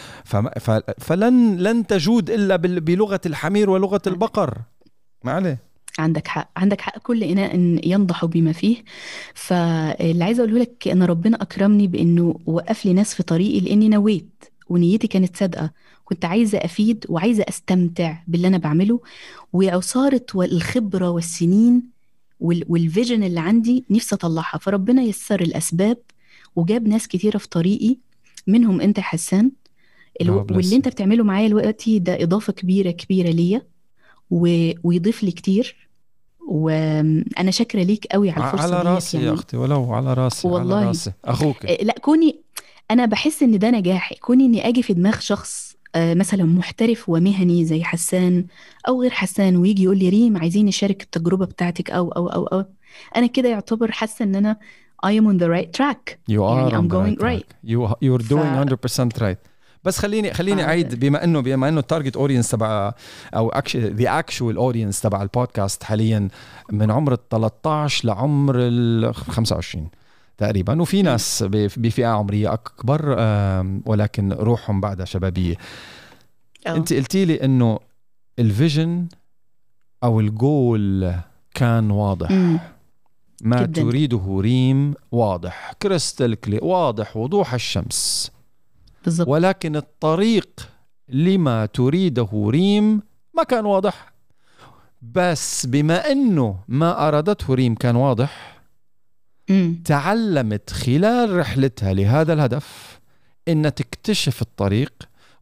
فلن 0.98 1.58
لن 1.58 1.88
تجود 1.88 2.30
إلا 2.30 2.56
بلغة 2.56 3.22
الحمير 3.26 3.70
ولغة 3.70 4.02
البقر. 4.08 4.58
ما 5.24 5.32
عليه؟ 5.32 5.60
عندك 6.00 6.28
حق 6.28 6.50
عندك 6.58 6.82
حق. 6.82 6.98
كل 6.98 7.24
إناء 7.24 7.56
ينضح 7.88 8.26
بما 8.26 8.52
فيه. 8.52 8.84
فاللي 9.34 10.24
عايزة 10.24 10.44
أقوله 10.44 10.60
لك 10.60 10.88
إن 10.88 11.04
ربنا 11.04 11.42
أكرمني 11.42 11.88
بإنه 11.88 12.40
وقف 12.46 12.86
لي 12.86 12.94
ناس 12.94 13.14
في 13.14 13.24
طريقي 13.24 13.60
لأني 13.60 13.90
نويت 13.90 14.44
ونيتي 14.70 15.08
كانت 15.08 15.38
صادقة. 15.38 15.72
كنت 16.06 16.26
عايزة 16.26 16.58
أفيد 16.58 17.06
وعايزة 17.10 17.46
أستمتع 17.50 18.18
باللي 18.28 18.48
أنا 18.48 18.58
بعمله. 18.58 19.00
وعصارة 19.54 20.26
والخبرة 20.34 21.10
والسنين 21.10 21.84
وال- 22.40 22.66
والفيجن 22.70 23.24
اللي 23.24 23.40
عندي 23.40 23.86
نفسي 23.90 24.16
أطلعها. 24.16 24.58
فربنا 24.58 25.02
يسر 25.02 25.42
الأسباب 25.42 25.98
وجاب 26.56 26.88
ناس 26.88 27.08
كتيرة 27.08 27.38
في 27.38 27.50
طريقي 27.50 27.98
منهم 28.48 28.82
يا 28.82 29.02
حسان 29.02 29.52
الو- 30.22 30.48
bless 30.48 30.52
واللي. 30.56 30.76
أنت 30.76 30.88
بتعمله 30.88 31.24
معايا 31.24 31.48
دلوقتي 31.48 32.00
ده 32.00 32.24
إضافة 32.24 32.54
كبيرة 32.54 32.92
كبيرة 32.92 33.30
ليا 33.30 33.62
و... 34.32 34.72
ويضيف 34.84 35.24
لي 35.24 35.32
كتير 35.32 35.76
وأنا 36.48 37.52
شاكرة 37.52 37.84
ليك 37.84 38.06
قوي 38.12 38.30
على 38.30 38.46
الفرصة 38.46 38.64
على 38.78 38.82
راسي 38.96 39.18
يا 39.18 39.34
أختي 39.34 39.58
ولو 39.58 39.94
على 39.94 40.14
راسي 40.14 40.48
والله. 40.48 40.78
على 40.78 40.88
راسي 40.88 41.12
أخوك 41.26 41.66
آه، 41.66 41.84
لا 41.84 41.94
كوني 42.02 42.42
أنا 42.92 43.06
بحس 43.06 43.44
إن 43.44 43.60
ده 43.60 43.70
نجاح 43.72 44.14
كوني 44.14 44.46
إني 44.46 44.68
آجي 44.68 44.84
في 44.84 44.94
دماغ 44.94 45.20
شخص 45.20 45.76
آه، 45.96 46.14
مثلا 46.14 46.44
محترف 46.44 47.10
ومهني 47.10 47.66
زي 47.66 47.84
حسان 47.84 48.46
أو 48.88 49.02
غير 49.02 49.12
حسان 49.12 49.56
ويجي 49.58 49.84
يقول 49.84 49.98
لي 49.98 50.10
ريم 50.10 50.38
عايزين 50.38 50.66
نشارك 50.66 51.02
التجربة 51.04 51.46
بتاعتك 51.46 51.92
أو 51.92 52.12
أو 52.12 52.28
أو 52.28 52.46
أو 52.46 52.66
أنا 53.16 53.28
كده 53.28 53.50
يعتبر 53.50 53.92
حاسة 53.92 54.24
إن 54.26 54.36
أنا 54.36 54.58
I 55.06 55.10
am 55.12 55.26
on 55.28 55.38
the 55.40 55.50
right 55.50 55.72
track 55.80 56.18
You 56.30 56.40
are 56.44 56.58
يعني 56.58 56.72
on 56.72 56.74
I'm 56.74 56.88
the 56.88 56.96
going 56.96 57.16
right 57.18 57.24
right. 57.24 57.46
track. 57.48 57.72
You 57.72 57.96
you're 58.02 58.28
doing 58.28 59.18
100% 59.18 59.22
right. 59.22 59.38
بس 59.84 60.00
خليني 60.00 60.34
خليني. 60.34 60.64
أعيد 60.64 61.00
بما 61.00 61.24
انه 61.24 61.40
بما 61.40 61.70
إنه 61.70 61.80
ال 61.80 61.85
target 61.85 62.16
audience 62.18 62.50
تبع 62.50 62.94
أو 63.36 63.52
the 63.76 64.20
actual 64.20 64.58
audience 64.58 65.02
تبع 65.02 65.22
البودكاست 65.22 65.84
حاليا 65.84 66.28
من 66.72 66.92
عمر 66.92 67.14
ال 67.14 67.30
13 67.30 68.08
لعمر 68.08 68.56
ال 68.58 69.16
25 69.16 69.90
تقريبا 70.38 70.82
وفي 70.82 71.02
ناس 71.02 71.44
بفئة 71.78 72.08
عمرية 72.08 72.54
أكبر 72.54 73.02
ولكن 73.86 74.32
روحهم 74.34 74.82
بعدها 74.82 75.06
شبابية 75.06 75.56
أو. 76.68 76.76
أنت 76.76 76.94
قلتي 76.94 77.26
لي 77.26 77.44
إنه 77.44 77.80
ال 78.40 78.49
vision 78.49 79.08
أو 80.04 80.20
الجول 80.20 81.14
كان 81.54 81.92
واضح 81.92 82.32
مم. 82.32 82.60
ما 83.44 83.62
جداً. 83.64 83.82
تريده 83.82 84.38
ريم 84.40 84.94
واضح 85.12 85.74
crystal 85.82 86.36
clear 86.36 86.60
واضح 86.62 87.18
وضوح 87.18 87.54
الشمس 87.54 88.32
بالظبط 89.06 89.28
ولكن 89.28 89.76
الطريق 89.76 90.50
لما 91.10 91.66
تريده 91.66 92.30
ريم 92.48 93.02
ما 93.38 93.44
كان 93.44 93.66
واضح 93.66 94.14
بس 95.02 95.66
بما 95.66 96.12
إنه 96.12 96.60
ما 96.68 97.08
أرادته 97.08 97.54
ريم 97.54 97.76
كان 97.76 97.96
واضح 97.96 98.62
مم. 99.50 99.82
تعلمت 99.86 100.70
خلال 100.70 101.38
رحلتها 101.38 101.94
لهذا 101.94 102.34
الهدف 102.34 103.00
إن 103.48 103.74
تكتشف 103.76 104.42
الطريق 104.42 104.94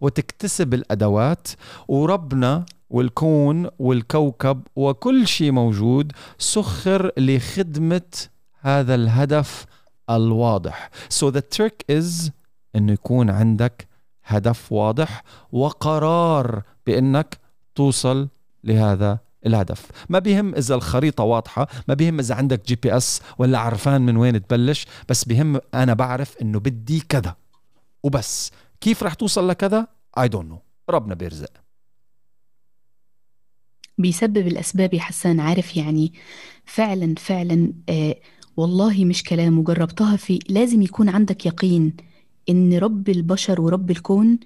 وتكتسب 0.02 0.74
الأدوات 0.74 1.48
وربنا 1.88 2.66
والكون 2.94 3.70
والكوكب 3.80 4.62
وكل 4.76 5.28
شيء 5.28 5.52
موجود 5.52 6.12
سخر 6.38 7.12
لخدمة 7.18 8.02
هذا 8.60 8.96
الهدف 8.96 9.66
الواضح. 10.10 10.90
So 11.10 11.32
the 11.32 11.42
trick 11.58 11.96
is 11.98 12.32
إنه 12.76 12.94
يكون 12.94 13.30
عندك 13.30 13.88
هدف 14.26 14.72
واضح 14.72 15.24
وقرار 15.52 16.62
بإنك 16.88 17.38
توصل 17.76 18.28
لهذا 18.64 19.20
الهدف. 19.46 19.88
ما 20.10 20.20
بيهم 20.20 20.56
إذا 20.56 20.76
الخريطة 20.76 21.24
واضحة 21.24 21.68
ما 21.88 21.94
بيهم 21.94 22.20
إذا 22.20 22.36
عندك 22.36 22.66
GPS 22.68 23.22
ولا 23.38 23.60
عرفان 23.60 24.02
من 24.02 24.18
وين 24.18 24.48
تبلش 24.48 24.86
بس 25.10 25.24
بيهم 25.24 25.60
أنا 25.74 25.94
بعرف 25.94 26.38
إنه 26.42 26.60
بدي 26.60 27.00
كذا. 27.10 27.36
وبس. 28.04 28.52
كيف 28.82 29.04
رح 29.04 29.14
توصل 29.14 29.50
لكذا؟ 29.50 29.88
I 30.18 30.28
don't 30.28 30.50
know 30.50 30.60
ربنا 30.90 31.16
بيرزق. 31.16 31.63
بيسبب 33.98 34.48
الأسباب 34.48 34.94
يا 34.94 35.00
حسان 35.00 35.40
عارف 35.40 35.78
يعني 35.78 36.14
فعلا 36.66 37.16
فعلا 37.18 37.74
آه 37.90 38.16
والله 38.58 39.06
مش 39.06 39.24
كلام 39.24 39.60
وجربتها 39.60 40.16
في 40.16 40.40
لازم 40.50 40.82
يكون 40.82 41.10
عندك 41.10 41.46
يقين 41.46 41.94
إن 42.50 42.78
رب 42.78 43.10
البشر 43.10 43.62
ورب 43.62 43.92
الكون 43.92 44.40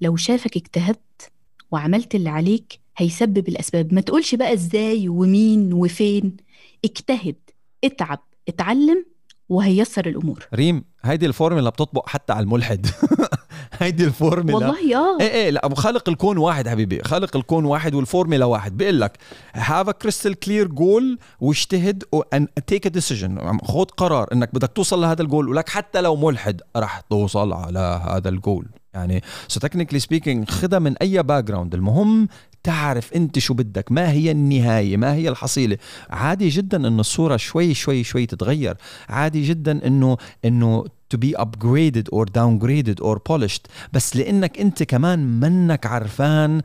لو 0.00 0.16
شافك 0.16 0.56
اجتهدت 0.56 1.30
وعملت 1.70 2.14
اللي 2.14 2.30
عليك 2.30 2.80
هيسبب 2.96 3.48
الأسباب. 3.48 3.94
ما 3.94 4.00
تقولش 4.00 4.34
بقى 4.34 4.52
إزاي 4.52 5.08
ومين 5.08 5.72
وفين 5.72 6.36
اجتهد 6.84 7.36
اتعب 7.84 8.18
اتعلم 8.48 9.04
وهيسر 9.48 10.06
الأمور. 10.06 10.46
ريم 10.54 10.84
هيدي 11.02 11.26
الفورمولا 11.26 11.70
بتطبق 11.70 12.08
حتى 12.08 12.32
على 12.32 12.42
الملحد. 12.42 12.86
هيدي 13.82 14.04
الفورمولا. 14.04 14.66
والله 14.66 14.96
آه. 14.96 15.18
إيه 15.20 15.30
إيه 15.30 15.50
لا 15.50 15.74
خالق 15.74 16.08
الكون 16.08 16.38
واحد 16.38 16.68
حبيبي. 16.68 17.02
خالق 17.04 17.36
الكون 17.36 17.64
واحد 17.64 17.94
والفورمولا 17.94 18.44
واحد. 18.44 18.76
بيقول 18.76 19.00
لك 19.00 19.18
have 19.54 19.88
a 19.88 19.92
crystal 19.92 20.34
clear 20.34 20.66
goal 20.66 21.18
واجتهد 21.40 22.04
and 22.34 22.62
take 22.66 22.86
a 22.86 22.90
decision 22.90 23.58
خذ 23.62 23.84
قرار 23.84 24.28
إنك 24.32 24.54
بدك 24.54 24.72
توصل 24.74 25.00
لهذا 25.00 25.22
الجول 25.22 25.48
ولك 25.48 25.68
حتى 25.68 26.00
لو 26.00 26.16
ملحد 26.16 26.60
رح 26.76 27.00
توصل 27.00 27.52
على 27.52 28.02
هذا 28.08 28.28
الجول 28.28 28.66
يعني 28.94 29.22
so 29.48 29.60
technically 29.60 29.98
speaking 29.98 30.50
خدها 30.50 30.78
من 30.78 30.96
أي 30.96 31.22
background 31.22 31.74
المهم 31.74 32.28
تعرف 32.62 33.12
أنت 33.12 33.38
شو 33.38 33.54
بدك. 33.54 33.92
ما 33.92 34.10
هي 34.10 34.30
النهاية؟ 34.30 34.96
ما 34.96 35.14
هي 35.14 35.28
الحصيلة؟ 35.28 35.76
عادي 36.10 36.48
جدا 36.48 36.88
إنه 36.88 37.00
الصورة 37.00 37.36
شوي 37.36 37.74
شوي 37.74 38.04
شوي 38.04 38.26
تتغير. 38.26 38.76
عادي 39.08 39.42
جدا 39.42 39.86
إنه 39.86 40.16
إنه 40.44 40.84
to 41.10 41.18
be 41.18 41.34
upgraded 41.44 42.08
or 42.12 42.24
downgraded 42.26 43.00
or 43.00 43.18
polished. 43.18 43.66
بس 43.92 44.16
لإنك 44.16 44.58
أنت 44.58 44.82
كمان 44.82 45.40
منك 45.40 45.86
عرفان 45.86 46.62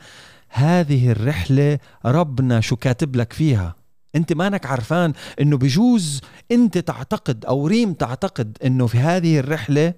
هذه 0.49 1.11
الرحلة 1.11 1.79
ربنا 2.05 2.61
شو 2.61 2.75
كاتب 2.75 3.15
لك 3.15 3.33
فيها. 3.33 3.75
أنت 4.15 4.33
مانك 4.33 4.65
عرفان 4.65 5.13
إنه 5.41 5.57
بجوز 5.57 6.21
أنت 6.51 6.77
تعتقد 6.77 7.45
أو 7.45 7.67
ريم 7.67 7.93
تعتقد 7.93 8.57
إنه 8.65 8.87
في 8.87 8.97
هذه 8.97 9.39
الرحلة 9.39 9.93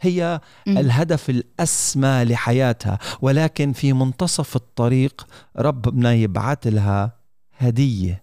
هي. 0.00 0.40
الهدف 0.68 1.30
الأسمى 1.30 2.24
لحياتها. 2.24 2.98
ولكن 3.20 3.72
في 3.72 3.92
منتصف 3.92 4.56
الطريق 4.56 5.26
ربنا 5.56 6.14
يبعث 6.14 6.66
لها 6.66 7.12
هدية 7.58 8.22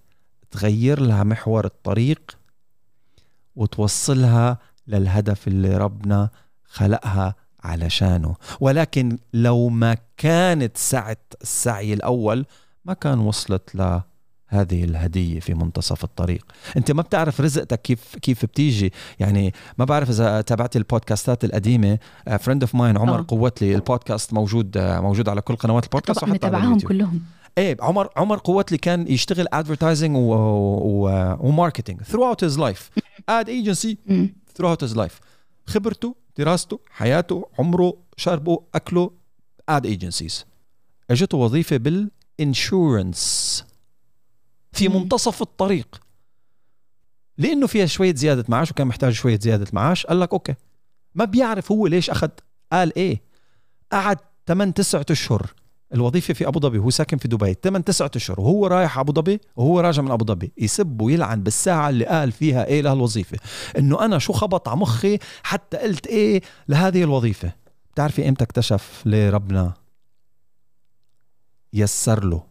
تغير 0.51 0.99
لها 0.99 1.23
محور 1.23 1.65
الطريق 1.65 2.37
وتوصلها 3.55 4.57
للهدف 4.89 5.47
اللي 5.47 5.77
ربنا 5.77 6.29
خلقها 6.65 7.35
علشانه 7.63 8.35
ولكن 8.59 9.17
لو 9.33 9.69
ما 9.69 9.97
كانت 10.17 10.77
سعت 10.77 11.33
السعي 11.41 11.93
الأول 11.93 12.45
ما 12.85 12.93
كان 12.93 13.19
وصلت 13.19 13.75
لهذه 13.75 14.83
الهدية 14.83 15.39
في 15.39 15.53
منتصف 15.53 16.03
الطريق 16.03 16.45
أنت 16.77 16.91
ما 16.91 17.01
بتعرف 17.01 17.41
رزقتك 17.41 17.81
كيف 17.81 18.15
كيف 18.21 18.45
بتيجي 18.45 18.93
يعني 19.19 19.53
ما 19.77 19.85
بعرف 19.85 20.09
إذا 20.09 20.41
تابعت 20.41 20.75
البودكاستات 20.75 21.45
القديمة 21.45 21.97
friend 22.39 22.63
of 22.63 22.75
mine 22.75 22.97
عمر 22.97 23.19
آه. 23.19 23.25
قوتلي 23.27 23.75
البودكاست 23.75 24.33
موجود 24.33 24.77
موجود 24.77 25.29
على 25.29 25.41
كل 25.41 25.55
قنوات 25.55 25.83
البودكاست 25.83 26.19
طبعا 26.19 26.63
اليوتيوب 26.63 26.91
كلهم 26.91 27.21
إيه 27.57 27.77
عمر 27.79 28.09
عمر 28.17 28.37
قوتلي 28.37 28.77
كان 28.77 29.07
يشتغل 29.07 29.45
advertising. 29.53 30.15
و 31.39 31.45
marketing 31.45 32.01
throughout 32.01 32.49
his 32.49 32.57
life 32.57 33.01
ad 33.39 33.47
agency 33.47 33.95
مم. 34.07 34.38
Throughout 34.59 34.81
his 34.89 34.95
life. 34.95 35.19
خبرته 35.65 36.15
دراسته 36.37 36.79
حياته 36.89 37.49
عمره 37.59 37.97
شربه 38.17 38.63
أكله 38.75 39.11
ad 39.71 39.83
agencies. 39.85 40.33
إجته 41.11 41.37
وظيفة 41.37 41.77
بال 41.77 42.08
insurance. 42.08 43.63
في. 44.71 44.87
منتصف 44.87 45.41
الطريق. 45.41 46.01
لأنه 47.37 47.67
فيها 47.67 47.85
شوية 47.85 48.15
زيادة 48.15 48.45
معاش 48.47 48.71
وكان 48.71 48.87
محتاج 48.87 49.13
شوية 49.13 49.39
زيادة 49.39 49.67
معاش 49.73 50.05
قال 50.05 50.19
لك 50.19 50.33
okay. 50.33 50.55
ما 51.15 51.25
بيعرف 51.25 51.71
هو 51.71 51.87
ليش 51.87 52.09
أخذ 52.09 52.29
قال 52.71 52.95
إيه. 52.97 53.21
قعد 53.91 54.17
8 54.47 54.73
9 54.73 55.05
أشهر. 55.11 55.53
الوظيفة 55.93 56.33
في 56.33 56.47
أبو 56.47 56.59
ظبي 56.59 56.77
وهو 56.77 56.89
ساكن 56.89 57.17
في 57.17 57.27
دبي 57.27 57.55
8 57.63 57.83
9 57.85 58.11
أشهر 58.15 58.41
وهو 58.41 58.67
رايح 58.67 58.99
أبو 58.99 59.13
ظبي 59.13 59.41
وهو 59.55 59.79
راجع 59.79 60.01
من 60.01 60.11
أبو 60.11 60.25
ظبي 60.25 60.51
يسب 60.57 61.01
ويلعن 61.01 61.43
بالساعة 61.43 61.89
اللي 61.89 62.05
قال 62.05 62.31
فيها 62.31 62.65
إيه 62.65 62.81
لهالوظيفة. 62.81 63.37
إنه 63.77 64.05
أنا 64.05 64.19
شو 64.19 64.33
خبط 64.33 64.69
على 64.69 64.77
مخي 64.77 65.19
حتى 65.43 65.77
قلت 65.77 66.07
إيه 66.07 66.41
لهذه 66.69 67.03
الوظيفة. 67.03 67.51
بتعرفي 67.93 68.29
إمتى 68.29 68.43
اكتشف 68.43 69.01
ليه 69.05 69.29
ربنا 69.29 69.73
يسر 71.73 72.23
له 72.25 72.43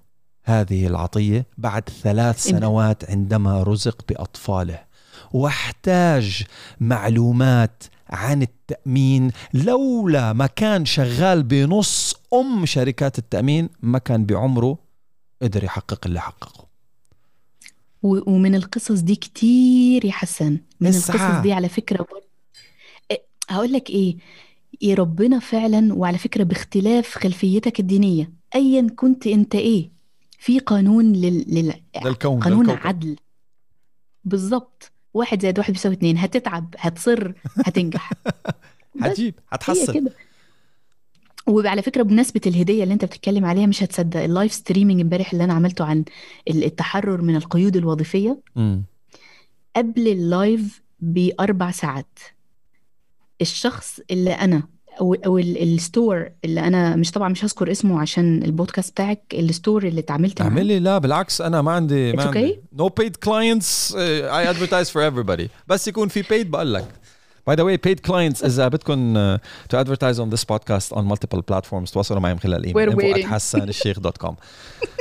هذه 0.45 0.87
العطية؟ 0.87 1.47
بعد 1.59 1.89
ثلاث؟ 1.89 2.39
سنوات 2.43 3.11
عندما 3.11 3.63
رزق 3.63 4.03
بأطفاله. 4.09 4.89
واحتاج 5.33 6.45
معلومات 6.81 7.83
عن 8.11 8.43
التأمين 8.43 9.31
لولا 9.55 10.33
ما 10.33 10.47
كان 10.47 10.85
شغال 10.85 11.43
بنص 11.43 12.15
أم 12.35 12.67
شركات 12.67 13.19
التأمين 13.19 13.69
ما 13.83 13.99
كان 13.99 14.25
بعمره 14.25 14.79
قدر 15.43 15.65
يحقق 15.65 16.07
اللي 16.07 16.21
حققه. 16.21 16.69
ومن 18.03 18.55
القصص 18.55 19.01
دي 19.01 19.17
كتير 19.17 20.05
يا 20.05 20.13
حسن. 20.13 20.59
من 20.81 20.89
الساعة. 20.89 21.17
القصص 21.29 21.43
دي 21.43 21.53
على 21.53 21.69
فكرة 21.69 21.97
برضه 22.13 22.27
إيه، 23.11 23.23
هقول 23.49 23.73
لك 23.73 23.91
إيه. 23.91 24.17
يا 24.83 24.95
ربنا 24.95 25.39
فعلا 25.39 25.95
وعلى 25.95 26.19
فكرة 26.19 26.43
باختلاف 26.43 27.19
خلفيتك 27.19 27.81
الدينية. 27.81 28.31
ايا 28.55 28.87
كنت 28.97 29.27
أنت 29.27 29.55
إيه؟ 29.55 29.91
في 30.39 30.59
قانون 30.59 31.13
لل, 31.13 31.55
لل... 31.55 31.75
للكون 32.05 32.41
قانون 32.41 32.67
للكوكب. 32.67 32.87
عدل. 32.87 33.17
بالظبط. 34.25 34.93
واحد 35.15 35.43
زائد 35.43 35.59
واحد 35.59 35.73
بيساوي 35.73 35.95
اتنين. 35.95 36.19
هتتعب 36.19 36.75
هتصر 36.79 37.33
هتنجح. 37.67 38.13
هي 39.03 39.33
هتحصل 39.49 39.95
كده. 39.95 40.13
وعلى 41.49 41.83
فكرة 41.83 42.03
بمناسبة 42.03 42.41
الهدية 42.47 42.83
اللي 42.83 42.95
انت 42.95 43.05
بتتكلم 43.05 43.45
عليها 43.45 43.67
مش 43.67 43.83
هتصدق 43.83 44.21
ال 44.21 44.27
live 44.27 44.53
streaming 44.53 45.01
امبارح 45.01 45.33
اللي 45.33 45.45
أنا 45.45 45.53
عملته 45.55 45.85
عن 45.85 46.05
ال- 46.49 46.65
التحرر 46.65 47.23
من 47.23 47.37
القيود 47.37 47.77
الوظيفية. 47.77 48.41
مم. 48.57 48.83
قبل 49.77 50.09
ال 50.09 50.24
live 50.24 50.83
بأربع 51.01 51.71
ساعات. 51.71 52.19
الشخص 53.41 54.01
اللي 54.11 54.31
أنا 54.33 54.63
أو 55.01 55.15
أو 55.15 55.39
ال- 55.39 55.63
ال 55.63 55.74
store 55.74 56.29
اللي 56.45 56.61
أنا 56.61 56.97
مش 56.97 57.11
طبعا 57.11 57.29
مش 57.29 57.45
هذكر 57.45 57.71
اسمه 57.71 58.01
عشان 58.01 58.43
البودكاست 58.43 58.91
بتاعك 58.93 59.23
ال 59.35 59.43
store 59.43 59.87
اللي 59.87 60.01
اتعاملت 60.01 60.41
معاه. 60.43 60.51
اعملي 60.51 60.79
لا 60.79 60.99
بالعكس 60.99 61.41
أنا 61.41 61.63
ما 61.63 61.73
عندي 61.73 62.13
ما 62.13 62.23
عندي 62.23 62.61
paid 62.79 63.13
clients 63.29 63.93
uh, 63.93 63.95
I 64.31 64.55
advertise 64.55 64.91
for 64.91 65.01
everybody. 65.13 65.49
بس 65.69 65.89
يكون 65.89 66.09
في 66.09 66.23
paid 66.23 66.47
بقول 66.47 66.75
لك. 66.75 66.89
By 67.48 67.56
the 67.56 67.66
way, 67.66 67.78
paid 67.78 68.02
clients 68.04 68.44
إذا 68.44 68.68
بدكم 68.68 69.14
uh, 69.16 69.38
to 69.70 69.78
advertise 69.78 70.18
on 70.20 70.30
this 70.30 70.46
podcast 70.46 70.96
on 70.98 71.04
multiple 71.06 71.42
platforms 71.42 71.92
تواصلوا 71.92 72.20
معي 72.22 72.34
من 72.34 72.40
خلال 72.40 72.60
الايميل 72.60 72.90
We're 72.90 72.94
info 72.94 73.00
at 73.00 73.16
waiting. 73.16 73.28
hassanelsheikh.com 73.28 74.36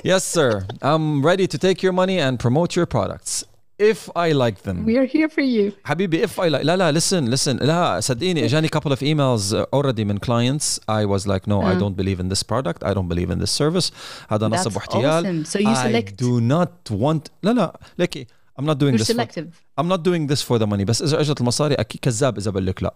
Yes 0.05 0.25
sir, 0.25 0.67
I'm 0.83 1.23
ready 1.25 1.47
to 1.47 1.59
take 1.59 1.83
your 1.83 1.93
money 1.93 2.19
and 2.19 2.39
promote 2.39 2.77
your 2.77 2.87
products 2.87 3.45
if 3.79 4.01
I 4.17 4.29
like 4.45 4.59
them. 4.67 4.77
We 4.85 4.97
are 4.99 5.07
here 5.17 5.29
for 5.29 5.41
you 5.43 5.73
حبيبي 5.85 6.27
if 6.27 6.31
I 6.31 6.49
like 6.49 6.63
لا 6.65 6.77
لا 6.77 6.93
listen 7.01 7.29
listen 7.39 7.63
لا 7.63 8.01
صدقيني 8.01 8.45
اجاني 8.45 8.69
couple 8.69 8.91
of 8.93 8.99
emails 9.01 9.53
uh, 9.55 9.65
already 9.77 10.05
من 10.05 10.19
clients 10.19 10.79
I 10.89 11.05
was 11.07 11.27
like 11.27 11.47
no 11.49 11.61
I 11.63 11.73
آه. 11.73 11.79
don't 11.79 11.97
believe 11.97 12.21
in 12.21 12.29
this 12.29 12.43
product 12.43 12.85
I 12.85 12.95
don't 12.95 13.09
believe 13.09 13.31
in 13.31 13.39
this 13.45 13.51
service 13.63 13.91
هذا 14.29 14.49
نصب 14.49 14.71
That's 14.71 14.77
واحتيال 14.77 15.45
awesome. 15.45 15.49
So 15.53 15.59
you 15.61 15.69
I 15.69 15.75
select. 15.75 16.17
do 16.17 16.41
not 16.41 16.97
want 17.01 17.31
لا 17.43 17.51
لا 17.51 17.81
ليكي 17.99 18.27
I'm 18.60 18.66
not 18.66 18.78
doing 18.78 18.94
You're 18.94 18.98
this 18.98 19.08
for, 19.08 19.14
selective. 19.14 19.48
I'm 19.80 19.88
not 19.94 20.02
doing 20.08 20.24
this 20.32 20.42
for 20.48 20.58
the 20.62 20.68
money. 20.68 20.84
بس 20.84 21.02
إذا 21.02 21.20
إجت 21.22 21.42
المصاري 21.42 21.76
أكيد 21.76 22.02
كذاب 22.02 22.38
إذا 22.38 22.52
بقول 22.52 22.66
لك 22.66 22.84
لا. 22.84 22.94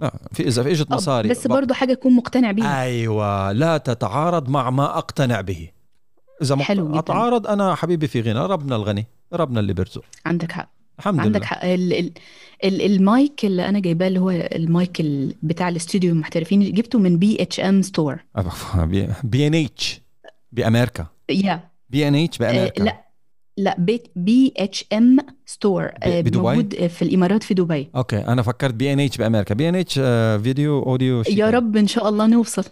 لا 0.00 0.12
في 0.32 0.48
إذا 0.48 0.62
في 0.62 0.70
اجت 0.70 0.90
مصاري 0.90 1.28
بس 1.28 1.46
برضه 1.46 1.74
حاجة 1.74 1.94
تكون 1.94 2.12
مقتنع 2.16 2.50
بيها. 2.50 2.82
أيوه 2.82 3.52
لا 3.52 3.78
تتعارض 3.78 4.48
مع 4.48 4.70
ما 4.70 4.98
أقتنع 4.98 5.40
به. 5.40 5.68
إذا 6.42 6.54
ما 6.54 6.62
حلو 6.64 6.88
جداً. 6.88 6.98
أتعارض 6.98 7.46
أنا 7.46 7.74
حبيبي 7.74 8.06
في 8.06 8.20
غنى 8.20 8.38
ربنا 8.46 8.76
الغني 8.76 9.06
ربنا 9.32 9.60
اللي 9.60 9.72
بيرزق. 9.72 10.04
عندك 10.26 10.52
حق. 10.52 10.70
الحمد 10.98 11.20
عندك 11.20 11.36
لله. 11.38 11.46
حق. 11.46 11.64
ال 11.64 11.92
ال 11.92 12.12
ال 12.64 12.82
المايك 12.82 13.44
اللي 13.44 13.68
أنا 13.68 13.80
جايباه 13.80 14.06
اللي 14.08 14.20
هو 14.20 14.30
المايك 14.30 15.00
ال- 15.00 15.34
بتاع 15.42 15.68
الاستوديو 15.68 16.12
المحترفين 16.12 16.72
جبته 16.72 16.98
من 16.98 17.18
BHM 17.18 17.82
Store 17.82 18.24
بي 19.24 19.46
ان 19.46 19.54
اتش 19.54 20.00
بأمريكا. 20.52 21.06
يا 21.30 21.60
بي 21.90 22.08
ان 22.08 22.14
اتش 22.14 22.38
بأمريكا. 22.38 22.82
لا. 22.82 23.09
لا 23.60 23.76
بيت 23.78 24.08
BHM 24.16 25.16
Store 25.46 25.90
بدبي؟ 26.06 26.38
موجود 26.38 26.86
في 26.86 27.02
الإمارات 27.02 27.42
في 27.42 27.54
دبي. 27.54 27.88
Okay 27.96 28.16
أنا 28.18 28.42
فكرت 28.42 28.74
بي 28.74 28.92
ان 28.92 29.00
اتش 29.00 29.16
بأمريكا. 29.16 29.54
بي 29.54 29.68
ان 29.68 29.74
اتش 29.74 29.94
فيديو 30.42 30.82
أوديو 30.82 31.22
يا. 31.28 31.50
رب 31.50 31.76
إن 31.76 31.86
شاء 31.86 32.08
الله 32.08 32.26
نوصل. 32.26 32.64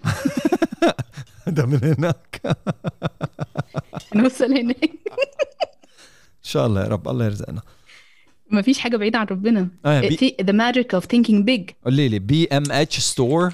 ده 1.46 1.66
من 1.66 1.80
هناك. 1.98 2.40
ان 4.16 4.20
نوصل 4.22 4.52
هناك. 4.58 4.90
شاء 6.42 6.66
الله 6.66 6.82
يا 6.82 6.88
رب 6.88 7.08
الله 7.08 7.24
يرزقنا. 7.24 7.62
ما 8.50 8.62
فيش 8.62 8.78
حاجة 8.78 8.96
بعيدة 8.96 9.18
عن 9.18 9.26
ربنا. 9.26 9.68
آه 9.86 10.00
بي 10.00 10.16
Thi- 10.16 10.44
the 10.44 10.52
magic 10.54 10.98
of 11.00 11.02
thinking 11.04 11.44
big. 11.44 11.72
قولي 11.84 12.08
لي 12.08 12.18
BMH 12.18 12.62
Store 12.70 13.52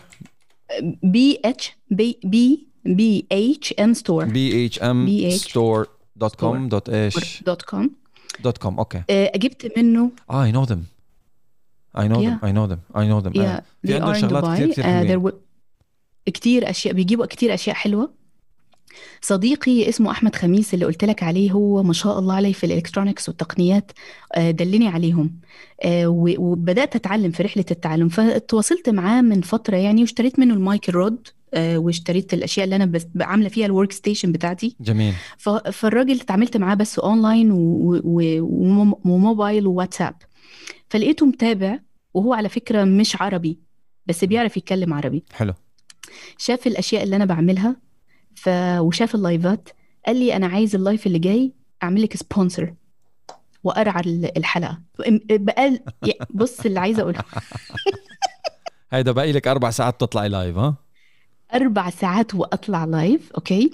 BH 1.02 1.40
B 1.44 1.72
B 1.90 2.18
BHM 2.24 3.94
Store 3.94 4.24
BHM 4.24 5.28
Store 5.30 5.88
dot 6.16 6.34
com 6.34 6.68
dot 6.68 6.88
إيش؟ 6.88 7.42
dot 7.42 7.62
com. 7.62 7.90
dot 8.44 8.58
com 8.58 8.78
okay. 8.78 9.02
جبت 9.36 9.78
منه 9.78 10.10
آه 10.30 10.44
I 10.44 10.52
know 10.52 10.62
them 10.64 10.82
I 11.98 12.08
know 12.08 12.20
them. 12.20 12.38
I 12.44 12.52
know 12.52 12.64
them 12.66 12.78
I 12.96 13.08
know 13.08 13.18
them 13.18 13.32
في 13.32 13.94
عندهم 13.94 14.14
شغلات 14.14 14.44
Dubai. 14.44 14.70
كتير 14.72 14.84
Uh, 14.84 14.86
حلوين. 14.86 15.08
there 15.18 15.22
were- 15.32 15.34
كتير 16.26 16.70
أشياء 16.70 16.94
بيجيبوا 16.94 17.26
كتير 17.26 17.54
أشياء 17.54 17.76
حلوة. 17.76 18.10
صديقي 19.22 19.88
اسمه 19.88 20.10
أحمد 20.10 20.36
خميس 20.36 20.74
اللي 20.74 20.84
قلت 20.84 21.04
لك 21.04 21.22
عليه 21.22 21.52
هو 21.52 21.82
ما 21.82 21.92
شاء 21.92 22.18
الله 22.18 22.34
عليه 22.34 22.52
في 22.52 22.64
ال 22.66 22.71
electronics 22.71 23.28
والتقنيات 23.28 23.92
آه، 24.34 24.50
دلني 24.50 24.88
عليهم. 24.88 25.30
آه، 25.82 26.06
وبدأت 26.38 26.96
أتعلم 26.96 27.30
في 27.30 27.42
رحلة 27.42 27.64
التعلم. 27.70 28.08
فتواصلت 28.08 28.88
معاه 28.88 29.20
من 29.20 29.40
فترة 29.40 29.76
يعني 29.76 30.00
واشتريت 30.00 30.38
منه 30.38 30.54
المايك 30.54 30.90
آه، 30.90 30.92
واشتريت 31.56 32.34
الأشياء 32.34 32.64
اللي 32.64 32.76
أنا 32.76 33.00
عاملة 33.20 33.48
فيها 33.48 33.66
ال 33.66 33.92
workstation 33.92 34.32
بتاعتي. 34.32 34.76
جميل. 34.80 35.14
فالراجل 35.72 36.20
اتعاملت 36.20 36.56
معاه 36.56 36.74
بس 36.74 36.98
اونلاين 36.98 37.48
وموبايل 39.04 39.66
وواتساب. 39.66 40.14
فلقيته 40.90 41.26
متابع 41.26 41.78
وهو 42.14 42.34
على 42.34 42.48
فكرة 42.48 42.84
مش 42.84 43.22
عربي 43.22 43.58
بس 44.06 44.24
بيعرف 44.24 44.56
يتكلم 44.56 44.94
عربي. 44.94 45.24
حلو. 45.32 45.54
شاف 46.38 46.66
الأشياء 46.66 47.02
اللي 47.02 47.16
أنا 47.16 47.24
بعملها 47.24 47.76
ف... 48.34 48.48
وشاف 48.78 49.14
ال 49.14 49.23
live 49.23 49.59
ات 49.59 49.68
قال 50.06 50.16
لي 50.16 50.36
أنا 50.36 50.46
عايز 50.46 50.74
ال 50.74 50.81
live 50.81 51.06
اللي 51.06 51.18
جاي 51.18 51.52
أعمل 51.82 52.02
لك 52.02 52.16
sponsor 52.16 52.74
وأرعى 53.64 54.00
ال- 54.06 54.38
الحلقة. 54.38 54.80
بقى 55.30 55.78
بص 56.30 56.60
اللي 56.66 56.80
عايزه 56.80 57.02
أقوله. 57.02 57.18
هيدا 58.92 59.12
باقي 59.12 59.32
لك 59.32 59.48
أربع 59.48 59.70
ساعات 59.70 60.00
تطلعي 60.00 60.28
live 60.28 60.56
ها؟ 60.58 60.74
أربع 61.54 61.90
ساعات 61.90 62.34
وأطلع 62.34 62.84
live 62.84 63.32
okay؟ 63.32 63.70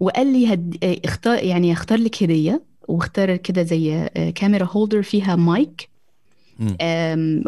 وقال 0.00 0.32
لي 0.32 0.52
هد... 0.52 0.76
اختار 1.04 1.44
يعني 1.44 1.72
اختار 1.72 1.98
لك 1.98 2.22
هدية 2.22 2.62
واختار 2.88 3.36
كده 3.36 3.62
زي 3.62 4.08
camera 4.34 4.64
holder 4.72 5.02
فيها 5.02 5.36
مايك 5.36 5.88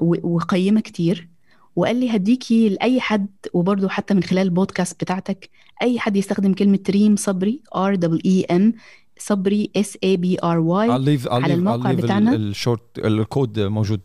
و- 0.03 0.35
وقيمة 0.35 0.81
كتير. 0.81 1.29
وقال 1.77 1.97
لي 1.97 2.16
هديكي 2.16 2.68
لأي 2.68 3.01
حد 3.01 3.27
وبرضه 3.53 3.89
حتى 3.89 4.14
من 4.14 4.22
خلال 4.22 4.43
البودكاست 4.43 5.01
بتاعتك 5.05 5.51
أي 5.83 5.99
حد 5.99 6.16
يستخدم 6.16 6.53
كلمة 6.53 6.79
ريم 6.91 7.16
صبري 7.16 7.61
R 7.77 7.95
double 7.95 8.20
E 8.27 8.45
M 8.51 8.75
صبري 9.18 9.70
S 9.77 9.99
A 10.05 10.16
B 10.16 10.37
R 10.45 10.59
Y 10.59 10.91
على 10.91 11.18
leave 11.18 11.22
I'll 11.22 11.33
الموقع 11.51 11.93
leave 11.93 11.97
بتاعنا. 11.97 12.35
ال 12.35 12.45
short 12.45 12.99
ال 12.99 13.11
code 13.11 13.61
موجود 13.61 14.01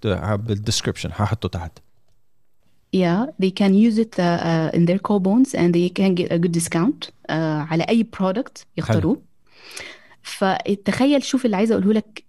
بال 0.47 0.57
description 0.57 1.09
هحطه 1.13 1.49
تحت. 1.49 1.80
Yeah 2.95 3.25
they 3.43 3.51
can 3.51 3.73
use 3.73 3.97
it 4.05 4.13
uh, 4.17 4.21
uh, 4.21 4.77
in 4.77 4.85
their 4.89 4.99
coupons 5.09 5.49
and 5.55 5.73
they 5.75 5.89
can 5.99 6.11
get 6.19 6.31
a 6.31 6.37
good 6.43 6.51
discount 6.59 7.09
uh, 7.09 7.31
على 7.69 7.83
أي 7.89 8.07
product 8.17 8.63
يختاروه. 8.77 9.21
فتخيل 10.21 11.23
شوف 11.23 11.45
اللي 11.45 11.55
عايزة 11.57 11.75
أقوله 11.75 11.93
لك. 11.93 12.23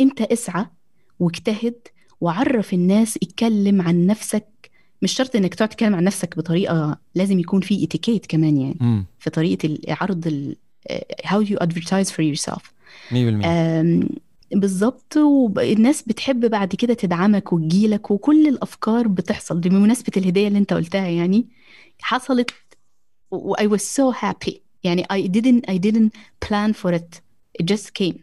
انت 0.00 0.20
اسعى 0.20 0.66
واجتهد 1.20 1.74
وعرف 2.20 2.74
الناس 2.74 3.18
اتكلم 3.22 3.82
عن 3.82 4.06
نفسك. 4.06 4.46
مش 5.02 5.12
شرط 5.12 5.36
إنك 5.36 5.54
تقعد 5.54 5.68
تتكلم 5.68 5.94
عن 5.94 6.04
نفسك 6.04 6.36
بطريقة 6.36 6.98
لازم 7.14 7.38
يكون 7.38 7.60
في 7.60 7.84
اتيكيت 7.84 8.26
كمان 8.26 8.56
يعني. 8.56 8.78
امم 8.80 9.04
في 9.18 9.30
طريقة 9.30 9.78
عرض 9.88 10.26
ال 10.26 10.56
how 11.26 11.40
you 11.46 11.56
advertise 11.66 12.10
for 12.10 12.22
yourself. 12.22 12.62
100% 13.10 13.14
آم، 13.14 14.08
بالظبط 14.52 15.16
والناس 15.16 16.02
بتحب 16.02 16.50
بعد 16.50 16.74
كده 16.74 16.94
تدعمك 16.94 17.52
وتجيلك 17.52 18.10
وكل 18.10 18.48
الأفكار 18.48 19.08
بتحصل. 19.08 19.60
دي 19.60 19.68
بمناسبة 19.68 20.12
الهدية 20.16 20.48
اللي 20.48 20.58
أنت 20.58 20.72
قلتها 20.72 21.08
يعني 21.08 21.46
حصلت 22.00 22.50
و 23.30 23.54
I 23.54 23.62
was 23.62 23.80
so 23.80 24.16
happy. 24.22 24.54
يعني 24.84 25.04
I 25.12 25.28
didn't 25.28 25.70
I 25.70 25.78
didn't 25.78 26.10
plan 26.48 26.72
for 26.82 26.92
it. 26.94 27.20
It 27.62 27.66
just 27.66 27.86
came. 28.02 28.18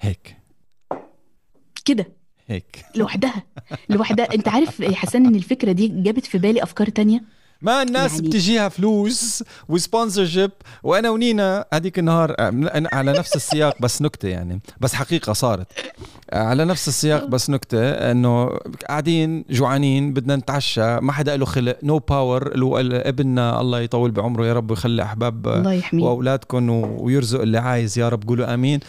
هيك. 0.00 0.36
كده. 1.84 2.06
هيك. 2.46 2.84
لوحدها. 2.94 3.42
لوحدها. 3.88 4.34
أنت 4.34 4.48
عارف 4.48 4.80
يا 4.80 4.94
حسن 4.96 5.26
إن 5.26 5.34
الفكرة 5.34 5.72
دي 5.72 5.88
جابت 5.88 6.26
في 6.26 6.38
بالي 6.38 6.62
أفكار 6.62 6.88
تانية؟ 6.88 7.22
ما 7.62 7.82
الناس 7.82 8.14
يعني- 8.14 8.28
بتجيها 8.28 8.68
فلوس 8.68 9.44
و 9.68 10.26
sponsorship 10.26 10.50
وأنا 10.82 11.10
ونينا 11.10 11.64
هذيك 11.74 11.98
النهار 11.98 12.34
على 12.92 13.12
نفس 13.12 13.36
السياق 13.36 13.74
بس 13.82 14.02
نكتة 14.02 14.28
يعني 14.28 14.60
بس 14.80 14.94
حقيقة 14.94 15.32
صارت 15.32 15.66
على 16.32 16.64
نفس 16.64 16.88
السياق 16.88 17.24
بس 17.24 17.50
نكتة 17.50 17.90
إنه 17.90 18.50
قاعدين 18.88 19.44
جوعانين 19.50 20.12
بدنا 20.12 20.36
نتعشى 20.36 20.96
ما 21.00 21.12
حدا 21.12 21.36
له 21.36 21.44
خلق 21.44 21.76
no 21.82 21.98
power 21.98 22.50
ابننا 23.08 23.60
الله 23.60 23.80
يطول 23.80 24.10
بعمره 24.10 24.46
يا 24.46 24.52
رب 24.52 24.70
ويخلي 24.70 25.02
أحباب 25.02 25.48
الله 25.48 25.72
يحميه 25.72 26.02
واولادكم 26.04 26.70
ويرزق 26.70 27.40
اللي 27.40 27.58
عايز 27.58 27.98
يا 27.98 28.08
رب 28.08 28.28
قولوا 28.28 28.54
آمين. 28.54 28.80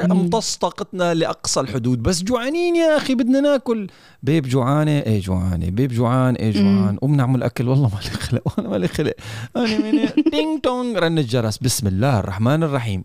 امتص 0.00 0.56
طاقتنا 0.56 1.14
لأقصى 1.14 1.60
الحدود. 1.60 2.02
بس 2.02 2.22
جوعانين 2.22 2.76
يا 2.76 2.96
أخي 2.96 3.14
بدنا 3.14 3.40
ناكل. 3.40 3.86
babe 4.22 4.46
جوعانة؟ 4.48 4.90
إيه 4.90 5.20
جوعانة. 5.20 5.70
babe 5.70 5.92
جوعان؟ 5.92 6.34
إيه 6.34 6.52
جوعان؟ 6.52 6.96
قوم 6.96 7.14
نعمل 7.14 7.42
أكل. 7.42 7.68
والله 7.68 7.88
ما 7.88 8.00
لي 8.04 8.10
خلق 8.10 8.42
وأنا 8.46 8.68
ما 8.68 8.76
لي 8.76 8.88
خلق. 8.88 9.14
أنا 9.56 9.78
من 9.78 10.08
ding 10.32 10.60
dong 10.62 10.96
رن 10.96 11.18
الجرس 11.18 11.58
بسم 11.58 11.86
الله 11.86 12.18
الرحمن 12.20 12.62
الرحيم. 12.62 13.04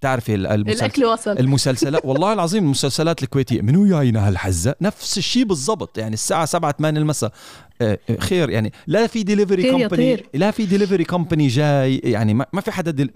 تعرفي 0.00 0.34
المسلسل 0.34 0.84
الأكل 0.84 1.04
وصل. 1.04 1.38
المسلسلات. 1.38 2.04
والله 2.06 2.32
العظيم 2.32 2.64
المسلسلات 2.64 3.22
الكويتية 3.22 3.62
منو 3.62 3.86
جاينا 3.86 4.28
هالحزه 4.28 4.74
نفس 4.80 5.18
الشيء 5.18 5.44
بالضبط. 5.44 5.98
يعني 5.98 6.14
الساعة 6.14 6.44
7 6.44 6.72
8 6.72 7.00
المساء. 7.00 7.32
آه، 7.80 7.98
آه، 8.10 8.16
خير 8.16 8.50
يعني 8.50 8.72
لا 8.86 9.06
في 9.06 9.22
delivery 9.22 9.70
company. 9.70 10.24
لا 10.34 10.50
في 10.50 10.66
delivery 10.66 11.04
company 11.04 11.46
جاي. 11.46 11.96
يعني 11.96 12.34
ما, 12.34 12.60
في 12.60 12.70
حدا 12.70 12.90
دل... 12.90 13.10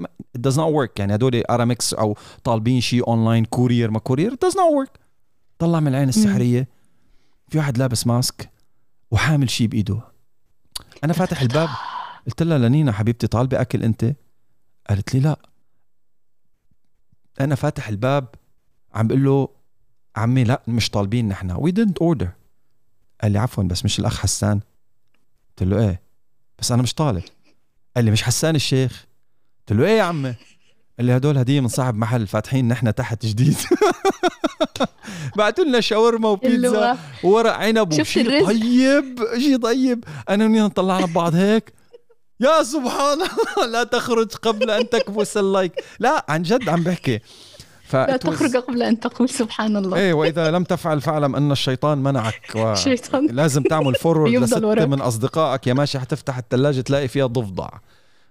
does 0.48 0.54
not 0.54 0.74
work. 0.74 0.92
يعني 0.98 1.14
هدول 1.14 1.42
ارامكس 1.50 1.94
أو 1.94 2.16
طالبين 2.44 2.80
شيء 2.80 3.08
online 3.08 3.44
courier 3.44 3.90
ما 3.90 3.98
courier 3.98 4.30
does 4.30 4.52
not 4.52 4.86
work. 4.86 5.00
طلع 5.58 5.80
من 5.80 5.88
العين 5.88 6.08
السحرية 6.08 6.68
في 7.48 7.58
واحد 7.58 7.78
لابس 7.78 8.06
mask 8.06 8.50
وحامل 9.10 9.50
شيء 9.50 9.66
بإيده. 9.66 10.00
أنا 11.04 11.12
فاتح 11.12 11.40
الباب 11.40 11.68
قلت 12.26 12.42
لها 12.42 12.58
لنينا 12.58 12.92
حبيبتي 12.92 13.26
طالبة 13.26 13.60
أكل 13.60 13.82
أنت؟ 13.82 14.14
قالت 14.88 15.14
لي 15.14 15.20
لا. 15.20 15.49
أنا 17.40 17.54
فاتح 17.54 17.88
الباب 17.88 18.28
عم 18.94 19.06
بقول 19.08 19.24
له 19.24 19.48
عمي 20.16 20.44
لا 20.44 20.62
مش 20.68 20.90
طالبين 20.90 21.28
نحن. 21.28 21.50
we 21.50 21.72
didn't 21.72 22.00
order 22.00 22.28
قال 23.22 23.32
لي 23.32 23.38
عفوا 23.38 23.64
بس 23.64 23.84
مش 23.84 23.98
الأخ 23.98 24.18
حسان. 24.18 24.60
قلت 25.48 25.68
له 25.68 25.88
إيه؟ 25.88 26.00
بس 26.58 26.72
أنا 26.72 26.82
مش 26.82 26.94
طالب. 26.94 27.22
قال 27.96 28.04
لي 28.04 28.10
مش 28.10 28.22
حسان 28.22 28.56
الشيخ. 28.56 29.06
قلت 29.58 29.78
له 29.78 29.86
إيه 29.86 29.98
يا 29.98 30.02
عمي؟ 30.02 30.34
قال 30.98 31.06
لي 31.06 31.16
هدول 31.16 31.38
هدية 31.38 31.60
من 31.60 31.68
صاحب 31.68 31.94
محل 31.94 32.26
فاتحين 32.26 32.68
نحن 32.68 32.94
تحت 32.94 33.26
جديد. 33.26 33.56
بعتوا 35.36 35.64
لنا 35.64 35.80
شاورما 35.80 36.28
وبيتزا 36.28 36.98
وورق 37.24 37.52
عنب 37.52 37.92
وشيء 37.92 38.26
الرزق؟ 38.26 38.46
طيب 38.46 39.18
شيء 39.38 39.56
طيب. 39.56 40.04
أنا 40.28 40.44
ونينا 40.44 40.68
طلعنا 40.68 41.06
ببعض 41.06 41.34
هيك؟ 41.34 41.72
يا 42.40 42.62
سبحان 42.62 43.18
الله 43.22 43.66
لا 43.72 43.84
تخرج 43.84 44.32
قبل 44.32 44.70
أن 44.70 44.88
تكبس 44.88 45.36
ال 45.36 45.42
like. 45.42 45.72
لا 45.98 46.24
عن 46.28 46.42
جد 46.42 46.68
عم 46.68 46.82
بحكي. 46.82 47.20
ف 47.84 47.96
لا 47.96 48.16
تخرج 48.16 48.56
قبل 48.56 48.82
أن 48.82 49.00
تقول 49.00 49.28
سبحان 49.28 49.76
الله. 49.76 49.96
إيه 49.98 50.12
وإذا 50.12 50.50
لم 50.50 50.64
تفعل 50.64 51.00
فاعلم 51.00 51.36
أن 51.36 51.52
الشيطان 51.52 51.98
منعك 51.98 52.52
و... 52.54 52.72
الشيطان 52.72 53.26
لازم 53.26 53.62
تعمل 53.62 53.94
forward 53.94 54.34
لستة. 54.34 54.86
من 54.86 55.00
أصدقائك. 55.00 55.66
يا 55.66 55.74
ماشي 55.74 55.98
حتفتح 55.98 56.38
الثلاجه 56.38 56.80
تلاقي 56.80 57.08
فيها 57.08 57.26
ضفدع. 57.26 57.68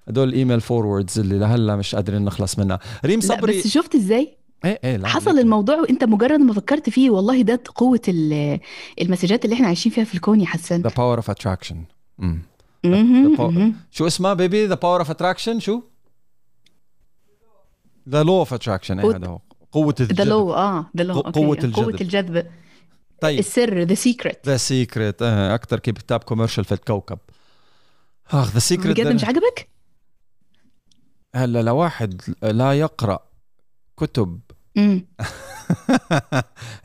هدول 0.07 0.29
ال 0.29 0.34
email 0.34 0.61
forwards 0.61 1.19
اللي 1.19 1.39
لهلا 1.39 1.75
مش 1.75 1.95
قادرين 1.95 2.25
نخلص 2.25 2.59
منها. 2.59 2.79
ريم 3.05 3.19
لا 3.19 3.25
صبري. 3.25 3.59
بس 3.59 3.67
شفت 3.67 3.95
إزاي؟ 3.95 4.37
إيه 4.65 4.79
إيه 4.83 4.97
لا 4.97 5.07
حصل 5.07 5.31
لكن- 5.31 5.39
الموضوع 5.39 5.75
وأنت 5.75 6.03
مجرد 6.03 6.39
ما 6.39 6.53
فكرت 6.53 6.89
فيه 6.89 7.09
والله 7.09 7.41
ده 7.41 7.61
قوة 7.75 8.01
ال- 8.07 8.59
ال 9.01 9.06
message 9.06 9.40
ات 9.40 9.45
اللي 9.45 9.55
إحنا 9.55 9.67
عايشين 9.67 9.91
فيها 9.91 10.03
في 10.03 10.15
الكون 10.15 10.41
يا 10.41 10.45
حسان 10.45 10.83
The 10.87 10.91
power 10.91 11.23
of 11.23 11.33
attraction. 11.33 11.75
Power- 12.85 13.39
مهم. 13.39 13.75
شو 13.91 14.07
اسمها 14.07 14.33
baby 14.33 14.65
the 14.65 14.75
power 14.75 14.99
of 14.99 15.09
attraction 15.09 15.59
شو 15.59 15.81
the 18.09 18.23
law 18.23 18.39
of 18.39 18.53
attraction 18.53 19.01
قوة- 19.01 19.15
هذا 19.15 19.27
هو 19.27 19.39
قوة 19.71 19.95
الجذب 19.99 20.21
law 20.27 20.53
آه 20.53 20.85
ده 20.93 21.03
law 21.03 21.19
قوة. 21.21 21.53
الجذب. 21.63 21.73
قوة 21.75 21.97
الجذب 22.01 22.47
طيب 23.21 23.39
السر 23.39 23.79
the 23.83 23.93
secret 23.93 24.45
ذا 24.45 24.57
سيكريت 24.57 25.21
أكثر 25.21 25.79
كتاب 25.79 26.23
commercial 26.23 26.65
في 26.65 26.71
الكوكب 26.71 27.19
اخ 28.31 28.51
the 28.53 28.59
secret 28.59 28.97
بجد 29.01 29.07
مش 29.15 29.25
عجبك؟ 29.25 29.69
هلا 31.35 31.61
لواحد 31.61 32.21
لا 32.43 32.79
يقرأ 32.79 33.19
كتب 33.97 34.39
مم. 34.75 35.05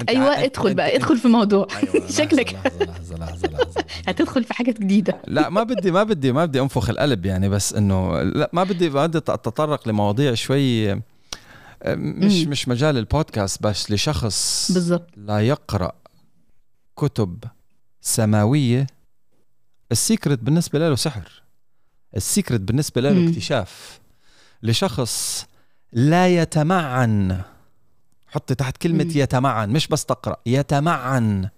أنت 0.01 0.09
أيوه 0.09 0.45
ادخل 0.45 0.75
بقى 0.75 0.97
ادخل 0.97 1.19
في 1.19 1.29
موضوع. 1.29 1.67
أيوة، 1.77 2.07
شكلك. 2.19 2.57
هتدخل 4.09 4.45
في 4.45 4.55
حاجة 4.55 4.71
جديدة. 4.71 5.23
لا 5.27 5.49
ما 5.49 5.63
بدي 5.63 5.91
ما 5.91 6.03
بدي 6.03 6.33
ما 6.33 6.45
بدي 6.45 6.61
أنفخ 6.61 6.91
القلب 6.91 7.27
يعني 7.27 7.49
بس 7.49 7.73
إنه 7.75 8.23
لا 8.23 8.51
ما 8.53 8.65
بدي 8.65 8.91
ما 8.91 9.07
بدي 9.07 9.19
أتطرق 9.19 9.89
لمواضيع 9.89 10.35
شوي 10.35 10.95
مش 10.95 12.45
مم. 12.45 12.51
مش 12.51 12.69
مجال 12.69 12.99
البودكاست 12.99 13.63
بس 13.63 13.91
لشخص 13.91 14.71
بالظبط. 14.73 15.11
لا 15.17 15.41
يقرأ 15.41 15.93
كتب 16.97 17.45
سماوية. 18.01 18.87
السيكرت 19.93 20.39
بالنسبة 20.39 20.79
له 20.79 20.95
سحر. 20.95 21.43
السيكرت 22.17 22.61
بالنسبة 22.61 23.01
له. 23.01 23.29
اكتشاف. 23.29 24.01
لشخص 24.63 25.47
لا 25.93 26.29
يتمعن 26.29 27.41
حطي 28.35 28.55
تحت 28.55 28.77
كلمة 28.77 29.05
مم. 29.05 29.11
يتمعن 29.15 29.71
مش 29.71 29.89
بس 29.89 30.05
تقرأ 30.05 30.37
يتمعن 30.47 31.49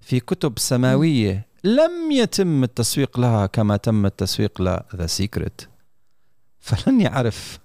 في 0.00 0.20
كتب 0.20 0.58
سماوية 0.58 1.46
لم 1.64 2.12
يتم 2.12 2.64
التسويق 2.64 3.20
لها 3.20 3.46
كما 3.46 3.76
تم 3.76 4.06
التسويق 4.06 4.62
ل 4.62 4.73
the 4.73 5.06
secret 5.06 5.68
فلن 6.60 7.00
يعرف 7.00 7.58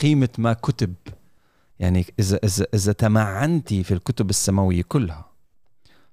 قيمة 0.00 0.28
ما 0.38 0.52
كتب 0.52 0.94
يعني 1.78 2.06
إذا 2.18 2.38
إذا 2.44 2.66
إذا 2.74 2.92
تمعنتي 2.92 3.82
في 3.82 3.94
الكتب 3.94 4.30
السماوية 4.30 4.82
كلها 4.88 5.28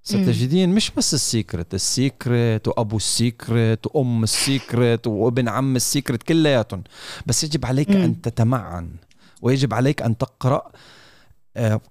ستجدين 0.03 0.69
مش 0.69 0.91
بس 0.91 1.13
السيكرت 1.13 1.73
السيكرت 1.73 2.67
وأبو 2.67 2.97
السيكرت 2.97 3.95
وأم 3.95 4.23
السيكرت 4.23 5.07
وابن 5.07 5.49
عم 5.49 5.75
السيكرت 5.75 6.23
كلياتهم 6.23 6.83
بس 7.25 7.43
يجب 7.43 7.65
عليك. 7.65 7.91
أن 7.91 8.21
تتمعن 8.21 8.89
ويجب 9.41 9.73
عليك 9.73 10.01
أن 10.01 10.17
تقرأ 10.17 10.71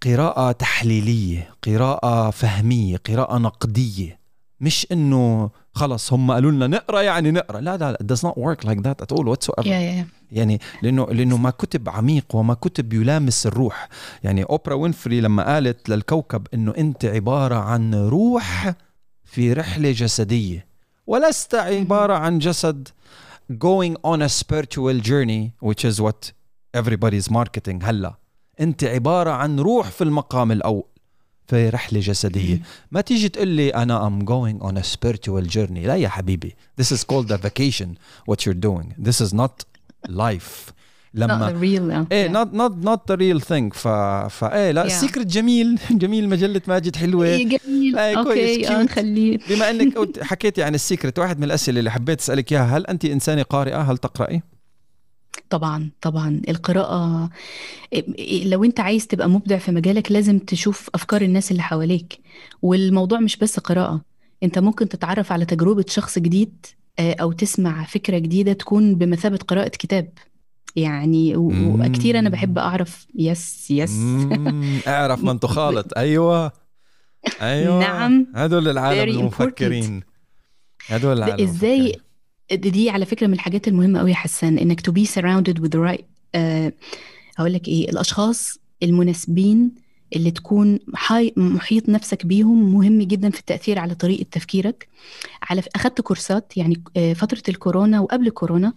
قراءة 0.02 0.52
تحليلية 0.52 1.54
قراءة 1.66 2.30
فهمية 2.30 2.96
قراءة 2.96 3.38
نقدية. 3.38 4.18
مش 4.60 4.86
إنه 4.92 5.50
خلص 5.72 6.12
هم 6.12 6.30
قالوا 6.30 6.50
لنا 6.50 6.66
نقرأ 6.66 7.02
يعني 7.02 7.30
نقرأ. 7.30 7.60
لا 7.60 7.76
لا 7.76 7.92
لا 7.92 7.98
does 8.14 8.20
not 8.20 8.34
work 8.34 8.68
like 8.68 8.80
that 8.82 9.04
at 9.04 9.16
all 9.16 9.24
whatsoever. 9.24 9.66
يا 9.66 9.78
يا 9.78 10.06
يعني 10.32 10.60
لأنه 10.82 11.06
لأنه 11.06 11.36
ما 11.36 11.50
كتب 11.50 11.88
عميق 11.88 12.24
وما 12.34 12.54
كتب 12.54 12.92
يلامس 12.92 13.46
الروح. 13.46 13.88
يعني 14.24 14.42
اوبرا 14.42 14.74
وينفري 14.74 15.20
لما 15.20 15.54
قالت 15.54 15.88
للكوكب 15.88 16.46
إنه 16.54 16.74
أنت 16.78 17.04
عبارة 17.04 17.54
عن 17.54 17.94
روح 17.94 18.74
في 19.24 19.52
رحلة 19.52 19.90
جسدية. 19.90 20.66
ولست 21.06 21.54
عبارة 21.54 22.14
عن 22.14 22.38
جسد 22.38 22.88
going 23.52 23.96
on 24.06 24.22
a 24.22 24.28
spiritual 24.28 25.00
journey 25.00 25.52
which 25.60 25.84
is 25.84 26.00
what 26.00 26.32
everybody's 26.76 27.30
marketing 27.30 27.84
هلا. 27.84 28.14
انت 28.60 28.84
عبارة 28.84 29.30
عن 29.30 29.60
روح 29.60 29.90
في 29.90 30.04
المقام 30.04 30.52
الأول 30.52 30.84
في 31.46 31.68
رحلة 31.68 32.00
جسدية. 32.00 32.62
ما 32.92 33.00
تيجي 33.00 33.28
تقول 33.28 33.48
لي 33.48 33.70
أنا 33.70 34.08
I'm 34.08 34.24
going 34.24 34.66
on 34.66 34.76
a 34.76 34.82
spiritual 34.82 35.46
journey. 35.56 35.86
لا 35.86 35.96
يا 35.96 36.08
حبيبي. 36.08 36.54
This 36.80 36.84
is 36.84 37.04
called 37.04 37.30
a 37.30 37.36
vacation. 37.36 37.88
What 38.30 38.46
you're 38.46 38.60
doing. 38.60 38.94
This 38.98 39.20
is 39.20 39.34
not 39.34 39.64
life. 40.08 40.72
not 41.16 41.20
لما 41.20 41.50
the 41.50 41.54
real 41.54 42.12
إيه 42.12 42.28
yeah. 42.28 42.32
not 42.32 42.48
not 42.48 42.84
not 42.84 43.12
the 43.12 43.16
real 43.16 43.46
thing. 43.46 43.72
ف 43.74 43.88
فايه 44.28 44.70
لا 44.70 44.82
Yeah. 44.82 44.86
السيكرت 44.86 45.26
جميل. 45.26 45.78
جميل 46.02 46.28
مجلة 46.28 46.62
ماجد 46.68 46.96
حلوة. 46.96 47.26
إيه، 47.26 47.44
جميل. 47.44 47.94
كويس، 47.94 48.16
أوكي 48.16 48.68
آه. 48.68 48.82
نخليه 48.82 49.38
بما 49.50 49.70
إنك 49.70 50.22
حكيتي 50.22 50.62
عن 50.62 50.74
السيكرت 50.74 51.18
واحد 51.18 51.38
من 51.38 51.44
الأسئلة 51.44 51.78
اللي 51.78 51.90
حبيت 51.90 52.20
أسألك 52.20 52.52
إياها 52.52 52.76
هل 52.76 52.86
أنت 52.86 53.04
إنسانة 53.04 53.42
قارئة؟ 53.42 53.80
هل 53.80 53.98
تقرأي؟ 53.98 54.42
طبعا 55.50 55.90
طبعا. 56.00 56.42
القراءة 56.48 57.30
إيه، 57.92 58.44
لو 58.48 58.64
أنت 58.64 58.80
عايز 58.80 59.06
تبقى 59.06 59.28
مبدع 59.28 59.58
في 59.58 59.72
مجالك 59.72 60.12
لازم 60.12 60.38
تشوف 60.38 60.90
أفكار 60.94 61.22
الناس 61.22 61.50
اللي 61.50 61.62
حواليك. 61.62 62.18
والموضوع 62.62 63.20
مش 63.20 63.36
بس 63.36 63.60
قراءة. 63.60 64.00
أنت 64.42 64.58
ممكن 64.58 64.88
تتعرف 64.88 65.32
على 65.32 65.44
تجربة 65.44 65.84
شخص 65.88 66.18
جديد 66.18 66.66
آه، 66.98 67.16
أو 67.20 67.32
تسمع 67.32 67.84
فكرة 67.84 68.18
جديدة 68.18 68.52
تكون 68.52 68.94
بمثابة 68.94 69.36
قراءة 69.48 69.68
كتاب. 69.68 70.08
يعني 70.76 71.36
و-. 71.36 71.52
وكتير 71.80 72.18
أنا 72.18 72.28
بحب 72.30 72.58
أعرف. 72.58 73.06
يس 73.14 73.70
يس. 73.70 73.90
مم، 73.92 74.78
اعرف 74.86 75.24
من 75.24 75.40
تخالط 75.44 75.98
أيوه. 75.98 76.52
أيوه. 77.40 77.80
نعم. 77.80 78.26
هدول 78.34 78.68
العالم 78.68 79.12
Very 79.12 79.18
المفكرين. 79.18 80.02
هدول 80.86 81.18
العالم 81.18 81.42
إزاي 81.48 81.76
المفكرين. 81.80 82.04
دي 82.52 82.90
على 82.90 83.04
فكرة 83.06 83.26
من 83.26 83.32
الحاجات 83.32 83.68
المهمة 83.68 83.98
قوي 84.00 84.10
يا 84.10 84.16
حسان 84.16 84.58
إنك 84.58 84.80
surrounded 84.90 85.58
with 85.62 85.70
the 85.70 85.88
right 85.88 86.04
آه 86.34 86.72
هقول 87.36 87.52
لك 87.52 87.68
إيه 87.68 87.90
الأشخاص 87.90 88.58
المناسبين 88.82 89.70
اللي 90.16 90.30
تكون 90.30 90.78
حي... 90.94 91.32
محيط 91.36 91.88
نفسك 91.88 92.26
بيهم 92.26 92.72
مهم 92.74 93.02
جدا 93.02 93.30
في 93.30 93.40
التأثير 93.40 93.78
على 93.78 93.94
طريقة 93.94 94.26
تفكيرك. 94.30 94.88
على 95.42 95.62
أخدت 95.74 96.00
كورسات 96.00 96.56
يعني 96.56 96.82
آه، 96.96 97.12
فترة 97.12 97.42
الكورونا 97.48 98.00
وقبل 98.00 98.26
الكورونا 98.26 98.72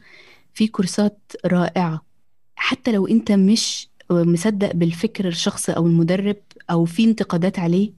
في 0.53 0.67
كورسات 0.67 1.19
رائعة. 1.45 2.05
حتى 2.55 2.91
لو 2.91 3.07
أنت 3.07 3.31
مش 3.31 3.87
مصدق 4.11 4.71
بالفكر 4.75 5.27
الشخص 5.27 5.69
أو 5.69 5.87
المدرب 5.87 6.37
أو 6.71 6.85
في 6.85 7.03
انتقادات 7.03 7.59
عليه 7.59 7.91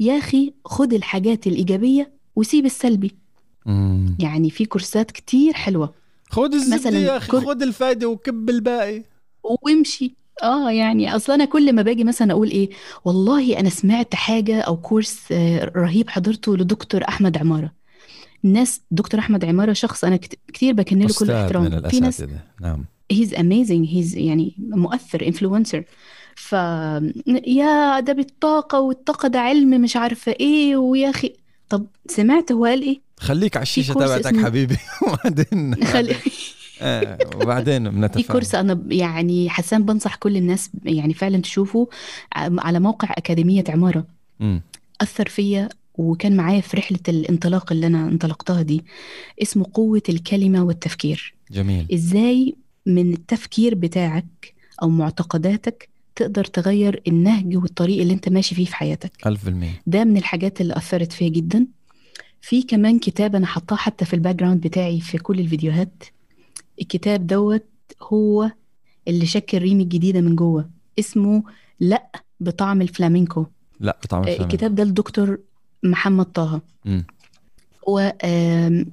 يا 0.00 0.18
أخي 0.18 0.52
خد 0.64 0.92
الحاجات 0.92 1.46
الإيجابية 1.46 2.12
وسيب 2.36 2.66
السلبي. 2.66 3.19
مم. 3.66 4.16
يعني 4.18 4.50
في 4.50 4.64
كورسات 4.64 5.10
كتير 5.10 5.52
حلوة. 5.52 5.94
خد 6.30 6.54
الزبدة 6.54 6.76
مثلاً 6.76 6.98
يا 6.98 7.16
أخي 7.16 7.28
كل- 7.32 7.46
خد 7.46 7.62
الفايدة 7.62 8.08
وكب 8.08 8.50
الباقي. 8.50 9.02
وامشي. 9.42 10.14
آه 10.42 10.70
يعني 10.70 11.16
أصلا 11.16 11.34
أنا 11.36 11.44
كل 11.44 11.72
ما 11.72 11.82
باجي 11.82 12.04
مثلا 12.04 12.32
أقول 12.32 12.50
إيه 12.50 12.70
والله 13.04 13.60
أنا 13.60 13.70
سمعت 13.70 14.14
حاجة 14.14 14.60
أو 14.60 14.76
كورس 14.76 15.20
آه، 15.32 15.72
رهيب 15.76 16.08
حضرته 16.10 16.56
لدكتور 16.56 17.04
أحمد 17.08 17.36
عمارة. 17.38 17.72
الناس 18.44 18.80
دكتور 18.90 19.20
أحمد 19.20 19.44
عمارة 19.44 19.72
شخص 19.72 20.04
أنا 20.04 20.16
كت- 20.16 20.38
كتير 20.52 20.74
بكن 20.74 20.98
له 20.98 21.08
كل 21.18 21.30
احترام. 21.30 21.88
في 21.88 22.00
ناس 22.00 22.24
نعم. 22.60 22.84
he's 23.10 23.34
amazing 23.34 23.88
he's 23.88 24.16
يعني 24.16 24.54
مؤثر 24.58 25.26
influencer 25.26 25.84
ف 26.36 26.52
يا 27.46 28.00
ده 28.00 28.12
بالطاقة 28.12 28.80
والطاقة 28.80 29.28
ده 29.28 29.40
علم 29.40 29.80
مش 29.80 29.96
عارفة 29.96 30.32
إيه 30.40 30.76
ويا 30.76 31.10
أخي 31.10 31.32
طب 31.70 31.86
سمعت 32.08 32.52
هو 32.52 32.64
قال 32.64 32.82
إيه؟ 32.82 33.00
خليك 33.20 33.56
على 33.56 33.62
الشيشة 33.62 33.92
كورس 33.92 34.06
تبعتك 34.06 34.26
اسمه- 34.26 34.44
حبيبي. 34.44 34.76
وبعدين 35.06 35.74
خلي 35.92 36.14
آه، 36.82 37.18
وبعدين 37.36 37.90
في 37.90 37.96
بنتفاهم 37.96 38.26
كورس 38.32 38.54
أنا 38.54 38.80
يعني 38.88 39.50
حسان 39.50 39.84
بنصح 39.84 40.14
كل 40.14 40.36
الناس 40.36 40.70
يعني 40.84 41.14
فعلا 41.14 41.38
تشوفه 41.42 41.88
على 42.36 42.80
موقع 42.80 43.08
أكاديمية 43.18 43.64
عمارة. 43.68 44.06
مم. 44.40 44.62
أثر 45.00 45.28
فيا 45.28 45.68
وكان 45.94 46.36
معايا 46.36 46.60
في 46.60 46.76
رحلة 46.76 46.98
الانطلاق 47.08 47.72
اللي 47.72 47.86
أنا 47.86 48.08
انطلقتها 48.08 48.62
دي. 48.62 48.84
اسمه 49.42 49.66
قوة 49.74 50.02
الكلمة 50.08 50.64
والتفكير. 50.64 51.34
جميل. 51.50 51.86
إزاي 51.94 52.56
من 52.86 53.12
التفكير 53.12 53.74
بتاعك 53.74 54.54
أو 54.82 54.88
معتقداتك 54.88 55.88
تقدر 56.16 56.44
تغير 56.44 57.02
النهج 57.08 57.56
والطريق 57.56 58.00
اللي 58.00 58.14
انت 58.14 58.28
ماشي 58.28 58.54
فيه 58.54 58.64
في 58.64 58.76
حياتك. 58.76 59.26
ألف 59.26 59.44
بالمية. 59.44 59.82
ده 59.86 60.04
من 60.04 60.16
الحاجات 60.16 60.60
اللي 60.60 60.76
أثرت 60.76 61.12
فيا 61.12 61.28
جدا. 61.28 61.66
في 62.40 62.62
كمان 62.62 62.98
كتاب 62.98 63.36
أنا 63.36 63.46
حطاه 63.46 63.76
حتى 63.76 64.04
في 64.04 64.14
ال 64.14 64.34
background 64.34 64.60
بتاعي 64.60 65.00
في 65.00 65.18
كل 65.18 65.40
الفيديوهات. 65.40 66.04
الكتاب 66.80 67.26
دوت 67.26 67.66
هو 68.02 68.50
اللي 69.08 69.26
شكل 69.26 69.58
ريمي 69.58 69.82
الجديدة 69.82 70.20
من 70.20 70.36
جوه. 70.36 70.70
اسمه 70.98 71.42
لأ 71.80 72.10
بطعم 72.40 72.82
الفلامينكو. 72.82 73.46
لأ 73.80 73.98
بطعم 74.04 74.18
آه، 74.18 74.22
الفلامينكو. 74.22 74.54
الكتاب 74.54 74.74
ده 74.74 74.82
الدكتور 74.82 75.38
محمد 75.82 76.24
طه. 76.24 76.60
هو 77.88 78.14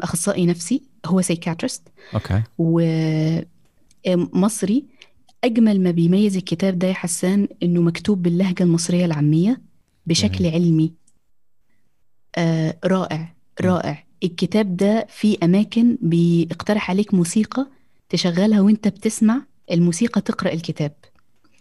أخصائي 0.01 0.45
نفسي. 0.45 0.81
هو 1.05 1.21
psychiatrist 1.21 1.81
okay. 2.13 2.43
ومصري 4.07 4.85
أجمل 5.43 5.81
ما 5.81 5.91
بيميز 5.91 6.37
الكتاب 6.37 6.79
ده 6.79 6.87
يا 6.87 6.93
حسان 6.93 7.47
إنه 7.63 7.81
مكتوب 7.81 8.23
باللهجة 8.23 8.63
المصرية 8.63 9.05
العامية 9.05 9.61
بشكل 10.05 10.37
جميل. 10.37 10.53
علمي. 10.53 10.93
آه 12.35 12.77
رائع 12.85 13.33
رائع. 13.61 14.03
الكتاب 14.23 14.77
ده 14.77 15.05
فيه 15.09 15.37
أماكن 15.43 15.97
بيقترح 16.01 16.89
عليك 16.91 17.13
موسيقى 17.13 17.67
تشغلها 18.09 18.61
وأنت 18.61 18.87
بتسمع 18.87 19.41
الموسيقى 19.71 20.21
تقرأ 20.21 20.53
الكتاب. 20.53 20.91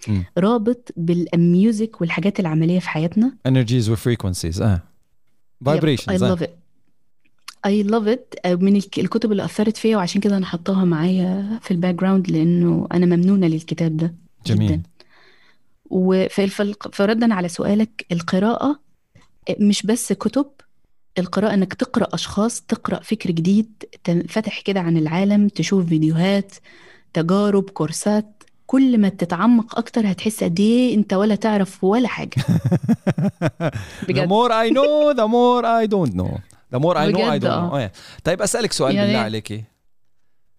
مم. 0.08 0.24
رابط 0.38 0.92
بال 0.96 1.26
music 1.26 2.00
والحاجات 2.00 2.40
العملية 2.40 2.78
في 2.78 2.88
حياتنا. 2.88 3.36
Energies 3.48 3.88
و 3.88 3.95
frequencies 3.95 4.62
آه. 4.62 4.82
I 5.64 5.68
vibrations 5.68 6.20
love 6.20 6.42
it. 6.42 6.50
I 7.66 7.84
love 7.90 8.06
it. 8.16 8.50
من 8.50 8.76
الك- 8.76 8.98
الكتب 8.98 9.32
اللي 9.32 9.44
أثرت 9.44 9.76
فيا 9.76 9.96
وعشان 9.96 10.20
كده 10.20 10.36
أنا 10.36 10.46
حطاها 10.46 10.84
معايا 10.84 11.58
في 11.62 11.70
ال 11.70 11.94
background 11.94 12.30
لأنه 12.30 12.88
أنا 12.92 13.06
ممنونة 13.06 13.46
للكتاب 13.46 13.96
ده 13.96 14.14
جميل. 14.46 14.68
جدا. 14.72 14.82
فردا 16.92 17.34
على 17.34 17.48
سؤالك 17.48 18.06
القراءة 18.12 18.80
مش 19.60 19.82
بس 19.86 20.12
كتب 20.12 20.46
القراءة 21.18 21.54
إنك 21.54 21.74
تقرأ 21.74 22.08
أشخاص 22.14 22.60
تقرأ 22.60 23.00
فكر 23.02 23.30
جديد 23.30 23.84
تنفتح 24.04 24.60
كده 24.60 24.80
عن 24.80 24.96
العالم 24.96 25.48
تشوف 25.48 25.86
فيديوهات 25.86 26.52
تجارب 27.12 27.70
كورسات 27.70 28.42
كل 28.66 28.98
ما 28.98 29.08
تتعمق 29.08 29.78
أكتر 29.78 30.10
هتحس 30.10 30.44
قد 30.44 30.60
إيه 30.60 30.94
أنت 30.94 31.12
ولا 31.12 31.34
تعرف 31.34 31.84
ولا 31.84 32.08
حاجة. 32.08 32.30
The 34.02 34.06
بجد. 34.08 34.28
more 34.28 34.50
I 34.50 34.70
know 34.70 35.14
the 35.16 35.26
more 35.28 35.64
I 35.64 35.86
don't 35.94 36.14
know. 36.20 36.38
بجد، 36.72 37.44
don't 37.44 37.46
آه. 37.46 37.70
know 37.70 37.74
إيه. 37.74 37.92
طيب 38.24 38.42
أسألك 38.42 38.72
سؤال 38.72 38.94
يعني- 38.94 39.06
بالله 39.06 39.20
عليك. 39.24 39.64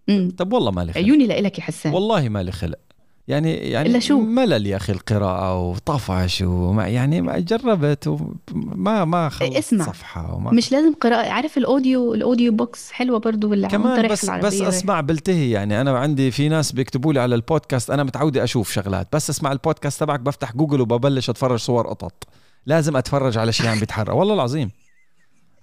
مم. 0.07 0.31
طب 0.37 0.53
والله 0.53 0.71
ما 0.71 0.81
لي 0.81 0.93
خلق. 0.93 1.03
عيوني 1.03 1.27
لإلك 1.27 1.59
يا 1.59 1.63
حسان. 1.63 1.93
والله 1.93 2.29
ما 2.29 2.43
لي 2.43 2.51
خلق. 2.51 2.79
يعني 3.27 3.53
يعني 3.55 3.89
إلا 3.89 3.99
شو؟ 3.99 4.19
ملل 4.19 4.67
يا 4.67 4.75
أخي 4.75 4.93
القراءة 4.93 5.59
وطفش 5.59 6.41
وما 6.41 6.87
يعني 6.87 7.21
ما 7.21 7.39
جربت 7.39 8.07
وما 8.07 9.05
ما 9.05 9.29
خلصت 9.29 9.55
اسمع. 9.57 9.85
صفحة 9.85 10.35
وما 10.35 10.51
مش 10.51 10.71
لازم 10.71 10.93
قراءة. 10.93 11.29
عارف 11.29 11.57
ال 11.57 11.66
audio 11.66 12.13
ال 12.13 12.19
audio 12.19 12.51
books 12.51 12.91
حلوة 12.91 13.19
برضو 13.19 13.49
ولا 13.49 13.67
كمان 13.67 14.07
بس 14.07 14.29
بس. 14.29 14.61
أسمع 14.61 15.01
بلتهي 15.01 15.51
يعني. 15.51 15.81
أنا 15.81 15.99
عندي 15.99 16.31
في 16.31 16.49
ناس 16.49 16.71
بيكتبوا 16.71 17.13
لي 17.13 17.19
على 17.19 17.35
البودكاست. 17.35 17.89
أنا 17.89 18.03
متعودة 18.03 18.43
أشوف 18.43 18.71
شغلات. 18.71 19.07
بس 19.13 19.29
أسمع 19.29 19.51
البودكاست 19.51 19.99
تبعك 19.99 20.19
بفتح 20.19 20.55
جوجل 20.55 20.81
وببلش 20.81 21.29
أتفرج 21.29 21.59
صور 21.59 21.87
قطط. 21.87 22.27
لازم 22.65 22.97
أتفرج 22.97 23.37
على 23.37 23.51
شيء 23.53 23.67
عم 23.67 23.79
بيتحرك 23.79 24.15
والله 24.15 24.33
العظيم. 24.33 24.71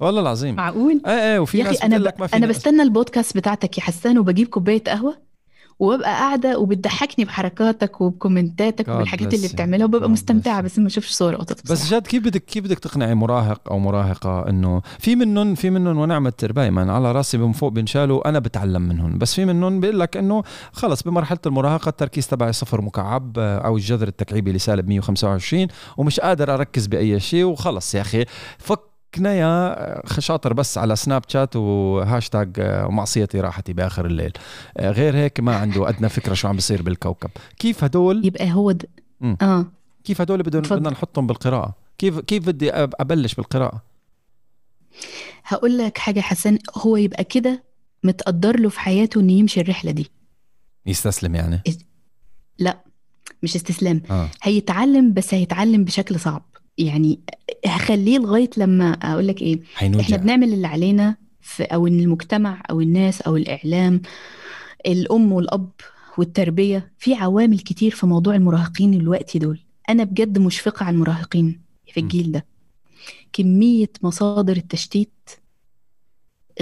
والله 0.01 0.21
العظيم 0.21 0.55
معقول 0.55 1.01
إيه 1.07 1.13
إيه 1.33 1.39
وفي 1.39 1.59
يا 1.59 1.65
ناس 1.65 1.77
أخي 1.77 1.87
أنا 1.87 1.99
ب... 1.99 2.03
لك 2.03 2.21
ما 2.21 2.29
أنا. 2.35 2.47
بستنى 2.47 2.83
البودكاست 2.83 3.37
بتاعتك 3.37 3.79
يا 3.79 3.83
حسان 3.83 4.19
وبجيب 4.19 4.47
كوباية 4.49 4.83
قهوة 4.85 5.25
وببقى 5.79 6.11
قاعدة 6.11 6.59
وبتضحكني 6.59 7.25
بحركاتك 7.25 8.01
وبكومنتاتك 8.01 8.89
وبالحاجات 8.89 9.35
اللي. 9.35 9.49
بتعملها 9.49 9.85
وببقى 9.85 10.11
مستمتعة. 10.11 10.61
بس 10.61 10.79
ما 10.79 10.87
اشوفش 10.87 11.11
صور 11.13 11.35
قطط 11.35 11.73
بس. 11.73 11.95
جد 11.95 12.07
كيف 12.07 12.23
بدك 12.25 12.45
كيف 12.45 12.65
بدك 12.65 12.79
تقنعي 12.79 13.15
مراهق 13.15 13.61
أو 13.71 13.79
مراهقة 13.79 14.49
إنه 14.49 14.83
في 14.99 15.17
منهم 15.17 15.55
في 15.55 15.71
منهم 15.71 15.99
ونعم 15.99 16.27
التربايه 16.27 16.71
من 16.71 16.91
على 16.91 17.13
راسي 17.13 17.39
من 17.39 17.53
فوق 17.53 17.73
بنشالوا 17.73 18.29
أنا 18.29 18.39
بتعلم 18.39 18.83
منهم 18.83 19.19
بس 19.19 19.35
في 19.35 19.45
منهم 19.45 19.81
بيقول 19.81 20.01
لك 20.01 20.17
إنه 20.17 20.43
خلص 20.73 21.03
بمرحلة 21.03 21.39
المراهقة 21.47 21.89
التركيز 21.89 22.27
تبعي 22.29 22.53
صفر 22.53 22.81
مكعب 22.81 23.39
آه، 23.39 23.59
أو 23.59 23.77
الجذر 23.77 24.09
التكعيبي 24.09 24.53
لسالب 24.53 24.89
125 24.89 25.67
ومش 25.97 26.21
قادر 26.21 26.55
أركز 26.55 26.87
بأي 26.87 27.21
شيء 27.21 27.45
وخلص 27.45 27.95
يا 27.95 28.01
أخي 28.01 28.25
فكنا 28.59 28.94
يا 29.19 29.47
آه، 29.47 30.21
شاطر 30.21 30.53
بس 30.53 30.79
على 30.79 30.97
سناب 30.97 31.23
شات 31.29 31.57
وهاشتاج 31.57 32.51
آه، 32.59 32.87
معصيتي 32.87 33.41
راحتي 33.41 33.73
بآخر 33.73 34.07
الليل. 34.07 34.33
آه، 34.77 34.91
غير 34.91 35.17
هيك 35.17 35.41
ما 35.41 35.57
عنده 35.57 35.89
أدنى 35.89 36.09
فكرة 36.09 36.35
شو 36.35 36.49
عم 36.49 36.55
بيصير 36.55 36.83
بالكوكب. 36.83 37.31
كيف 37.59 37.85
هدول؟ 37.85 38.27
يبقى 38.27 38.53
هو 38.53 38.73
د... 38.73 38.87
آه. 39.43 39.67
كيف 40.05 40.21
هدول. 40.21 40.43
بدنا 40.43 40.91
نحطهم 40.91 41.27
بالقراءة؟ 41.27 41.75
كيف 41.99 42.19
كيف 42.19 42.47
بدي 42.47 42.71
أبلش 42.73 43.35
بالقراءة؟ 43.35 43.83
هقول 45.45 45.79
لك 45.79 45.99
حاجة 45.99 46.17
يا 46.17 46.23
حسان 46.23 46.59
هو 46.77 46.97
يبقى 46.97 47.25
كده 47.25 47.63
متقدر 48.05 48.61
له 48.61 48.69
في 48.69 48.81
حياته 48.81 49.21
إنه 49.21 49.33
يمشي 49.33 49.61
الرحلة 49.61 49.91
دي. 49.91 50.11
يستسلم 50.87 51.35
يعني؟ 51.35 51.63
لا 52.59 52.79
مش 53.43 53.57
استسلام. 53.57 54.03
آه. 54.11 54.29
هيتعلم 54.43 55.13
بس 55.13 55.35
هيتعلم 55.35 55.85
بشكل 55.85 56.21
صعب. 56.21 56.43
يعني 56.79 57.21
هخليه 57.67 58.19
لغاية 58.19 58.51
لما 58.57 58.93
أقول 58.93 59.29
لك 59.29 59.43
إيه 59.43 59.55
إحنا 59.55 59.79
حينوجع 59.79 60.17
بنعمل 60.17 60.53
اللي 60.53 60.67
علينا 60.67 61.17
في 61.41 61.63
أو 61.63 61.87
إن 61.87 62.01
المجتمع 62.01 62.63
أو 62.71 62.81
الناس 62.81 63.23
أو 63.23 63.37
الإعلام 63.37 64.03
الأم 64.87 65.33
والأب 65.33 65.71
والتربية 66.19 66.93
في 66.99 67.15
عوامل 67.15 67.59
كتير 67.59 67.91
في 67.91 68.07
موضوع 68.07 68.35
المراهقين 68.35 68.95
الوقت 68.95 69.37
دول 69.37 69.61
أنا 69.89 70.05
بجد 70.05 70.39
مشفقة 70.39 70.85
على 70.85 70.95
المراهقين 70.95 71.61
في. 71.95 72.01
الجيل 72.01 72.33
ده 72.33 72.47
كمية 73.33 73.91
مصادر 74.03 74.57
التشتيت 74.57 75.31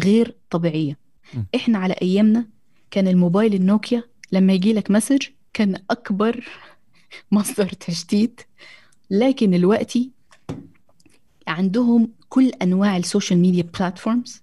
غير 0.00 0.36
طبيعية 0.50 0.98
م. 1.34 1.42
إحنا 1.54 1.78
على 1.78 1.94
أيامنا 2.02 2.46
كان 2.90 3.08
الموبايل 3.08 3.54
النوكيا 3.54 4.02
لما 4.32 4.52
يجي 4.52 4.72
لك 4.72 4.90
message 4.90 5.22
كان 5.52 5.82
أكبر 5.90 6.44
مصدر 7.32 7.68
تشتيت 7.68 8.40
لكن 9.12 9.54
الوقتي 9.54 10.10
عندهم 11.48 12.08
كل 12.28 12.48
أنواع 12.62 12.96
ال 12.96 13.02
social 13.02 13.38
media 13.38 13.62
platforms 13.78 14.42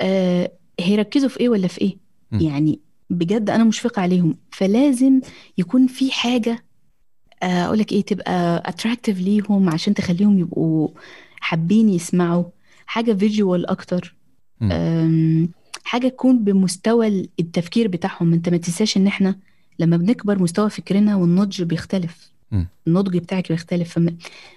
آه 0.00 0.52
هيركزوا 0.80 1.28
في 1.28 1.40
إيه 1.40 1.48
ولا 1.48 1.68
في 1.68 1.80
إيه؟ 1.80 1.96
م. 2.32 2.40
يعني 2.40 2.80
بجد 3.10 3.50
أنا 3.50 3.64
مشفقه 3.64 4.02
عليهم. 4.02 4.36
فلازم 4.50 5.20
يكون 5.58 5.86
في 5.86 6.12
حاجة 6.12 6.64
آه، 7.42 7.64
أقول 7.64 7.78
لك 7.78 7.92
إيه 7.92 8.02
تبقى 8.04 8.62
attractive 8.66 9.20
ليهم 9.20 9.68
عشان 9.68 9.94
تخليهم 9.94 10.38
يبقوا 10.38 10.88
حابين 11.40 11.88
يسمعوا. 11.88 12.44
حاجة 12.86 13.12
فيجوال 13.12 13.66
أكتر. 13.66 14.14
حاجة 15.84 16.08
تكون 16.08 16.44
بمستوى 16.44 17.28
التفكير 17.40 17.88
بتاعهم. 17.88 18.32
أنت 18.32 18.48
ما 18.48 18.56
تنساش 18.56 18.96
إن 18.96 19.06
إحنا 19.06 19.38
لما 19.78 19.96
بنكبر 19.96 20.42
مستوى 20.42 20.70
فكرنا 20.70 21.16
والنضج 21.16 21.62
بيختلف. 21.62 22.31
النضج 22.86 23.18
بتاعك 23.18 23.48
بيختلف 23.48 23.98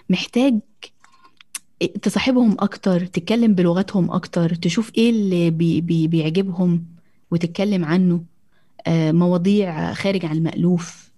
فمحتاج 0.09 0.59
تصاحبهم 2.01 2.57
أكتر 2.59 3.05
تتكلم 3.05 3.53
بلغتهم 3.53 4.11
أكتر 4.11 4.55
تشوف 4.55 4.91
إيه 4.97 5.09
اللي 5.09 5.49
بي 5.49 5.81
بي 5.81 6.07
بيعجبهم 6.07 6.85
وتتكلم 7.31 7.85
عنه. 7.85 8.23
آه، 8.87 9.11
مواضيع 9.11 9.93
خارج 9.93 10.25
عن 10.25 10.35
المألوف. 10.37 11.11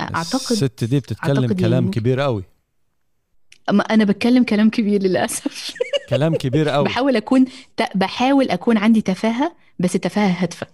أعتقد 0.00 0.50
الست 0.50 0.84
دي 0.84 1.00
بتتكلم 1.00 1.42
أعتقد 1.42 1.60
كلام 1.60 1.84
ممكن. 1.84 2.00
كبير 2.00 2.20
قوي. 2.20 2.44
أما 3.70 3.82
أنا 3.82 4.04
بتكلم 4.04 4.44
كلام 4.44 4.70
كبير 4.70 5.02
للأسف. 5.02 5.72
كلام 6.08 6.34
كبير 6.34 6.68
قوي. 6.68 6.84
بحاول 6.88 7.16
أكون 7.16 7.44
بحاول 7.94 8.50
أكون 8.50 8.76
عندي 8.78 9.00
تفاهة 9.00 9.56
بس 9.78 9.92
تفاهه 9.92 10.42
هادفة. 10.42 10.66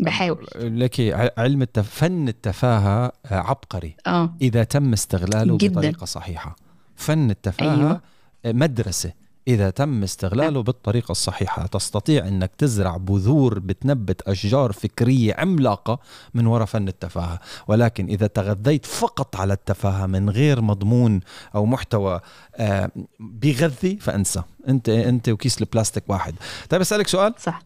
بحاول. 0.00 0.46
لك 0.56 1.00
علم 1.38 1.62
التف... 1.62 1.88
فن 1.90 2.28
التفاهة 2.28 3.12
عبقري. 3.30 3.96
آه. 4.06 4.34
إذا 4.42 4.64
تم 4.64 4.92
استغلاله 4.92 5.56
جداً. 5.56 5.72
بطريقة 5.72 6.04
صحيحة. 6.04 6.56
فن 6.96 7.30
التفاهة 7.30 7.74
أيوة. 7.76 8.00
مدرسة. 8.44 9.12
إذا 9.48 9.70
تم 9.70 10.02
استغلاله 10.02 10.62
بالطريقة 10.62 11.12
الصحيحة 11.12 11.66
تستطيع 11.66 12.28
إنك 12.28 12.50
تزرع 12.58 12.96
بذور 12.96 13.58
بتنبت 13.58 14.22
أشجار 14.22 14.72
فكرية 14.72 15.34
عملاقة 15.38 15.98
من 16.34 16.46
وراء 16.46 16.66
فن 16.66 16.88
التفاهة. 16.88 17.40
ولكن 17.68 18.06
إذا 18.06 18.26
تغذيت 18.26 18.86
فقط 18.86 19.36
على 19.36 19.52
التفاهة 19.52 20.06
من 20.06 20.30
غير 20.30 20.60
مضمون 20.60 21.20
أو 21.54 21.66
محتوى 21.66 22.20
آه، 22.56 22.90
بيغذي 23.20 23.96
فانسى. 23.96 24.42
أنت 24.68 24.88
أنت 24.88 25.28
وكيس 25.28 25.60
البلاستيك 25.60 26.04
واحد. 26.08 26.34
طيب 26.68 26.80
أسألك 26.80 27.08
سؤال؟ 27.08 27.34
صح. 27.38 27.62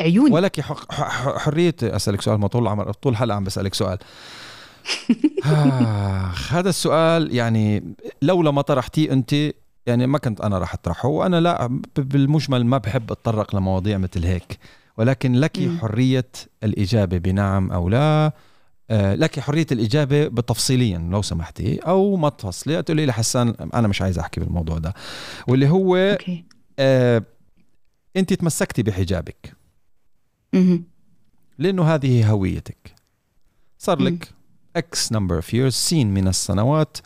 عيوني. 0.00 0.34
ولك 0.34 0.60
حرية 0.60 1.74
أسألك 1.82 2.20
سؤال 2.20 2.40
ما 2.40 2.48
طول 2.48 2.62
العمر 2.62 2.92
طول 2.92 3.12
الحلقة 3.12 3.36
عم 3.36 3.44
بسألك 3.44 3.74
سؤال. 3.74 3.98
آخ، 5.44 6.52
هذا 6.52 6.68
السؤال 6.68 7.34
يعني 7.34 7.94
لولا 8.22 8.50
ما 8.50 8.62
طرحتيه 8.62 9.12
أنت 9.12 9.34
يعني 9.86 10.06
ما 10.06 10.18
كنت 10.18 10.40
أنا 10.40 10.58
راح 10.58 10.74
أطرحه 10.74 11.08
وأنا 11.08 11.40
لا 11.40 11.80
بالمجمل 11.96 12.66
ما 12.66 12.78
بحب 12.78 13.12
أتطرق 13.12 13.56
لمواضيع 13.56 13.98
مثل 13.98 14.24
هيك. 14.24 14.58
ولكن 14.96 15.32
لك. 15.32 15.70
حرية 15.80 16.28
الإجابة 16.64 17.18
بنعم 17.18 17.72
أو 17.72 17.88
لا؟ 17.88 18.32
آه، 18.90 19.14
لك 19.14 19.40
حرية 19.40 19.66
الإجابة 19.72 20.26
بتفصيليا 20.28 20.98
لو 20.98 21.22
سمحتي 21.22 21.78
أو 21.78 22.16
ما 22.16 22.28
تفصلي 22.28 22.82
تقولي 22.82 23.06
لي 23.06 23.12
حسان 23.12 23.54
أنا 23.74 23.88
مش 23.88 24.02
عايز 24.02 24.18
أحكي 24.18 24.40
بالموضوع 24.40 24.78
ده. 24.78 24.94
واللي 25.48 25.68
هو 25.68 25.96
okay. 25.96 26.44
آه 26.78 27.22
أنت 28.16 28.32
تمسكتي 28.32 28.82
بحجابك. 28.82 29.63
لأنه 31.58 31.82
هذه 31.94 32.30
هويتك. 32.30 32.94
صار. 33.78 34.02
لك 34.02 34.28
X 34.76 35.12
number 35.12 35.36
of 35.36 35.50
years 35.56 35.68
سين 35.68 36.14
من 36.14 36.28
السنوات. 36.28 36.98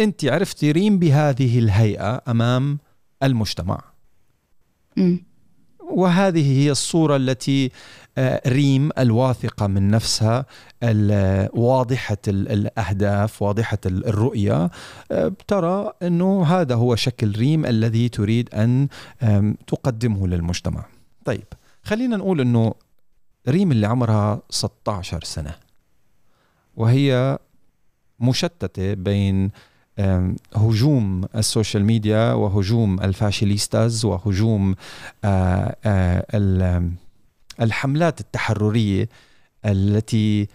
أنت 0.00 0.24
عرفتي 0.24 0.72
ريم 0.72 0.98
بهذه 0.98 1.58
الهيئة 1.58 2.22
أمام 2.28 2.78
المجتمع. 3.22 3.84
وهذه 5.90 6.58
هي 6.58 6.70
الصورة 6.70 7.16
التي 7.16 7.70
آه، 8.18 8.42
ريم 8.48 8.90
الواثقة 8.98 9.66
من 9.66 9.88
نفسها 9.90 10.46
واضحة 11.54 12.16
ال- 12.28 12.48
الأهداف 12.48 13.42
واضحة 13.42 13.78
ال- 13.86 14.06
الرؤية. 14.06 14.70
آه، 15.12 15.32
ترى 15.48 15.92
أنه 16.02 16.44
هذا 16.46 16.74
هو 16.74 16.96
شكل 16.96 17.32
ريم 17.36 17.66
الذي 17.66 18.08
تريد 18.08 18.54
أن 18.54 18.88
تقدمه 19.66 20.28
للمجتمع. 20.28 20.84
طيب. 21.24 21.44
خلينا 21.82 22.16
نقول 22.16 22.40
إنه 22.40 22.74
ريم 23.48 23.72
اللي 23.72 23.86
عمرها 23.86 24.42
16 24.50 25.24
سنة 25.24 25.54
وهي 26.76 27.38
مشتتة 28.20 28.94
بين 28.94 29.50
هجوم 30.54 31.24
ال 31.34 31.41
social 31.41 31.84
media 31.84 32.32
وهجوم 32.32 33.00
ال 33.00 33.08
fashionistas 33.08 34.04
وهجوم 34.04 34.74
آه، 35.24 35.76
آه، 35.84 36.82
الحملات 37.60 38.20
التحررية 38.20 39.08
التي 39.64 40.48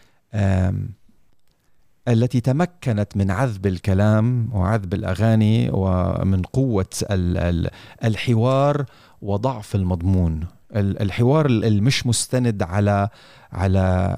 التي 2.07 2.39
تمكنت 2.41 3.07
من 3.17 3.31
عذب 3.31 3.65
الكلام 3.65 4.49
وعذب 4.53 4.93
الأغاني 4.93 5.69
ومن 5.73 6.41
قوة 6.41 6.89
ال- 7.11 7.37
ال- 7.37 7.69
الحوار 8.03 8.85
وضعف 9.21 9.75
المضمون. 9.75 10.33
ال- 10.33 10.47
الحوار 10.71 11.45
ال- 11.45 11.65
المش 11.65 12.07
مستند 12.07 12.63
على 12.63 13.09
على 13.51 14.17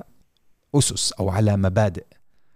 أسس 0.75 1.11
أو 1.11 1.29
على 1.29 1.57
مبادئ. 1.57 2.03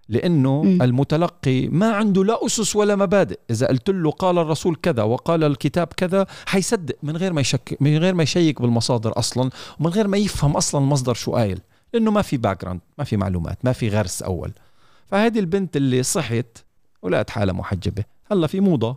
لأنه 0.09 0.63
مم. 0.63 0.81
المتلقي 0.81 1.67
ما 1.67 1.91
عنده 1.91 2.23
لا 2.23 2.45
أسس 2.45 2.75
ولا 2.75 2.95
مبادئ. 2.95 3.39
إذا 3.49 3.67
قلت 3.67 3.89
له 3.89 4.11
قال 4.11 4.37
الرسول 4.37 4.75
كذا 4.75 5.03
وقال 5.03 5.43
الكتاب 5.43 5.87
كذا 5.87 6.27
حيصدق 6.45 6.95
من 7.03 7.17
غير 7.17 7.33
ما 7.33 7.41
يشك 7.41 7.77
من 7.79 7.97
غير 7.97 8.13
ما 8.13 8.23
يشيّك 8.23 8.61
بالمصادر 8.61 9.19
أصلا 9.19 9.49
ومن 9.79 9.91
غير 9.91 10.07
ما 10.07 10.17
يفهم 10.17 10.57
أصلا 10.57 10.81
المصدر 10.81 11.13
شو 11.13 11.31
قايل. 11.31 11.59
لأنه 11.93 12.11
ما 12.11 12.21
في 12.21 12.37
background 12.37 12.81
ما 12.97 13.03
في 13.03 13.17
معلومات 13.17 13.57
ما 13.65 13.71
في 13.71 13.89
غرس 13.89 14.21
أول. 14.23 14.51
فهذه 15.05 15.39
البنت 15.39 15.77
اللي 15.77 16.03
صحت 16.03 16.57
ولقت 17.01 17.29
حالها 17.29 17.53
محجبة. 17.53 18.03
هلا 18.31 18.47
في 18.47 18.59
موضة. 18.59 18.95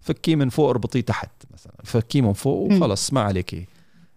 فكيه 0.00 0.36
من 0.36 0.48
فوق 0.48 0.68
اربطيه 0.68 1.00
تحت 1.00 1.30
مثلا. 1.54 1.72
فكيه 1.84 2.20
من 2.20 2.32
فوق. 2.32 2.72
وخلص 2.72 3.12
ما 3.12 3.20
عليك 3.20 3.68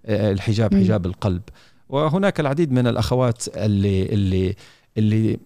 الحجاب 0.06 0.74
مم. 0.74 0.84
حجاب 0.84 1.06
القلب 1.06 1.42
وهناك 1.90 2.40
العديد 2.40 2.72
من 2.72 2.88
الأخوات 2.88 3.48
اللي 3.58 4.06
اللي 4.06 4.56
اللي 4.98 5.40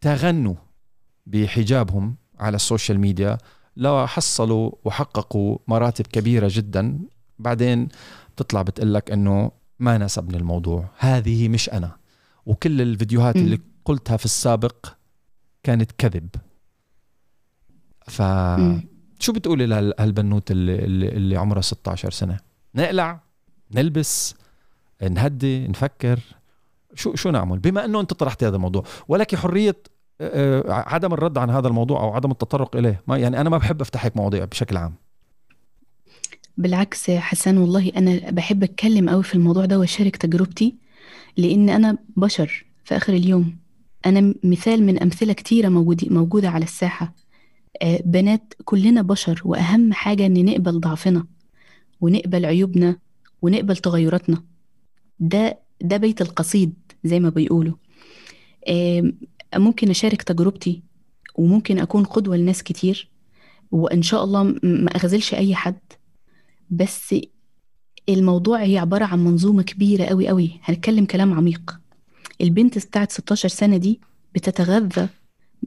تغنوا 0.00 0.54
بحجابهم 1.26 2.16
على 2.40 2.56
السوشيال 2.56 2.98
ميديا 3.00 3.38
لا 3.76 4.06
حصلوا 4.06 4.72
وحققوا 4.84 5.58
مراتب 5.68 6.06
كبيرة 6.06 6.48
جدا 6.52 6.98
بعدين 7.38 7.88
تطلع 8.36 8.62
بتقول 8.62 8.94
لك 8.94 9.10
إنه 9.10 9.50
ما 9.78 9.98
ناسبني 9.98 10.36
الموضوع 10.36 10.88
هذه 10.98 11.48
مش 11.48 11.70
أنا 11.70 11.96
وكل 12.46 12.80
الفيديوهات. 12.80 13.36
اللي 13.36 13.58
قلتها 13.84 14.16
في 14.16 14.24
السابق 14.24 14.86
كانت 15.62 15.92
كذب 15.98 16.28
ف. 18.08 18.22
شو 19.18 19.32
بتقولي 19.32 19.66
لهالبنوت 19.66 20.50
اللي, 20.50 20.84
اللي 21.08 21.36
عمرها 21.36 21.60
16 21.60 22.10
سنة 22.10 22.38
نقلع 22.74 23.20
نلبس 23.74 24.34
نهدي 25.10 25.68
نفكر. 25.68 26.18
شو 26.94 27.14
شو 27.14 27.30
نعمل؟ 27.30 27.58
بما 27.58 27.84
إنه 27.84 28.00
أنت 28.00 28.12
طرحت 28.12 28.44
هذا 28.44 28.56
الموضوع 28.56 28.84
ولك 29.08 29.34
حرية 29.34 29.76
آه، 30.20 30.60
آه، 30.60 30.72
عدم 30.72 31.12
الرد 31.12 31.38
عن 31.38 31.50
هذا 31.50 31.68
الموضوع 31.68 32.00
أو 32.00 32.14
عدم 32.14 32.30
التطرق 32.30 32.76
إليه. 32.76 33.02
ما 33.06 33.18
يعني 33.18 33.40
أنا 33.40 33.50
ما 33.50 33.58
بحب 33.58 33.80
أفتح 33.80 34.04
هيك 34.04 34.16
مواضيع 34.16 34.44
بشكل 34.44 34.76
عام. 34.76 34.94
بالعكس 36.56 37.10
حسن 37.10 37.58
والله 37.58 37.92
أنا 37.96 38.30
بحب 38.30 38.62
أتكلم 38.62 39.10
قوي 39.10 39.22
في 39.22 39.34
الموضوع 39.34 39.64
ده 39.64 39.78
وأشارك 39.78 40.16
تجربتي 40.16 40.74
لأن 41.36 41.70
أنا 41.70 41.98
بشر 42.16 42.64
في 42.84 42.96
آخر 42.96 43.12
اليوم. 43.12 43.56
أنا 44.06 44.34
مثال 44.44 44.82
من 44.82 45.02
أمثلة 45.02 45.32
كتيرة 45.32 45.68
موجودة 46.10 46.50
على 46.50 46.64
الساحة. 46.64 47.14
آه، 47.82 48.00
بنات 48.04 48.54
كلنا 48.64 49.02
بشر 49.02 49.42
وأهم 49.44 49.92
حاجة 49.92 50.26
إن 50.26 50.44
نقبل 50.44 50.80
ضعفنا 50.80 51.26
ونقبل 52.00 52.46
عيوبنا 52.46 52.96
ونقبل 53.44 53.76
تغيراتنا. 53.76 54.42
ده 55.20 55.58
ده 55.80 55.96
بيت 55.96 56.22
القصيد 56.22 56.74
زي 57.04 57.20
ما 57.20 57.28
بيقولوا. 57.28 57.74
ممكن 59.56 59.90
أشارك 59.90 60.22
تجربتي 60.22 60.82
وممكن 61.34 61.78
أكون 61.78 62.04
قدوة 62.04 62.36
لناس 62.36 62.62
كتير 62.62 63.10
وإن 63.70 64.02
شاء 64.02 64.24
الله 64.24 64.42
ما 64.62 64.96
اخذلش 64.96 65.34
أي 65.34 65.54
حد. 65.54 65.80
بس 66.70 67.14
الموضوع 68.08 68.62
هي 68.62 68.78
عبارة 68.78 69.04
عن 69.04 69.24
منظومة 69.24 69.62
كبيرة 69.62 70.04
قوي 70.04 70.28
قوي 70.28 70.60
هنتكلم 70.62 71.04
كلام 71.04 71.34
عميق. 71.34 71.80
البنت 72.40 72.78
بتاعت 72.78 73.12
16 73.12 73.48
سنة 73.48 73.76
دي 73.76 74.00
بتتغذى 74.34 75.08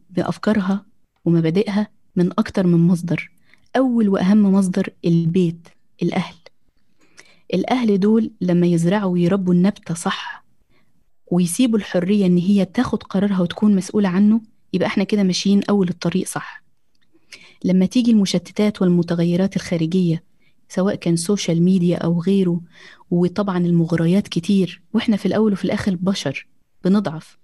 بأفكارها 0.10 0.86
ومبادئها 1.26 1.88
من 2.16 2.32
أكتر 2.32 2.68
من 2.68 2.88
مصدر. 2.88 3.32
أول 3.78 4.10
وأهم 4.10 4.42
مصدر 4.54 4.90
البيت 5.06 5.68
الأهل. 6.04 6.37
الأهل 7.54 8.00
دول 8.00 8.32
لما 8.42 8.68
يزرعوا 8.68 9.12
ويربوا 9.14 9.54
النبتة 9.54 9.94
صح 9.94 10.44
ويسيبوا 11.32 11.80
الحرية 11.80 12.26
إن 12.26 12.38
هي 12.38 12.66
تاخد 12.66 13.04
قرارها 13.04 13.42
وتكون 13.42 13.76
مسؤولة 13.76 14.10
عنه 14.10 14.42
يبقى 14.74 14.88
إحنا 14.88 15.04
كده 15.04 15.24
ماشيين 15.24 15.64
أول 15.70 15.90
الطريق 15.90 16.28
صح. 16.28 16.64
لما 17.64 17.86
تيجي 17.86 18.12
المشتتات 18.12 18.82
والمتغيرات 18.82 19.56
الخارجية 19.56 20.24
سواء 20.70 20.96
كان 20.96 21.16
social 21.16 21.62
media 21.62 21.98
أو 21.98 22.22
غيره 22.22 22.62
وطبعا 23.12 23.58
المغريات 23.58 24.28
كتير 24.28 24.82
وإحنا 24.94 25.18
في 25.18 25.26
الأول 25.26 25.54
وفي 25.54 25.66
الآخر 25.66 25.96
بشر 25.96 26.48
بنضعف. 26.86 27.38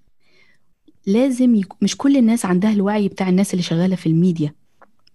لازم 1.08 1.56
يك... 1.56 1.84
مش 1.84 1.98
كل 1.98 2.18
الناس 2.18 2.46
عندها 2.46 2.72
الوعي 2.72 3.08
بتاع 3.08 3.30
الناس 3.30 3.54
اللي 3.54 3.64
شغالة 3.64 3.96
في 3.96 4.08
الميديا. 4.08 4.54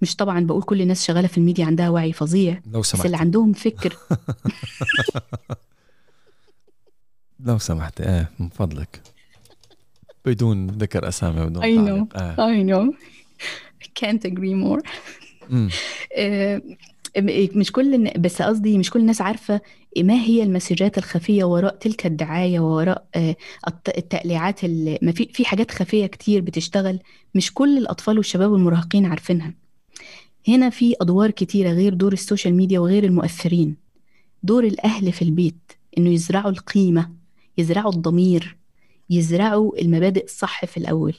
مش 0.03 0.17
طبعا 0.17 0.41
بقول 0.47 0.63
كل 0.63 0.83
الناس 0.83 1.07
شغالة 1.07 1.29
في 1.29 1.39
الميديا 1.39 1.65
عندها 1.67 1.89
وعي 1.89 2.13
فظيع 2.13 2.61
لو 2.73 2.81
بس 2.81 2.87
سمحت 2.87 3.07
اللي 3.07 3.17
عندهم 3.17 3.53
فكر 3.53 3.97
لو 7.41 7.59
سمحت 7.59 8.01
إيه 8.01 8.31
من 8.39 8.49
فضلك 8.49 9.01
بدون 10.25 10.67
ذكر 10.67 11.09
أسامي 11.09 11.47
بدون 11.47 11.63
I 11.63 11.67
know. 11.67 11.87
تعليق 12.13 12.17
آه. 12.17 12.37
I 12.37 12.65
know 12.71 12.95
can't 14.01 14.31
agree 14.31 14.55
more. 14.65 14.83
آه، 16.19 16.63
مش 17.55 17.73
كل 17.73 18.11
بس 18.19 18.43
قصدي 18.43 18.79
مش 18.79 18.91
كل 18.91 19.01
الناس 19.01 19.21
عارفة 19.21 19.61
ما 19.99 20.15
هي 20.15 20.43
المسجات 20.43 20.99
الخفية 20.99 21.45
وراء 21.45 21.77
تلك 21.77 22.07
الدعاية 22.07 22.61
ووراء 22.61 23.05
آه، 23.15 23.37
الت- 23.69 23.99
التقليعات 23.99 24.65
اللي 24.65 24.99
ما 25.03 25.13
في 25.13 25.29
في 25.33 25.45
حاجات 25.45 25.71
خفية 25.71 26.07
كتير 26.07 26.41
بتشتغل 26.41 26.99
مش 27.35 27.55
كل 27.55 27.79
الأطفال 27.79 28.17
والشباب 28.17 28.51
والمراهقين 28.51 29.07
عارفينها 29.07 29.55
هنا 30.49 30.71
في 30.71 30.95
أدوار 31.01 31.31
كتيرة 31.31 31.71
غير 31.71 31.95
دور 31.95 32.13
ال 32.13 32.19
social 32.19 32.55
media 32.55 32.81
وغير 32.81 33.05
المؤثرين. 33.05 33.77
دور 34.43 34.65
الأهل 34.65 35.13
في 35.13 35.23
البيت 35.23 35.73
إنه 35.99 36.11
يزرعوا 36.11 36.51
القيمة 36.51 37.11
يزرعوا 37.59 37.93
الضمير 37.93 38.57
يزرعوا 39.11 39.81
المبادئ 39.83 40.25
الصح 40.25 40.65
في 40.65 40.77
الأول. 40.77 41.15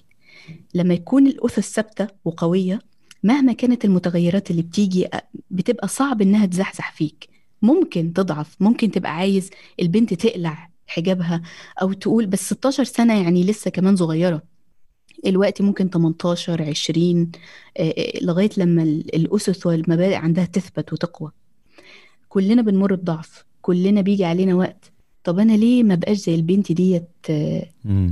لما 0.75 0.93
يكون 0.93 1.27
الأسس 1.27 1.73
ثابتة 1.73 2.07
وقوية 2.25 2.80
مهما 3.23 3.53
كانت 3.53 3.86
المتغيرات 3.86 4.51
اللي 4.51 4.61
بتيجي 4.61 5.07
بتبقى 5.51 5.88
صعب 5.88 6.21
إنها 6.21 6.45
تزحزح 6.45 6.91
فيك. 6.91 7.30
ممكن 7.61 8.13
تضعف 8.13 8.55
ممكن 8.59 8.91
تبقى 8.91 9.15
عايز 9.15 9.49
البنت 9.80 10.13
تقلع 10.13 10.69
حجابها 10.88 11.41
أو 11.82 11.93
تقول 11.93 12.25
بس 12.25 12.49
16 12.53 12.84
سنة 12.84 13.21
يعني 13.23 13.43
لسه 13.43 13.71
كمان 13.71 13.95
صغيرة. 13.95 14.41
الوقت 15.26 15.61
ممكن 15.61 15.89
18 15.89 16.61
20 16.61 17.32
لغاية 18.22 18.49
لما 18.57 18.84
الأسس 18.84 19.65
والمبادئ 19.65 20.15
عندها 20.15 20.45
تثبت 20.45 20.93
وتقوى. 20.93 21.32
كلنا 22.30 22.61
بنمر 22.61 22.95
بضعف 22.95 23.45
كلنا 23.61 24.01
بيجي 24.01 24.26
علينا 24.26 24.55
وقت. 24.55 24.91
طب 25.24 25.39
أنا 25.39 25.53
ليه 25.53 25.84
ما 25.84 25.95
بقاش 25.95 26.17
زي 26.17 26.36
البنت 26.36 26.72
ديت؟ 26.72 27.09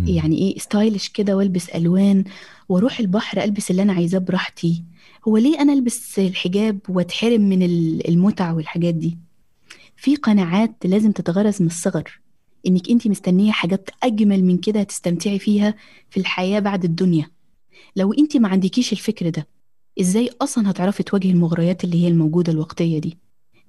يعني 0.05 0.37
إيه 0.37 0.59
ستايلش 0.59 1.09
كده 1.09 1.37
والبس 1.37 1.69
ألوان 1.69 2.23
وأروح 2.69 2.99
البحر 2.99 3.43
ألبس 3.43 3.71
اللي 3.71 3.81
أنا 3.81 3.93
عايزاه 3.93 4.19
براحتي؟ 4.19 4.83
هو 5.27 5.37
ليه 5.37 5.61
أنا 5.61 5.73
ألبس 5.73 6.19
الحجاب 6.19 6.79
وأتحرم 6.89 7.41
من 7.41 7.63
المتع 8.07 8.51
والحاجات 8.51 8.93
دي؟ 8.93 9.17
في 9.95 10.15
قناعات 10.15 10.75
لازم 10.85 11.11
تتغرز 11.11 11.61
من 11.61 11.67
الصغر. 11.67 12.19
إنك 12.67 12.89
أنت 12.89 13.07
مستنية 13.07 13.51
حاجات 13.51 13.89
أجمل 14.03 14.43
من 14.43 14.57
كده 14.57 14.83
تستمتعي 14.83 15.39
فيها 15.39 15.73
في 16.09 16.19
الحياة 16.19 16.59
بعد 16.59 16.83
الدنيا. 16.83 17.29
لو 17.95 18.13
أنت 18.13 18.37
ما 18.37 18.47
عندكيش 18.47 18.91
الفكر 18.91 19.29
ده 19.29 19.47
إزاي 20.01 20.29
أصلا 20.41 20.69
هتعرفي 20.71 21.03
تواجهي 21.03 21.31
المغريات 21.31 21.83
اللي 21.83 22.03
هي 22.03 22.07
الموجودة 22.07 22.51
الوقتية 22.51 22.99
دي؟ 22.99 23.17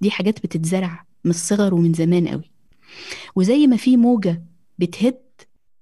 دي 0.00 0.10
حاجات 0.10 0.42
بتتزرع 0.42 1.04
من 1.24 1.30
الصغر 1.30 1.74
ومن 1.74 1.92
زمان 1.92 2.28
قوي. 2.28 2.50
وزي 3.36 3.66
ما 3.66 3.76
في 3.76 3.96
موجة 3.96 4.42
بتهد 4.78 5.18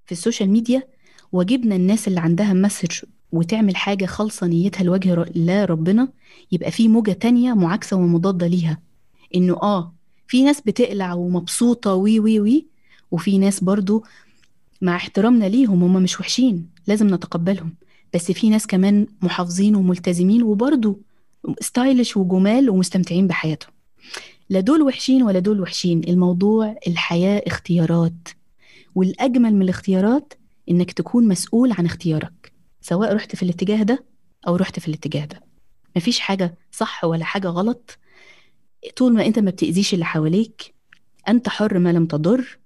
في 0.05 0.11
ال 0.11 0.16
social 0.16 0.49
media 0.49 0.83
واجبنا 1.31 1.75
الناس 1.75 2.07
اللي 2.07 2.19
عندها 2.19 2.53
message 2.53 2.91
وتعمل 3.31 3.75
حاجة 3.75 4.05
خالصة 4.05 4.47
نيتها 4.47 4.83
لوجه 4.83 5.13
الله 5.23 5.65
ربنا 5.65 6.07
يبقى 6.51 6.71
في 6.71 6.87
موجة 6.87 7.11
تانية 7.11 7.53
معاكسة 7.53 7.97
ومضادة 7.97 8.47
ليها. 8.47 8.81
إنه 9.35 9.53
آه 9.53 9.93
في 10.27 10.43
ناس 10.43 10.61
بتقلع 10.61 11.13
ومبسوطة 11.13 11.93
وي 11.93 12.19
وي 12.19 12.39
وي 12.39 12.65
وفي 13.11 13.37
ناس 13.37 13.63
برضو 13.63 14.03
مع 14.81 14.95
احترامنا 14.95 15.45
ليهم 15.45 15.83
هم 15.83 16.03
مش 16.03 16.19
وحشين 16.19 16.69
لازم 16.87 17.13
نتقبلهم. 17.13 17.73
بس 18.13 18.31
في 18.31 18.49
ناس 18.49 18.67
كمان 18.67 19.07
محافظين 19.21 19.75
وملتزمين 19.75 20.43
وبرضو 20.43 20.99
stylish 21.61 22.17
وجمال 22.17 22.69
ومستمتعين 22.69 23.27
بحياتهم. 23.27 23.71
لا 24.49 24.59
دول 24.59 24.81
وحشين 24.81 25.23
ولا 25.23 25.39
دول 25.39 25.61
وحشين 25.61 26.01
الموضوع 26.07 26.75
الحياة 26.87 27.43
اختيارات. 27.47 28.27
والأجمل 28.95 29.53
من 29.55 29.61
الاختيارات 29.61 30.33
إنك 30.71 30.91
تكون 30.91 31.27
مسؤول 31.27 31.71
عن 31.71 31.85
اختيارك 31.85 32.51
سواء 32.81 33.15
رحت 33.15 33.35
في 33.35 33.43
الاتجاه 33.43 33.83
ده 33.83 34.05
أو 34.47 34.55
رحت 34.55 34.79
في 34.79 34.87
الاتجاه 34.87 35.25
ده. 35.25 35.41
مفيش 35.95 36.19
حاجة 36.19 36.57
صح 36.71 37.03
ولا 37.03 37.25
حاجة 37.25 37.47
غلط. 37.47 37.97
طول 38.97 39.13
ما 39.13 39.25
أنت 39.25 39.39
ما 39.39 39.51
بتأذيش 39.51 39.93
اللي 39.93 40.05
حواليك 40.05 40.73
أنت 41.27 41.49
حر 41.49 41.79
ما 41.79 41.93
لم 41.93 42.05
تضر. 42.05 42.57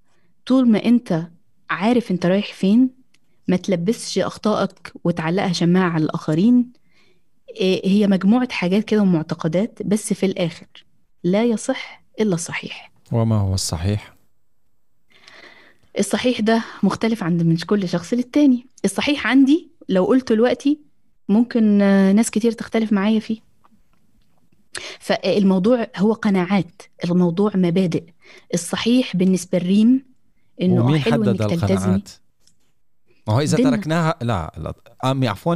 طول 0.46 0.70
ما 0.70 0.86
أنت 0.86 1.28
عارف 1.70 2.12
أنت 2.12 2.26
رايح 2.26 2.54
فين 2.54 2.90
ما 3.48 3.56
تلبسش 3.56 4.20
أخطائك 4.20 4.94
وتعلقها 5.04 5.54
شماعة 5.54 5.90
على 5.90 6.04
الآخرين 6.04 6.72
هي 7.84 8.08
مجموعة 8.08 8.52
حاجات 8.52 8.84
كده 8.84 9.02
ومعتقدات 9.02 9.80
بس 9.86 10.14
في 10.14 10.26
الآخر 10.26 10.66
لا 11.24 11.44
يصح 11.44 12.04
إلا 12.20 12.36
الصحيح. 12.36 12.92
وما 13.12 13.36
هو 13.36 13.54
الصحيح؟ 13.54 14.16
الصحيح 16.00 16.42
ده 16.42 16.64
مختلف 16.84 17.24
عند 17.24 17.44
من 17.44 17.58
كل 17.58 17.90
شخص 17.90 18.14
للتاني. 18.14 18.66
الصحيح 18.86 19.28
عندي 19.28 19.70
لو 19.90 20.06
قلت 20.06 20.32
دلوقتي 20.34 20.80
ممكن 21.30 21.64
ناس 22.16 22.32
كتير 22.32 22.52
تختلف 22.52 22.94
معايا 22.94 23.20
فيه. 23.20 23.40
فالموضوع 25.00 25.88
هو 25.98 26.14
قناعات 26.14 26.82
الموضوع 27.06 27.52
مبادئ. 27.56 28.04
الصحيح 28.54 29.16
بالنسبة 29.16 29.60
للريم 29.60 30.11
إنه 30.62 30.86
ومين 30.86 31.02
حلو 31.02 31.14
حدد 31.14 31.42
إنك 31.42 31.54
القناعات؟ 31.54 32.10
ما 33.28 33.34
هو 33.34 33.40
إذا 33.40 33.58
ديننا. 33.58 33.70
تركناها 33.70 34.16
لا 34.22 34.54
لا 34.58 34.74
امي 35.12 35.28
عفوا 35.28 35.56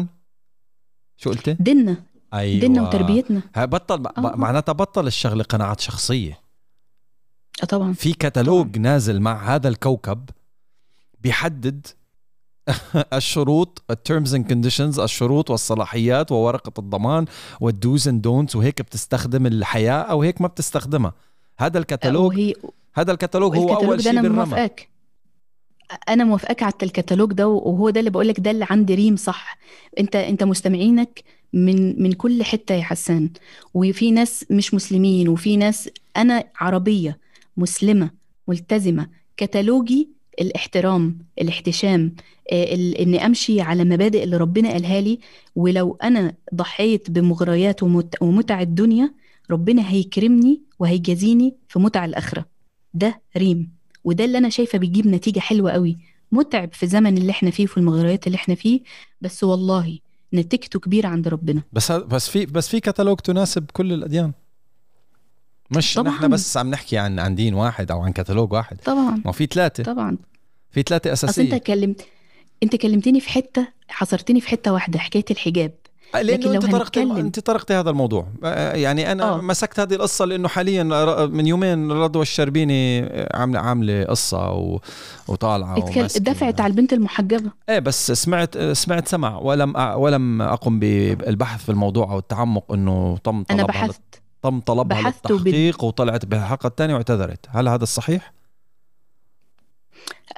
شو 1.18 1.30
قلتي؟ 1.30 1.54
دنا 1.54 1.98
أيوه 2.34 2.60
ديننا 2.60 2.82
وتربيتنا 2.82 3.42
بطل 3.58 4.08
آه. 4.08 4.36
معناتها 4.36 4.74
بطل 4.74 5.08
الشغلة 5.08 5.44
قناعات 5.44 5.80
شخصية 5.80 6.40
آه 7.64 7.66
طبعا 7.66 7.94
في 7.94 8.14
كتالوج 8.14 8.72
طبعا. 8.72 8.84
نازل 8.84 9.20
مع 9.20 9.56
هذا 9.56 9.68
الكوكب 9.68 10.30
بيحدد 11.20 11.88
الشروط 13.14 13.84
ال 13.90 13.97
terms 13.97 14.36
and 14.36 14.48
conditions 14.48 15.00
الشروط 15.00 15.50
والصلاحيات 15.50 16.32
وورقة 16.32 16.80
الضمان 16.80 17.26
وال 17.60 17.76
do's 17.76 18.08
and 18.08 18.22
don'ts 18.22 18.56
وهيك 18.56 18.82
بتستخدم 18.82 19.46
الحياة 19.46 20.02
أو 20.02 20.22
هيك 20.22 20.42
ما 20.42 20.48
بتستخدمها 20.48 21.14
هذا 21.58 21.78
الكتالوج 21.78 22.34
وهي... 22.34 22.54
هذا 22.96 23.12
الكتالوج 23.12 23.58
هو 23.58 23.76
أول 23.76 24.02
شيء 24.02 24.22
بالرمى 24.22 24.70
أنا 26.10 26.24
موافقاك 26.24 26.64
على 26.64 26.74
الكتالوج 26.84 27.34
ده 27.34 27.48
وهو 27.48 27.90
ده 27.90 28.00
اللي 28.00 28.10
بقول 28.12 28.28
لك 28.28 28.40
ده 28.40 28.52
اللي 28.52 28.66
عندي 28.70 28.96
ريم 28.96 29.16
صح. 29.16 29.58
أنت 30.00 30.16
أنت 30.16 30.44
مستمعينك 30.44 31.24
من 31.54 32.04
من 32.04 32.12
كل 32.12 32.44
حتة 32.44 32.76
يا 32.76 32.84
حسان. 32.84 33.30
وفي 33.74 34.12
ناس 34.12 34.46
مش 34.50 34.74
مسلمين 34.74 35.30
وفي 35.30 35.58
ناس 35.58 35.90
أنا 36.18 36.44
عربية 36.56 37.20
مسلمة 37.58 38.10
ملتزمة. 38.48 39.08
كتالوجي 39.38 40.10
الاحترام 40.42 41.18
الاحتشام 41.42 42.16
آه، 42.52 42.74
إني 43.00 43.26
أمشي 43.26 43.62
على 43.62 43.84
مبادئ 43.84 44.24
اللي 44.24 44.38
ربنا 44.38 44.72
قالها 44.72 45.02
لي. 45.02 45.20
ولو 45.56 45.98
أنا 46.04 46.34
ضحيت 46.56 47.12
بمغريات 47.12 47.84
ومتع 48.22 48.62
الدنيا 48.62 49.14
ربنا 49.52 49.90
هيكرمني 49.92 50.62
وهيجازيني 50.80 51.56
في 51.68 51.80
متع 51.80 52.06
الآخرة. 52.06 52.55
ده 52.96 53.22
ريم 53.38 53.72
وده 54.04 54.26
اللي 54.26 54.38
أنا 54.38 54.50
شايفة 54.50 54.78
بيجيب 54.78 55.08
نتيجة 55.08 55.40
حلوة 55.40 55.72
قوي. 55.72 55.98
متعب 56.32 56.74
في 56.74 56.84
الزمن 56.84 57.18
اللي 57.18 57.32
إحنا 57.32 57.52
فيه 57.52 57.64
وفي 57.64 57.78
المغريات 57.78 58.28
اللي 58.28 58.36
إحنا 58.36 58.56
فيه 58.56 58.82
بس 59.22 59.44
والله 59.44 60.00
نتيجته 60.34 60.80
كبيرة 60.80 61.08
عند 61.08 61.28
ربنا. 61.28 61.62
بس 61.74 61.92
بس 61.92 62.30
في 62.30 62.46
بس 62.46 62.68
في 62.70 62.80
كتالوج 62.80 63.18
تناسب 63.20 63.66
كل 63.74 63.94
الأديان. 63.94 64.32
مش 65.72 65.94
طبعاً. 65.94 66.14
نحن 66.14 66.28
بس 66.30 66.58
عم 66.58 66.70
نحكي 66.70 66.98
عن 66.98 67.20
عن 67.20 67.36
دين 67.36 67.54
واحد 67.54 67.92
أو 67.92 68.02
عن 68.02 68.12
كتالوج 68.12 68.54
واحد. 68.54 68.78
طبعا. 68.78 69.22
ما 69.26 69.32
في 69.32 69.46
ثلاثة. 69.46 69.84
طبعا. 69.84 70.18
في 70.72 70.82
ثلاثة 70.82 71.14
اساسيه 71.14 71.44
أصل 71.44 71.54
أنت 71.54 71.64
كلمت 71.64 72.08
أنت 72.64 72.76
كلمتني 72.76 73.20
في 73.20 73.30
حتة 73.30 73.68
حصرتني 73.88 74.42
في 74.42 74.48
حتة 74.50 74.74
واحدة 74.74 75.00
حكاية 75.00 75.26
الحجاب. 75.32 75.72
لأنه 76.14 76.54
أنت 76.54 76.66
طرقت 76.66 76.98
أنت 76.98 77.40
طرقت 77.40 77.72
هذا 77.72 77.90
الموضوع. 77.90 78.28
يعني 78.74 79.12
أنا 79.12 79.30
أوه. 79.30 79.42
مسكت 79.42 79.80
هذه 79.80 79.94
القصة 79.94 80.26
لأنه 80.26 80.48
حاليا 80.48 80.84
من 81.26 81.48
يومين 81.48 81.92
رضوى 81.92 82.22
الشربيني 82.22 83.10
عامله 83.34 83.60
عاملة 83.60 84.04
قصة 84.04 84.52
و... 84.52 84.80
وطالعة 85.28 85.80
دفعت 86.20 86.62
على 86.62 86.72
البنت 86.72 86.94
المحجبه 86.94 87.52
إيه 87.70 87.80
بس 87.80 88.12
سمعت 88.12 88.58
سمعت 88.58 89.08
سمع. 89.08 89.38
ولم 89.38 89.76
ولم 89.96 90.42
أقم 90.42 90.80
بالبحث 90.80 91.64
في 91.64 91.70
الموضوع 91.70 92.12
أو 92.12 92.20
التعمق 92.20 92.72
إنه 92.72 93.18
تم 93.24 93.44
طلبها 93.44 93.56
أنا 93.56 93.64
بحثت. 93.64 94.02
تم 94.44 94.60
طلبها 94.60 95.02
للتحقيق 95.02 95.84
وطلعت 95.84 96.26
بالحلقة 96.26 96.68
الثانية 96.68 96.94
واعتذرت. 96.94 97.46
هل 97.50 97.68
هذا 97.68 97.84
الصحيح 97.84 98.28
آه، 98.28 98.35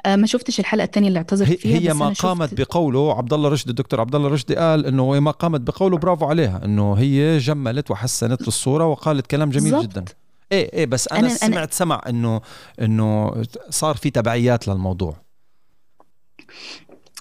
ما 0.06 0.26
شفتش 0.26 0.60
الحلقة 0.60 0.84
الثانية 0.84 1.08
اللي 1.08 1.18
اعتذرت 1.18 1.58
فيها 1.58 1.78
هي 1.78 1.94
ما 1.94 2.08
قامت 2.08 2.50
شفت... 2.50 2.60
بقوله 2.60 3.18
عبد 3.18 3.32
الله 3.32 3.48
رشدي 3.48 3.70
الدكتور 3.70 4.00
عبد 4.00 4.14
الله 4.14 4.28
رشدي 4.28 4.56
قال 4.56 4.86
إنه 4.86 5.20
ما 5.20 5.30
قامت 5.30 5.60
بقوله 5.60 5.98
برافو 5.98 6.26
عليها 6.26 6.64
إنه 6.64 6.94
هي 6.94 7.38
جملت 7.38 7.90
وحسنت 7.90 8.48
الصورة 8.48 8.86
وقالت 8.86 9.26
كلام 9.26 9.50
جميل 9.50 9.72
بالزبط. 9.72 9.90
جدا 9.92 10.04
إيه 10.52 10.72
إيه 10.72 10.86
بس 10.86 11.08
أنا, 11.08 11.20
أنا 11.20 11.28
سمعت 11.28 11.52
أنا... 11.56 11.68
سمع 11.70 12.02
انه 12.08 12.40
إنه 12.80 13.42
صار 13.70 13.96
في 13.96 14.10
تبعيات 14.10 14.68
للموضوع 14.68 15.16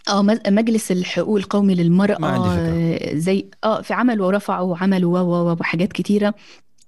آه 0.09 0.21
مجلس 0.47 0.91
الحقوق 0.91 1.37
القومي 1.37 1.75
للمرأة 1.75 2.17
ما 2.19 2.27
عندي 2.27 2.49
فكرة. 2.49 3.17
زي 3.17 3.49
آه 3.63 3.81
في 3.81 3.93
عملوا 3.93 4.27
ورفعوا 4.27 4.71
وعملوا 4.71 5.19
و 5.19 5.51
وحاجات 5.59 5.93
كتيرة 5.93 6.33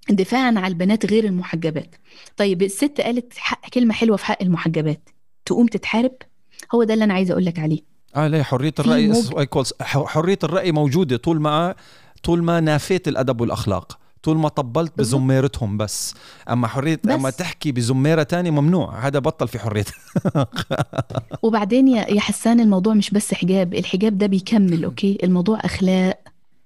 دفاعا 0.09 0.47
عن 0.47 0.65
البنات 0.65 1.05
غير 1.05 1.23
المحجبات 1.25 1.95
طيب 2.38 2.61
الست 2.61 3.01
قالت 3.01 3.34
حق 3.38 3.69
كلمة 3.69 3.93
حلوة 3.93 4.17
في 4.17 4.25
حق 4.25 4.41
المحجبات 4.41 5.09
تقوم 5.49 5.67
تتحارب؟ 5.67 6.11
هو 6.75 6.83
ده 6.83 6.93
اللي 6.93 7.05
أنا 7.05 7.13
عايزة 7.13 7.31
أقول 7.31 7.45
لك 7.45 7.59
عليه. 7.59 7.79
آه 8.15 8.27
ليه 8.27 8.41
حرية 8.41 8.73
الرأي 8.79 9.07
موج... 9.07 9.71
حرية 9.81 10.39
الرأي 10.43 10.71
موجودة 10.71 11.17
طول 11.17 11.41
ما 11.41 11.75
طول 12.23 12.43
ما 12.43 12.59
نافيت 12.59 13.07
الأدب 13.07 13.41
والأخلاق 13.41 13.99
طول 14.23 14.37
ما 14.37 14.49
طبلت 14.49 14.97
بزميرتهم 14.97 15.77
بس. 15.77 16.15
أما 16.49 16.67
حريه 16.67 16.99
بس. 17.03 17.11
اما 17.11 17.29
تحكي 17.29 17.71
بزميرة 17.71 18.23
تاني 18.23 18.51
ممنوع 18.51 19.07
هذا 19.07 19.19
بطل 19.19 19.47
في 19.47 19.59
حرية. 19.59 19.85
وبعدين 21.43 21.87
يا 21.87 22.09
يا 22.09 22.19
حسان 22.19 22.59
الموضوع 22.59 22.93
مش 22.93 23.11
بس 23.11 23.33
حجاب 23.33 23.73
الحجاب 23.73 24.17
ده 24.17 24.27
بيكمل 24.27 24.83
أوكي؟ 24.83 25.17
الموضوع 25.23 25.59
أخلاق 25.61 26.19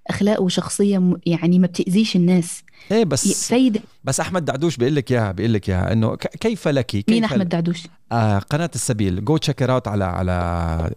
أخلاق 0.06 0.42
وشخصية 0.42 1.18
يعني 1.26 1.58
ما 1.58 1.66
بتأذيش 1.66 2.16
الناس. 2.16 2.62
إيه 2.90 3.04
بس 3.04 3.48
فايدة 3.48 3.80
بس 4.04 4.20
أحمد 4.20 4.44
دعدوش 4.44 4.76
بيقول 4.76 4.94
لك 4.94 5.12
إياها 5.12 5.32
بيقول 5.32 5.52
لك 5.54 5.68
إياها 5.70 5.92
إنه 5.92 6.16
كيف 6.16 6.68
لك 6.68 6.86
كيف 6.86 7.04
مين 7.08 7.24
احمد 7.24 7.48
دعدوش 7.48 7.82
آه 8.12 8.38
قناة 8.38 8.70
السبيل 8.74 9.24
go 9.24 9.36
check 9.36 9.62
out 9.62 9.88
على 9.88 10.04
على 10.04 10.32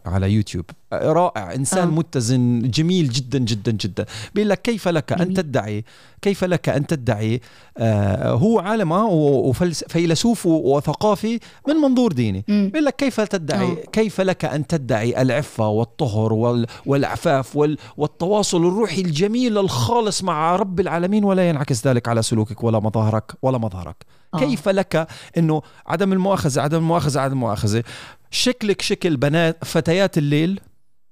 على 0.06 0.32
يوتيوب 0.32 0.66
آه 0.94 1.12
رائع 1.14 1.54
إنسان 1.54 1.88
آه. 1.88 1.92
متزن 1.92 2.72
جميل 2.72 3.10
جدا 3.10 3.40
جدا 3.40 3.72
جدا 3.72 4.06
بيقول 4.36 4.50
لك 4.50 4.62
كيف 4.62 4.88
لك 4.88 5.14
أن. 5.14 5.34
تدعي 5.34 5.84
كيف 6.22 6.44
لك 6.44 6.70
أن 6.70 6.88
تدعي 6.88 7.42
آه 7.78 8.32
هو 8.32 8.60
عالم 8.60 8.94
آه، 8.94 9.06
وفيلسوف 9.06 10.46
وثقافي 10.46 11.40
من 11.68 11.76
منظور 11.76 12.12
ديني. 12.12 12.44
بيقول 12.48 12.86
لك 12.86 12.96
كيف 12.96 13.22
تدعي 13.22 13.72
آه. 13.72 13.76
كيف 13.92 14.22
لك 14.22 14.46
أن 14.46 14.68
تدعي 14.68 15.22
العفة 15.22 15.68
والطهر 15.68 16.34
وال 16.34 16.68
والعفاف 16.86 17.56
وال 17.56 17.78
والتواصل 17.98 18.58
الروحي 18.68 19.02
الجميل 19.02 19.58
الخالص 19.58 20.24
مع 20.24 20.56
رب 20.56 20.80
العالمين 20.80 21.24
ولا 21.24 21.50
ينعكس 21.50 21.67
ذلك 21.72 22.08
على 22.08 22.22
سلوكك 22.22 22.64
ولا 22.64 22.80
مظاهرك 22.80 23.34
ولا 23.42 23.58
مظهرك 23.58 24.06
آه. 24.34 24.40
كيف 24.40 24.70
لك 24.70 25.08
إنه 25.38 25.62
عدم 25.88 26.14
المؤاخذة 26.14 26.62
عدم 26.62 26.78
المؤاخذة 26.78 27.20
عدم 27.20 27.34
المؤاخذة 27.34 27.84
شكلك 28.32 28.82
شكل 28.82 29.18
بنات 29.18 29.66
فتيات 29.66 30.18
الليل 30.18 30.60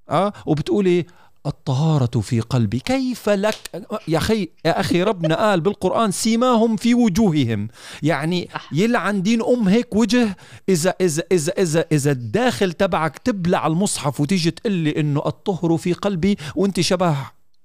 آه 0.10 0.34
وبتقولي 0.45 1.06
الطهارة 1.45 2.20
في 2.20 2.39
قلبي 2.39 2.80
كيف 2.80 3.30
لك 3.30 3.56
يا 4.08 4.18
أخي 4.18 4.49
يا 4.66 4.80
أخي 4.80 5.03
ربنا 5.03 5.36
قال 5.36 5.62
بالقرآن 5.62 6.12
سيماهم 6.12 6.76
في 6.76 6.93
وجوههم 6.93 7.68
يعني. 8.03 8.49
يلعن 8.72 9.22
دين 9.22 9.41
أم 9.41 9.68
هيك 9.68 9.95
وجه 9.95 10.38
إذا 10.70 10.93
إذا 11.01 11.24
إذا 11.32 11.53
إذا 11.58 11.86
إذا 11.91 12.12
الداخل 12.12 12.74
تبعك 12.74 13.18
تبلع 13.18 13.68
المصحف 13.68 14.20
وتيجي 14.20 14.51
تقول 14.51 14.74
لي 14.74 14.99
إنه 14.99 15.22
الطهر 15.26 15.78
في 15.78 15.93
قلبي 15.93 16.38
وأنت 16.56 16.80
شبه 16.80 17.16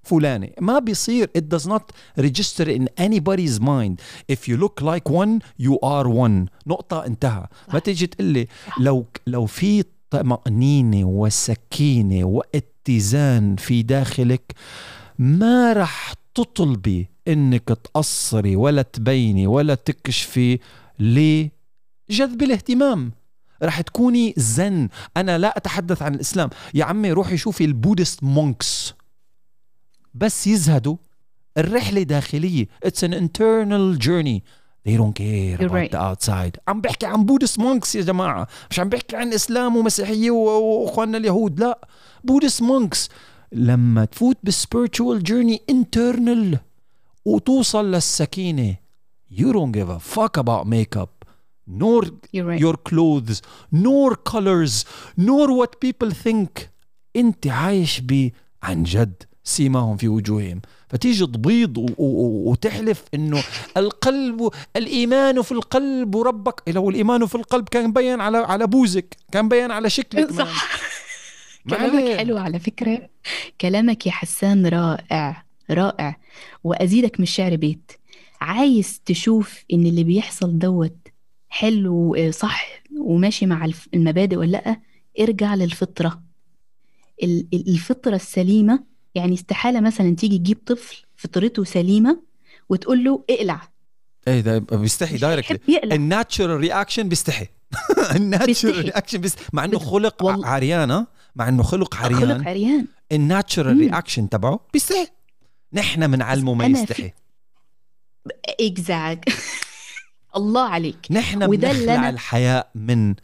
فلانة 0.03 0.49
ما 0.61 0.79
بيصير. 0.79 1.31
It 1.39 1.57
does 1.57 1.67
not 1.67 1.93
register 2.19 2.69
in 2.69 2.89
anybody's 3.01 3.61
mind. 3.61 4.01
If 4.33 4.49
you 4.49 4.57
look 4.57 4.81
like 4.81 5.11
one 5.11 5.41
you 5.59 5.79
are 5.83 6.09
one. 6.09 6.49
نقطة 6.67 7.07
انتهى. 7.07 7.47
ما 7.73 7.79
تيجي 7.79 8.07
تقول 8.07 8.27
لي 8.27 8.47
لو 8.81 9.07
لو 9.27 9.47
في 9.47 9.85
طمأنينة 10.11 11.05
وسكينة 11.05 12.25
واتزان 12.25 13.57
في 13.57 13.83
داخلك 13.83 14.55
ما 15.19 15.73
رح 15.73 16.15
تطلبي 16.35 17.09
إنك 17.29 17.69
تقصري 17.69 18.57
ولا 18.57 18.83
تبيني 18.83 19.47
ولا 19.47 19.75
تكشفي 19.75 20.59
لجذب 20.99 22.43
الاهتمام. 22.43 23.13
رح 23.63 23.81
تكوني 23.81 24.35
زن. 24.37 24.89
أنا 25.17 25.39
لا 25.39 25.57
أتحدث 25.57 26.03
عن 26.03 26.15
الإسلام. 26.15 26.51
يا 26.75 26.85
عمي 26.85 27.13
روحي 27.13 27.37
شوفي 27.37 27.65
ال 27.65 27.71
Buddhist 27.71 28.25
monks. 28.25 28.95
بس 30.15 30.47
يزهدوا 30.47 30.97
الرحلة 31.59 32.03
داخلية 32.03 32.67
it's 32.87 33.03
an 33.03 33.13
internal 33.13 33.97
journey 33.99 34.41
they 34.89 34.97
don't 34.97 35.15
care 35.15 35.59
You're 35.59 35.67
about 35.67 35.73
right. 35.73 35.91
the 35.93 36.01
outside 36.01 36.59
عم 36.69 36.81
بحكي 36.81 37.07
عن 37.07 37.25
Buddhist 37.25 37.59
monks 37.59 37.95
يا 37.95 38.03
جماعة 38.03 38.47
مش 38.71 38.81
عم 38.81 38.89
بحكي 38.89 39.17
عن 39.17 39.33
إسلام 39.33 39.77
ومسيحية 39.77 40.31
وإخواننا 40.31 41.19
اليهود 41.19 41.61
لا 41.61 41.89
Buddhist 42.25 42.63
monks 42.63 43.09
لما 43.53 44.05
تفوت 44.05 44.37
بال 44.47 44.60
spiritual 44.60 45.21
journey 45.31 45.59
internal 45.73 46.57
وتوصل 47.25 47.91
للسكينة 47.91 48.77
you 49.33 49.53
don't 49.53 49.73
give 49.73 49.89
a 49.91 49.99
fuck 50.17 50.37
about 50.37 50.67
makeup 50.67 51.25
nor 51.67 52.03
right. 52.03 52.61
your 52.61 52.77
clothes 52.89 53.41
nor 53.73 54.17
colors 54.33 54.85
nor 55.19 55.47
what 55.61 55.73
people 55.85 56.11
think 56.27 56.69
انت 57.17 57.47
عايش 57.47 58.01
ب 58.01 58.31
عن 58.63 58.83
جد 58.83 59.23
سيماهم 59.45 59.97
في 59.97 60.09
وجوههم. 60.09 60.61
فتيجي 60.89 61.27
تبيض 61.27 61.95
وتحلف 61.99 63.05
إنه 63.15 63.43
القلب 63.77 64.51
الإيمان 64.77 65.43
في 65.43 65.53
القلب 65.53 66.15
وربك. 66.15 66.63
لو 66.69 66.91
الإيمان 66.91 67.27
في 67.27 67.35
القلب 67.35 67.69
كان 67.69 67.89
مبين 67.89 68.21
على 68.21 68.39
على 68.39 68.67
بوزك 68.67 69.17
كان 69.33 69.45
مبين 69.45 69.71
على 69.71 69.91
شكلك. 69.91 70.33
صح. 70.33 70.71
كلامك. 71.71 72.17
حلو 72.19 72.37
على 72.39 72.59
فكرة. 72.59 73.09
كلامك 73.61 74.07
يا 74.07 74.13
حسان 74.13 74.67
رائع 74.67 75.45
رائع. 75.71 76.17
وأزيدك 76.65 77.21
من 77.21 77.23
الشعر 77.23 77.57
بيت. 77.57 77.93
عايز 78.41 79.01
تشوف 79.07 79.65
إن 79.73 79.87
اللي 79.87 80.05
بيحصل 80.05 80.59
دوت 80.59 80.97
حلو 81.49 82.15
آه، 82.15 82.31
صح 82.31 82.83
وماشي 82.99 83.47
مع 83.47 83.69
المبادئ 83.95 84.37
ولا 84.37 84.51
لأ؟ 84.51 84.81
ارجع 85.21 85.55
للفطرة. 85.55 86.23
ال- 87.23 87.47
ال- 87.55 87.69
الفطرة 87.69 88.15
السليمة 88.17 88.90
يعني 89.15 89.35
استحالة 89.35 89.81
مثلا 89.81 90.17
تيجي 90.17 90.39
تجيب 90.39 90.59
طفل 90.67 90.97
فطرته 91.17 91.65
سليمة 91.65 92.21
وتقول 92.69 93.05
له 93.05 93.25
اقلع. 93.31 93.69
إيه 94.29 94.41
ده 94.41 94.59
بيستحي 94.59 95.17
directly 95.17 95.81
ال 95.85 95.94
natural 95.94 96.57
reaction 96.61 97.09
بيستحي. 97.09 97.47
ال 98.17 98.24
natural. 98.24 98.85
reaction 98.85 99.19
بيستحي. 99.19 99.45
مع 99.53 99.65
إنه 99.65 99.79
خلق 99.79 100.25
والله. 100.25 100.47
عريانه 100.47 101.07
مع 101.37 101.49
إنه 101.49 101.63
خلق 101.63 101.95
خلق 101.95 102.17
عريان. 102.17 102.49
عريان. 102.49 102.87
ال 103.13 103.20
natural. 103.20 103.79
reaction 103.81 104.29
تبعه 104.29 104.61
بيستحي. 104.73 105.07
نحن 105.73 106.07
بنعلمه 106.11 106.55
ما 106.55 106.67
يستحي. 106.67 107.13
exactly 108.61 109.29
الله 110.37 110.63
عليك. 110.69 111.07
نحن 111.11 111.47
بنخلع 111.47 112.03
أنا- 112.03 112.13
الحياء 112.13 112.71
من 112.75 113.15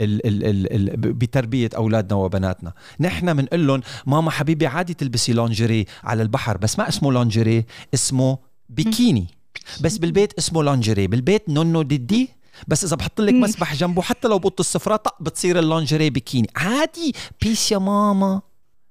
ال 0.00 0.26
ال 0.26 0.44
ال 0.44 0.72
ال 0.90 0.96
ب- 0.96 1.18
بتربية 1.18 1.70
أولادنا 1.76 2.14
وبناتنا. 2.14 2.72
نحن 3.00 3.34
بنقول 3.34 3.66
لهم 3.66 3.80
ماما 4.06 4.30
حبيبي 4.30 4.66
عادي 4.66 4.94
تلبسي 4.94 5.32
لونجري 5.32 5.84
على 6.04 6.22
البحر 6.22 6.56
بس 6.56 6.78
ما 6.78 6.88
اسمه 6.88 7.12
لونجري 7.12 7.64
اسمه 7.94 8.38
بيكيني. 8.68 9.26
بس 9.82 9.98
بالبيت 9.98 10.32
اسمه 10.38 10.62
لونجري 10.62 11.06
بالبيت 11.06 11.48
no 11.48 11.65
no 11.65 11.82
ديدي. 11.82 12.28
بس 12.68 12.84
إذا 12.84 12.96
بحط 12.96 13.20
لك. 13.20 13.34
مسبح 13.34 13.74
جنبه 13.74 14.02
حتى 14.02 14.28
لو 14.28 14.38
بوط 14.38 14.60
الصفرة 14.60 14.96
طق 14.96 15.22
بتصير 15.22 15.58
اللونجري 15.58 16.10
بيكيني. 16.10 16.48
عادي. 16.56 17.14
peace 17.42 17.72
يا 17.72 17.78
ماما. 17.78 18.40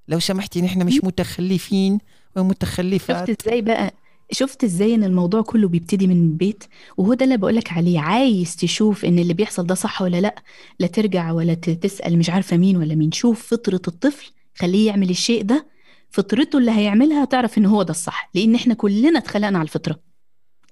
لو 0.08 0.20
سمحتي 0.20 0.62
نحن 0.62 0.86
مش 0.86 1.00
متخلفين 1.04 2.00
ومتخلفات. 2.36 3.30
شفت 3.30 3.42
إزاي 3.48 3.62
بقى؟ 3.62 3.94
شفت 4.32 4.64
إزاي 4.64 4.96
ان 4.96 5.04
الموضوع 5.04 5.42
كله 5.42 5.68
بيبتدي 5.68 6.08
من 6.08 6.16
البيت؟ 6.16 6.64
وهو 6.98 7.14
ده 7.14 7.26
اللي 7.26 7.38
بقولك 7.38 7.72
عليه 7.74 8.00
عايز 8.00 8.56
تشوف 8.56 9.06
ان 9.06 9.20
اللي 9.20 9.34
بيحصل 9.34 9.68
ده 9.68 9.76
صح 9.76 10.02
ولا 10.02 10.22
لأ؟ 10.22 10.36
لا 10.80 10.88
ترجع 10.88 11.32
ولا 11.32 11.54
تسأل 11.54 12.18
مش 12.18 12.30
عارفة 12.30 12.58
مين 12.58 12.78
ولا 12.78 12.96
مين 12.96 13.12
شوف 13.12 13.48
فطرة 13.48 13.82
الطفل 13.88 14.32
خليه 14.56 14.88
يعمل 14.88 15.10
الشيء 15.10 15.44
ده 15.44 15.68
فطرته 16.10 16.58
اللي 16.58 16.72
هيعملها 16.72 17.26
تعرف 17.26 17.58
ان 17.58 17.66
هو 17.66 17.84
ده 17.84 17.92
الصح 17.92 18.30
لأن 18.36 18.56
إحنا 18.56 18.74
كلنا 18.74 19.20
اتخلقنا 19.20 19.58
على 19.58 19.66
الفطرة. 19.66 20.00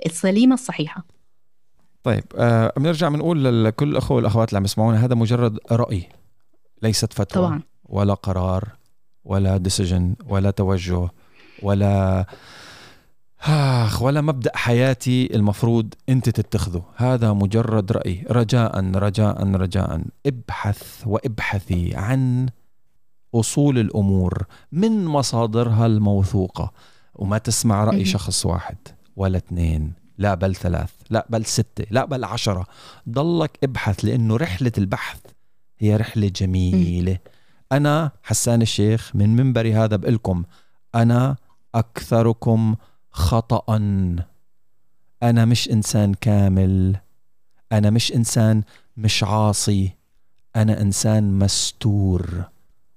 السليمة 0.06 0.54
الصحيحة. 0.54 1.06
طيب 2.04 2.24
آه 2.38 2.74
بنرجع 2.78 3.10
بنقول 3.10 3.66
لكل 3.66 3.90
الأخوة 3.90 4.18
والأخوات 4.18 4.50
اللي 4.50 4.58
عم 4.58 4.66
يسمعونا 4.66 5.06
هذا 5.06 5.16
مجرد 5.16 5.60
رأي 5.72 6.10
ليست 6.82 7.14
فتوى 7.14 7.46
طبعا. 7.48 7.62
ولا 7.86 8.14
قرار 8.14 8.70
ولا 9.26 9.58
ديسيجن 9.58 10.16
ولا 10.26 10.52
توجه 10.52 11.10
ولا 11.62 12.26
آخ 13.46 14.02
ولا 14.02 14.22
مبدأ 14.22 14.52
حياتي 14.56 15.36
المفروض 15.36 15.94
أنت 16.10 16.30
تتخذه. 16.30 16.84
هذا 16.96 17.34
مجرد 17.34 17.92
رأي. 17.92 18.26
رجاء 18.30 18.92
رجاء 18.96 19.56
رجاء. 19.56 20.02
ابحث 20.26 21.04
وابحثي 21.06 21.96
عن 21.96 22.48
أصول 23.36 23.80
الأمور. 23.80 24.46
من 24.72 25.06
مصادرها 25.06 25.86
الموثوقة؟ 25.86 26.72
وما 27.16 27.38
تسمع 27.38 27.84
رأي. 27.84 28.06
شخص 28.06 28.46
واحد 28.46 28.78
ولا 29.16 29.38
اثنين. 29.38 29.94
لا 30.18 30.34
بل 30.34 30.56
ثلاث. 30.56 30.92
لا 31.10 31.26
بل 31.30 31.46
ستة. 31.46 31.86
لا 31.92 32.06
بل 32.06 32.24
عشرة. 32.24 32.66
ضلك 33.10 33.60
ابحث 33.64 34.06
لأنه 34.06 34.38
رحلة 34.38 34.72
البحث 34.78 35.20
هي 35.80 35.96
رحلة 35.96 36.28
جميلة. 36.28 37.18
أنا 37.72 38.12
حسان 38.24 38.62
الشيخ 38.62 39.12
من 39.16 39.36
منبري 39.36 39.74
هذا 39.74 39.96
بقلكم 39.96 40.44
أنا 40.96 41.36
أكثركم 41.76 42.76
خطأ. 43.14 43.76
أنا 45.24 45.46
مش 45.46 45.72
إنسان 45.72 46.14
كامل. 46.14 46.96
أنا 47.72 47.90
مش 47.90 48.16
إنسان 48.16 48.64
مش 48.98 49.24
عاصي. 49.24 49.92
أنا 50.56 50.82
إنسان 50.82 51.40
مستور. 51.40 52.44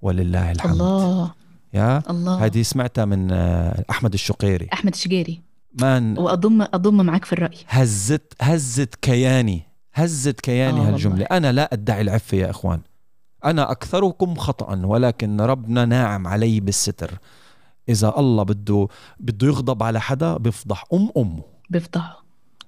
ولله 0.03 0.53
الحمد. 0.53 0.73
الله. 0.73 1.33
يا؟ 1.75 2.03
الله. 2.11 2.45
هذه 2.45 2.63
سمعتها 2.63 3.05
من 3.05 3.33
آه، 3.33 3.85
أحمد 3.91 4.13
الشقيري. 4.13 4.69
أحمد 4.73 4.93
الشجيري 4.93 5.41
مان 5.81 6.19
وأضم 6.19 6.63
أضم 6.63 7.05
معاك 7.07 7.25
في 7.25 7.33
الرأي. 7.33 7.59
هزت 7.69 8.33
هزت 8.41 8.95
كياني. 8.95 9.63
هزت 9.95 10.41
كياني 10.41 10.81
آه 10.81 10.89
هالجملة. 10.89 11.15
والله. 11.15 11.27
أنا 11.37 11.53
لا 11.53 11.73
أدعي 11.73 12.01
العفة 12.01 12.37
يا 12.37 12.51
إخوان. 12.51 12.81
أنا 13.45 13.71
أكثركم 13.71 14.35
خطأ 14.35 14.87
ولكن 14.87 15.41
ربنا 15.41 15.85
ناعم 15.85 16.27
علي 16.27 16.61
بالستر. 16.61 17.19
إذا 17.89 18.15
الله 18.19 18.43
بده 18.43 18.89
بده 19.21 19.47
يغضب 19.47 19.83
على 19.83 20.01
حدا 20.01 20.37
بيفضح 20.37 20.85
أم 20.93 21.11
أمه. 21.17 21.43
بيفضحوا 21.71 22.21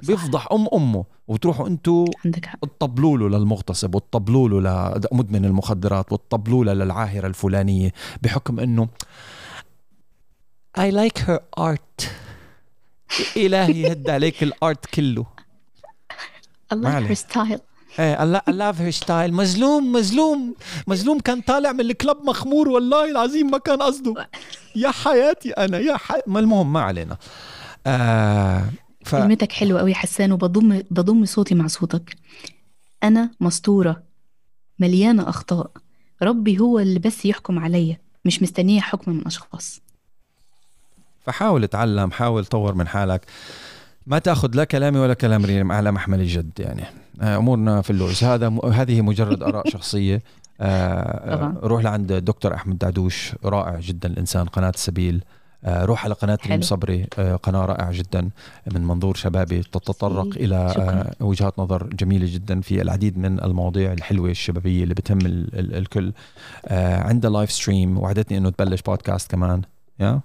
صح. 0.03 0.07
بيفضح 0.07 0.49
أم 0.53 0.69
أمه. 0.74 1.05
وتروحوا 1.28 1.69
أنتوا 1.69 2.07
عندك 2.24 2.47
حق. 2.47 2.61
تطبلوا 2.61 3.19
له 3.19 3.39
للمغتصب 3.39 3.95
وتطبلوا 3.95 4.49
له 4.49 5.01
لمدمن 5.12 5.45
المخدرات 5.45 6.12
وتطبلوا 6.12 6.65
له 6.65 6.73
للعاهرة 6.73 7.27
الفلانية 7.27 7.93
بحكم 8.23 8.61
أنه 8.61 8.89
I 10.78 10.90
like 10.93 11.19
her 11.19 11.40
art. 11.61 12.05
إلهي 13.36 13.93
هد 13.93 14.11
عليك 14.11 14.43
ال 14.43 14.54
art 14.54 14.87
كله. 14.86 15.27
الله. 16.73 16.99
her 16.99 17.15
style 17.15 17.59
إيه 17.99 18.16
I 18.16 18.53
love 18.53 18.77
her 18.77 19.05
style. 19.05 19.33
مظلوم 19.33 19.93
مظلوم 19.93 20.55
مظلوم 20.87 21.20
كان 21.20 21.41
طالع 21.41 21.73
من 21.73 21.81
الكلب 21.81 22.16
مخمور 22.25 22.69
والله 22.69 23.11
العظيم 23.11 23.51
ما 23.51 23.59
كان 23.59 23.83
قصده. 23.83 24.29
يا 24.77 24.91
حياتي 24.91 25.51
أنا 25.51 25.79
يا 25.79 25.97
حي... 25.97 26.20
ما 26.27 26.41
المهم 26.41 26.73
ما 26.73 26.81
علينا. 26.81 27.16
آه 27.87 28.65
ف... 29.05 29.16
كلمتك 29.16 29.53
حلوة 29.53 29.81
قوي 29.81 29.95
حسان 29.95 30.33
وبضم 30.33 30.83
بضم 30.91 31.25
صوتي 31.25 31.55
مع 31.55 31.66
صوتك. 31.66 32.16
أنا 33.03 33.31
مسطوره 33.41 34.03
مليانة 34.79 35.29
أخطاء. 35.29 35.70
ربي 36.23 36.59
هو 36.61 36.79
اللي 36.79 36.99
بس 36.99 37.25
يحكم 37.25 37.59
عليا 37.59 37.99
مش 38.25 38.43
مستنية 38.43 38.81
حكم 38.81 39.12
من 39.12 39.27
أشخاص. 39.27 39.81
فحاول 41.27 41.65
اتعلم 41.65 42.11
حاول 42.11 42.45
طور 42.45 42.75
من 42.75 42.89
حالك. 42.89 43.27
ما 44.07 44.19
تأخذ 44.19 44.57
لا 44.57 44.65
كلامي 44.65 44.99
ولا 44.99 45.15
كلام 45.15 45.45
ريم 45.45 45.73
على 45.73 45.93
محمل 45.93 46.20
الجد 46.20 46.53
يعني. 46.59 46.85
أمورنا 47.20 47.82
في 47.82 47.90
اللوز. 47.90 48.24
هذا 48.24 48.49
م... 48.49 48.61
هذه 48.66 49.01
مجرد 49.01 49.43
آراء 49.43 49.69
شخصية. 49.74 50.23
آه 50.61 51.36
طبعا. 51.36 51.55
روح 51.62 51.82
لعند 51.82 52.12
الدكتور 52.12 52.55
أحمد 52.55 52.78
دعدوش 52.78 53.35
رائع 53.45 53.81
جدا 53.81 54.09
الإنسان 54.09 54.47
قناة 54.47 54.70
السبيل 54.70 55.24
آه 55.65 55.85
روح 55.85 56.05
على 56.05 56.15
قناة 56.15 56.39
ريم 56.47 56.61
صبري 56.61 57.07
آه 57.19 57.36
قناة 57.36 57.65
رائعة 57.65 57.93
جدا 57.93 58.31
من 58.74 58.85
منظور 58.85 59.15
شبابي. 59.15 59.62
تتطرق 59.62 60.27
إلى 60.36 60.57
آه 60.57 61.24
وجهات 61.24 61.59
نظر 61.59 61.86
جميلة 61.86 62.27
جدا 62.35 62.61
في 62.61 62.82
العديد 62.82 63.19
من 63.19 63.43
المواضيع 63.45 63.93
الحلوة 63.93 64.31
الشبابية 64.31 64.82
اللي 64.82 64.95
بتهم 64.95 65.19
ال 65.19 65.59
ال 65.59 65.74
الكل. 65.74 66.12
آه 66.66 67.03
عنده 67.03 67.28
live 67.29 67.53
stream 67.53 67.99
وعدتني 67.99 68.39
إنه 68.39 68.51
تبلش 68.51 68.82
بودكاست 68.82 69.31
كمان. 69.31 69.62
yeah? 70.01 70.20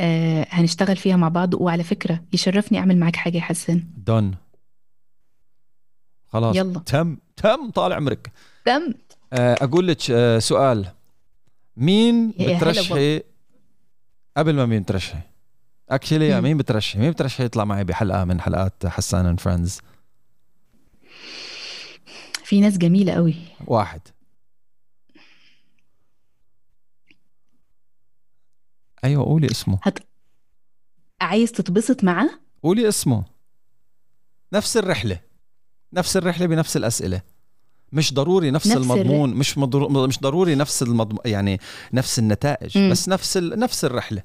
آه 0.00 0.46
هنشتغل 0.50 0.96
فيها 0.96 1.16
مع 1.16 1.28
بعض 1.28 1.54
وعلى 1.54 1.82
فكرة 1.82 2.20
يشرفني 2.32 2.78
أعمل 2.78 2.98
معاك 2.98 3.16
حاجة 3.16 3.36
يا 3.36 3.42
حسن. 3.42 3.84
done 4.06 4.34
خلاص. 6.28 6.56
يلا. 6.56 6.78
تم 6.80 7.18
تم 7.36 7.70
طال 7.70 7.92
عمرك. 7.92 8.32
تم. 8.64 8.94
آه 9.32 9.56
أقول 9.60 9.88
لك 9.88 10.10
آه 10.10 10.38
سؤال. 10.38 10.92
مين 11.76 12.30
بترشحي؟ 12.30 13.22
قبل 14.36 14.54
ما 14.54 14.66
مين 14.66 14.82
بترشحي 14.82 15.20
actually 15.90 16.40
مين 16.40 16.56
بترشحي؟ 16.56 16.98
مين 16.98 17.10
بترشحي 17.10 17.44
يطلع 17.44 17.64
معي 17.64 17.84
بحلقة 17.84 18.24
من 18.24 18.40
حلقات 18.40 18.86
حسان 18.86 19.26
and 19.26 19.40
friends 19.40 19.80
في 22.44 22.60
ناس 22.60 22.78
جميلة 22.78 23.12
قوي. 23.12 23.34
واحد. 23.66 24.00
أيوه 29.04 29.24
قولي 29.24 29.50
اسمه. 29.50 29.78
هت... 29.82 29.98
عايز 31.20 31.52
تتبسط 31.52 32.04
معاه؟ 32.04 32.30
قولي 32.62 32.88
اسمه. 32.88 33.24
نفس 34.52 34.76
الرحلة. 34.76 35.20
نفس 35.92 36.16
الرحلة 36.16 36.46
بنفس 36.46 36.76
الأسئلة. 36.76 37.20
مش 37.92 38.14
ضروري 38.14 38.50
نفس, 38.50 38.66
نفس 38.66 38.76
المضمون 38.76 39.30
الر... 39.30 39.38
مش 39.38 39.58
مضر... 39.58 40.06
مش 40.08 40.20
ضروري 40.20 40.54
نفس 40.54 40.82
المضمون 40.82 41.20
يعني 41.24 41.60
نفس 41.92 42.18
النتائج 42.18 42.78
م. 42.78 42.90
بس 42.90 43.08
نفس 43.08 43.36
ال... 43.36 43.58
نفس 43.58 43.84
الرحلة. 43.84 44.22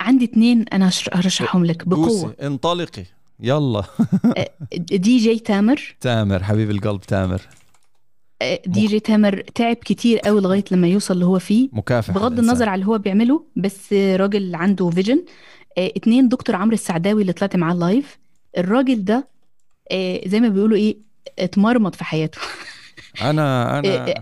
عندي 0.00 0.24
اثنين 0.24 0.64
أنا 0.72 0.90
هرشحهم 1.12 1.64
لك 1.64 1.88
بقوة. 1.88 2.36
انطلقي. 2.42 3.04
يلا. 3.40 3.84
دي 4.76 5.18
جي 5.18 5.38
تامر. 5.38 5.96
تامر 6.00 6.44
حبيب 6.44 6.70
القلب 6.70 7.00
تامر. 7.00 7.40
دي 8.66 8.86
جي 8.86 9.00
تامر 9.00 9.40
تعب 9.54 9.76
كتير 9.76 10.18
قوي 10.18 10.40
لغاية 10.40 10.64
لما 10.70 10.88
يوصل 10.88 11.14
اللي 11.14 11.26
هو 11.26 11.38
فيه. 11.38 11.68
مكافح 11.72 12.14
بغض 12.14 12.32
الإنسان. 12.32 12.44
النظر 12.48 12.68
على 12.68 12.80
اللي 12.80 12.92
هو 12.92 12.98
بيعمله 12.98 13.44
بس 13.56 13.92
راجل 13.92 14.54
عنده 14.54 14.90
vision 14.90 15.24
اتنين 15.78 16.28
دكتور 16.28 16.56
عمرو 16.56 16.74
السعداوي 16.74 17.22
اللي 17.22 17.32
طلعت 17.32 17.56
معاه 17.56 17.74
live 17.74 18.18
الراجل 18.58 19.04
ده 19.04 19.35
زي 20.26 20.40
ما 20.40 20.48
بيقولوا 20.48 20.76
إيه 20.76 20.96
اتمرمط 21.38 21.94
في 21.94 22.04
حياته. 22.04 22.38
أنا 23.30 23.78
أنا 23.78 24.14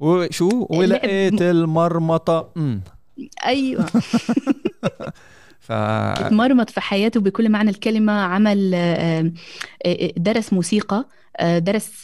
وشو 0.00 0.66
ولقيت 0.70 1.42
المرمطة. 1.42 2.52
امم 2.56 2.80
أيوه. 3.46 3.86
ف... 5.60 5.72
اتمرمط 5.72 6.70
في 6.70 6.80
حياته 6.80 7.20
بكل 7.20 7.48
معنى 7.48 7.70
الكلمة 7.70 8.12
عمل 8.12 8.70
درس 10.16 10.52
موسيقى 10.52 11.04
درس 11.42 12.02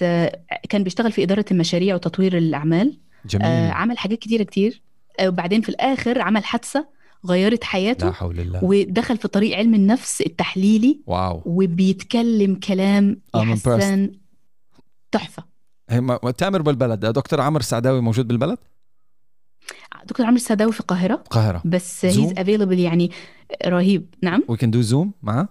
كان 0.69 0.82
بيشتغل 0.82 1.12
في 1.12 1.23
إدارة 1.23 1.44
المشاريع 1.51 1.94
وتطوير 1.94 2.36
الأعمال. 2.36 2.98
جميل. 3.27 3.70
عمل 3.70 3.98
حاجات 3.98 4.19
كتيرة 4.19 4.43
كتير. 4.43 4.82
وبعدين 5.23 5.61
في 5.61 5.69
الآخر 5.69 6.20
عمل 6.20 6.44
حادثة 6.44 6.95
غيرت 7.27 7.65
حياته 7.65 8.07
لا 8.07 8.12
حول 8.12 8.40
الله. 8.40 8.65
ودخل 8.65 9.16
في 9.16 9.28
طريق 9.28 9.57
علم 9.57 9.74
النفس 9.74 10.20
التحليلي 10.20 11.01
واو. 11.07 11.43
وبيتكلم 11.47 12.55
كلام 12.55 13.20
حسان 13.35 14.12
تحفة. 15.12 15.44
تامر 16.39 16.62
بالبلد. 16.62 17.07
دكتور 17.07 17.40
عمرو 17.40 17.61
السعداوي 17.61 18.01
موجود 18.01 18.28
بالبلد؟ 18.28 18.59
دكتور 20.05 20.27
عمرو 20.27 20.36
السعداوي 20.36 20.73
في 20.73 20.81
القاهرة. 20.81 21.15
القاهرة. 21.15 21.62
بس 21.65 22.05
he's 22.05 22.32
available 22.39 22.78
يعني 22.78 23.11
رهيب. 23.66 24.15
نعم. 24.23 24.43
we 24.48 24.56
can 24.56 24.70
do 24.70 24.81
Zoom 24.81 25.12
معاه؟ 25.23 25.48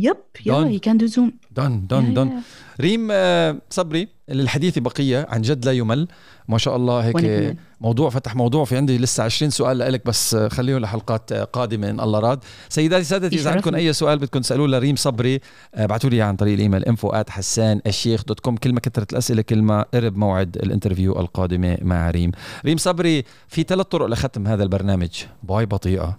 yep 0.00 0.16
yeah 0.46 0.54
he 0.54 0.78
can 0.78 0.96
do 0.96 1.06
Zoom 1.06 1.32
done 1.50 1.86
done 1.86 2.14
done 2.14 2.42
ريم 2.80 3.08
آه، 3.10 3.60
صبري 3.70 4.08
للحديث 4.28 4.78
بقية 4.78 5.26
عن 5.28 5.42
جد 5.42 5.64
لا 5.64 5.72
يمل. 5.72 6.08
ما 6.48 6.58
شاء 6.58 6.76
الله 6.76 7.00
هيك 7.00 7.56
موضوع 7.80 8.10
فتح 8.10 8.36
موضوع 8.36 8.64
في 8.64 8.76
عندي 8.76 8.98
لسه 8.98 9.24
20 9.24 9.50
سؤال 9.50 9.78
لك 9.78 10.06
بس 10.06 10.36
خليه 10.36 10.78
لحلقات 10.78 11.32
قادمة 11.32 11.90
إن 11.90 12.00
الله 12.00 12.18
راد. 12.18 12.38
سيداتي 12.68 13.04
سادتي 13.04 13.36
إذا 13.36 13.50
عندكم 13.50 13.74
أي 13.74 13.92
سؤال 13.92 14.18
بدكم 14.18 14.40
تسألوه 14.40 14.68
لريم 14.68 14.96
صبري 14.96 15.40
ابعثوا 15.74 16.10
لي 16.10 16.22
عن 16.22 16.36
طريق 16.36 16.54
الإيميل 16.54 16.84
info 16.84 17.12
حسان 17.28 17.80
الشيخ 17.86 18.24
dot 18.24 18.40
com 18.40 18.56
كل 18.56 18.72
ما 18.72 18.80
كثرت 18.80 19.12
الأسئلة 19.12 19.42
كل 19.42 19.62
ما 19.62 19.82
قرب 19.94 20.16
موعد 20.16 20.56
ال 20.56 20.62
interview 20.62 21.20
القادمة 21.20 21.78
مع 21.82 22.10
ريم. 22.10 22.32
ريم 22.64 22.76
صبري 22.76 23.24
في 23.48 23.62
ثلاث 23.62 23.86
طرق 23.86 24.06
لختم 24.06 24.46
هذا 24.46 24.62
البرنامج. 24.62 25.24
bye 25.42 25.66
بطيئة 25.66 26.18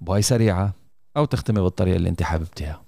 bye 0.00 0.22
سريعة 0.22 0.74
أو 1.16 1.24
تختمي 1.24 1.60
بالطريقة 1.60 1.96
اللي 1.96 2.08
أنت 2.08 2.22
حاببتيها. 2.22 2.85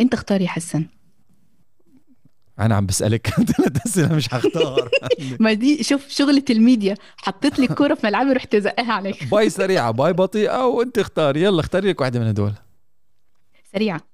انت 0.00 0.14
اختار 0.14 0.40
يا 0.40 0.48
حسن. 0.48 0.86
أنا 2.58 2.74
عم 2.74 2.86
بسألك. 2.86 3.26
ثلاث 3.56 3.86
اسئله 3.86 4.14
مش 4.14 4.34
هختار. 4.34 4.90
ما 5.40 5.52
دي 5.52 5.82
شوف 5.82 6.08
شغلة 6.08 6.44
الميديا. 6.50 6.94
حطيت 7.16 7.58
لي 7.58 7.66
الكوره 7.66 7.94
في 7.94 8.06
ملعبي 8.06 8.32
رحت 8.32 8.56
زقها 8.56 8.92
عليك. 8.92 9.24
bye 9.24 9.50
سريعة 9.50 9.90
bye 9.90 10.12
بطيئة 10.12 10.66
وانت 10.66 10.98
اختار. 10.98 11.36
يلا 11.36 11.60
اختاري 11.60 11.88
لك 11.88 12.00
واحدة 12.00 12.20
من 12.20 12.26
هدول. 12.26 12.52
سريعة. 13.72 14.11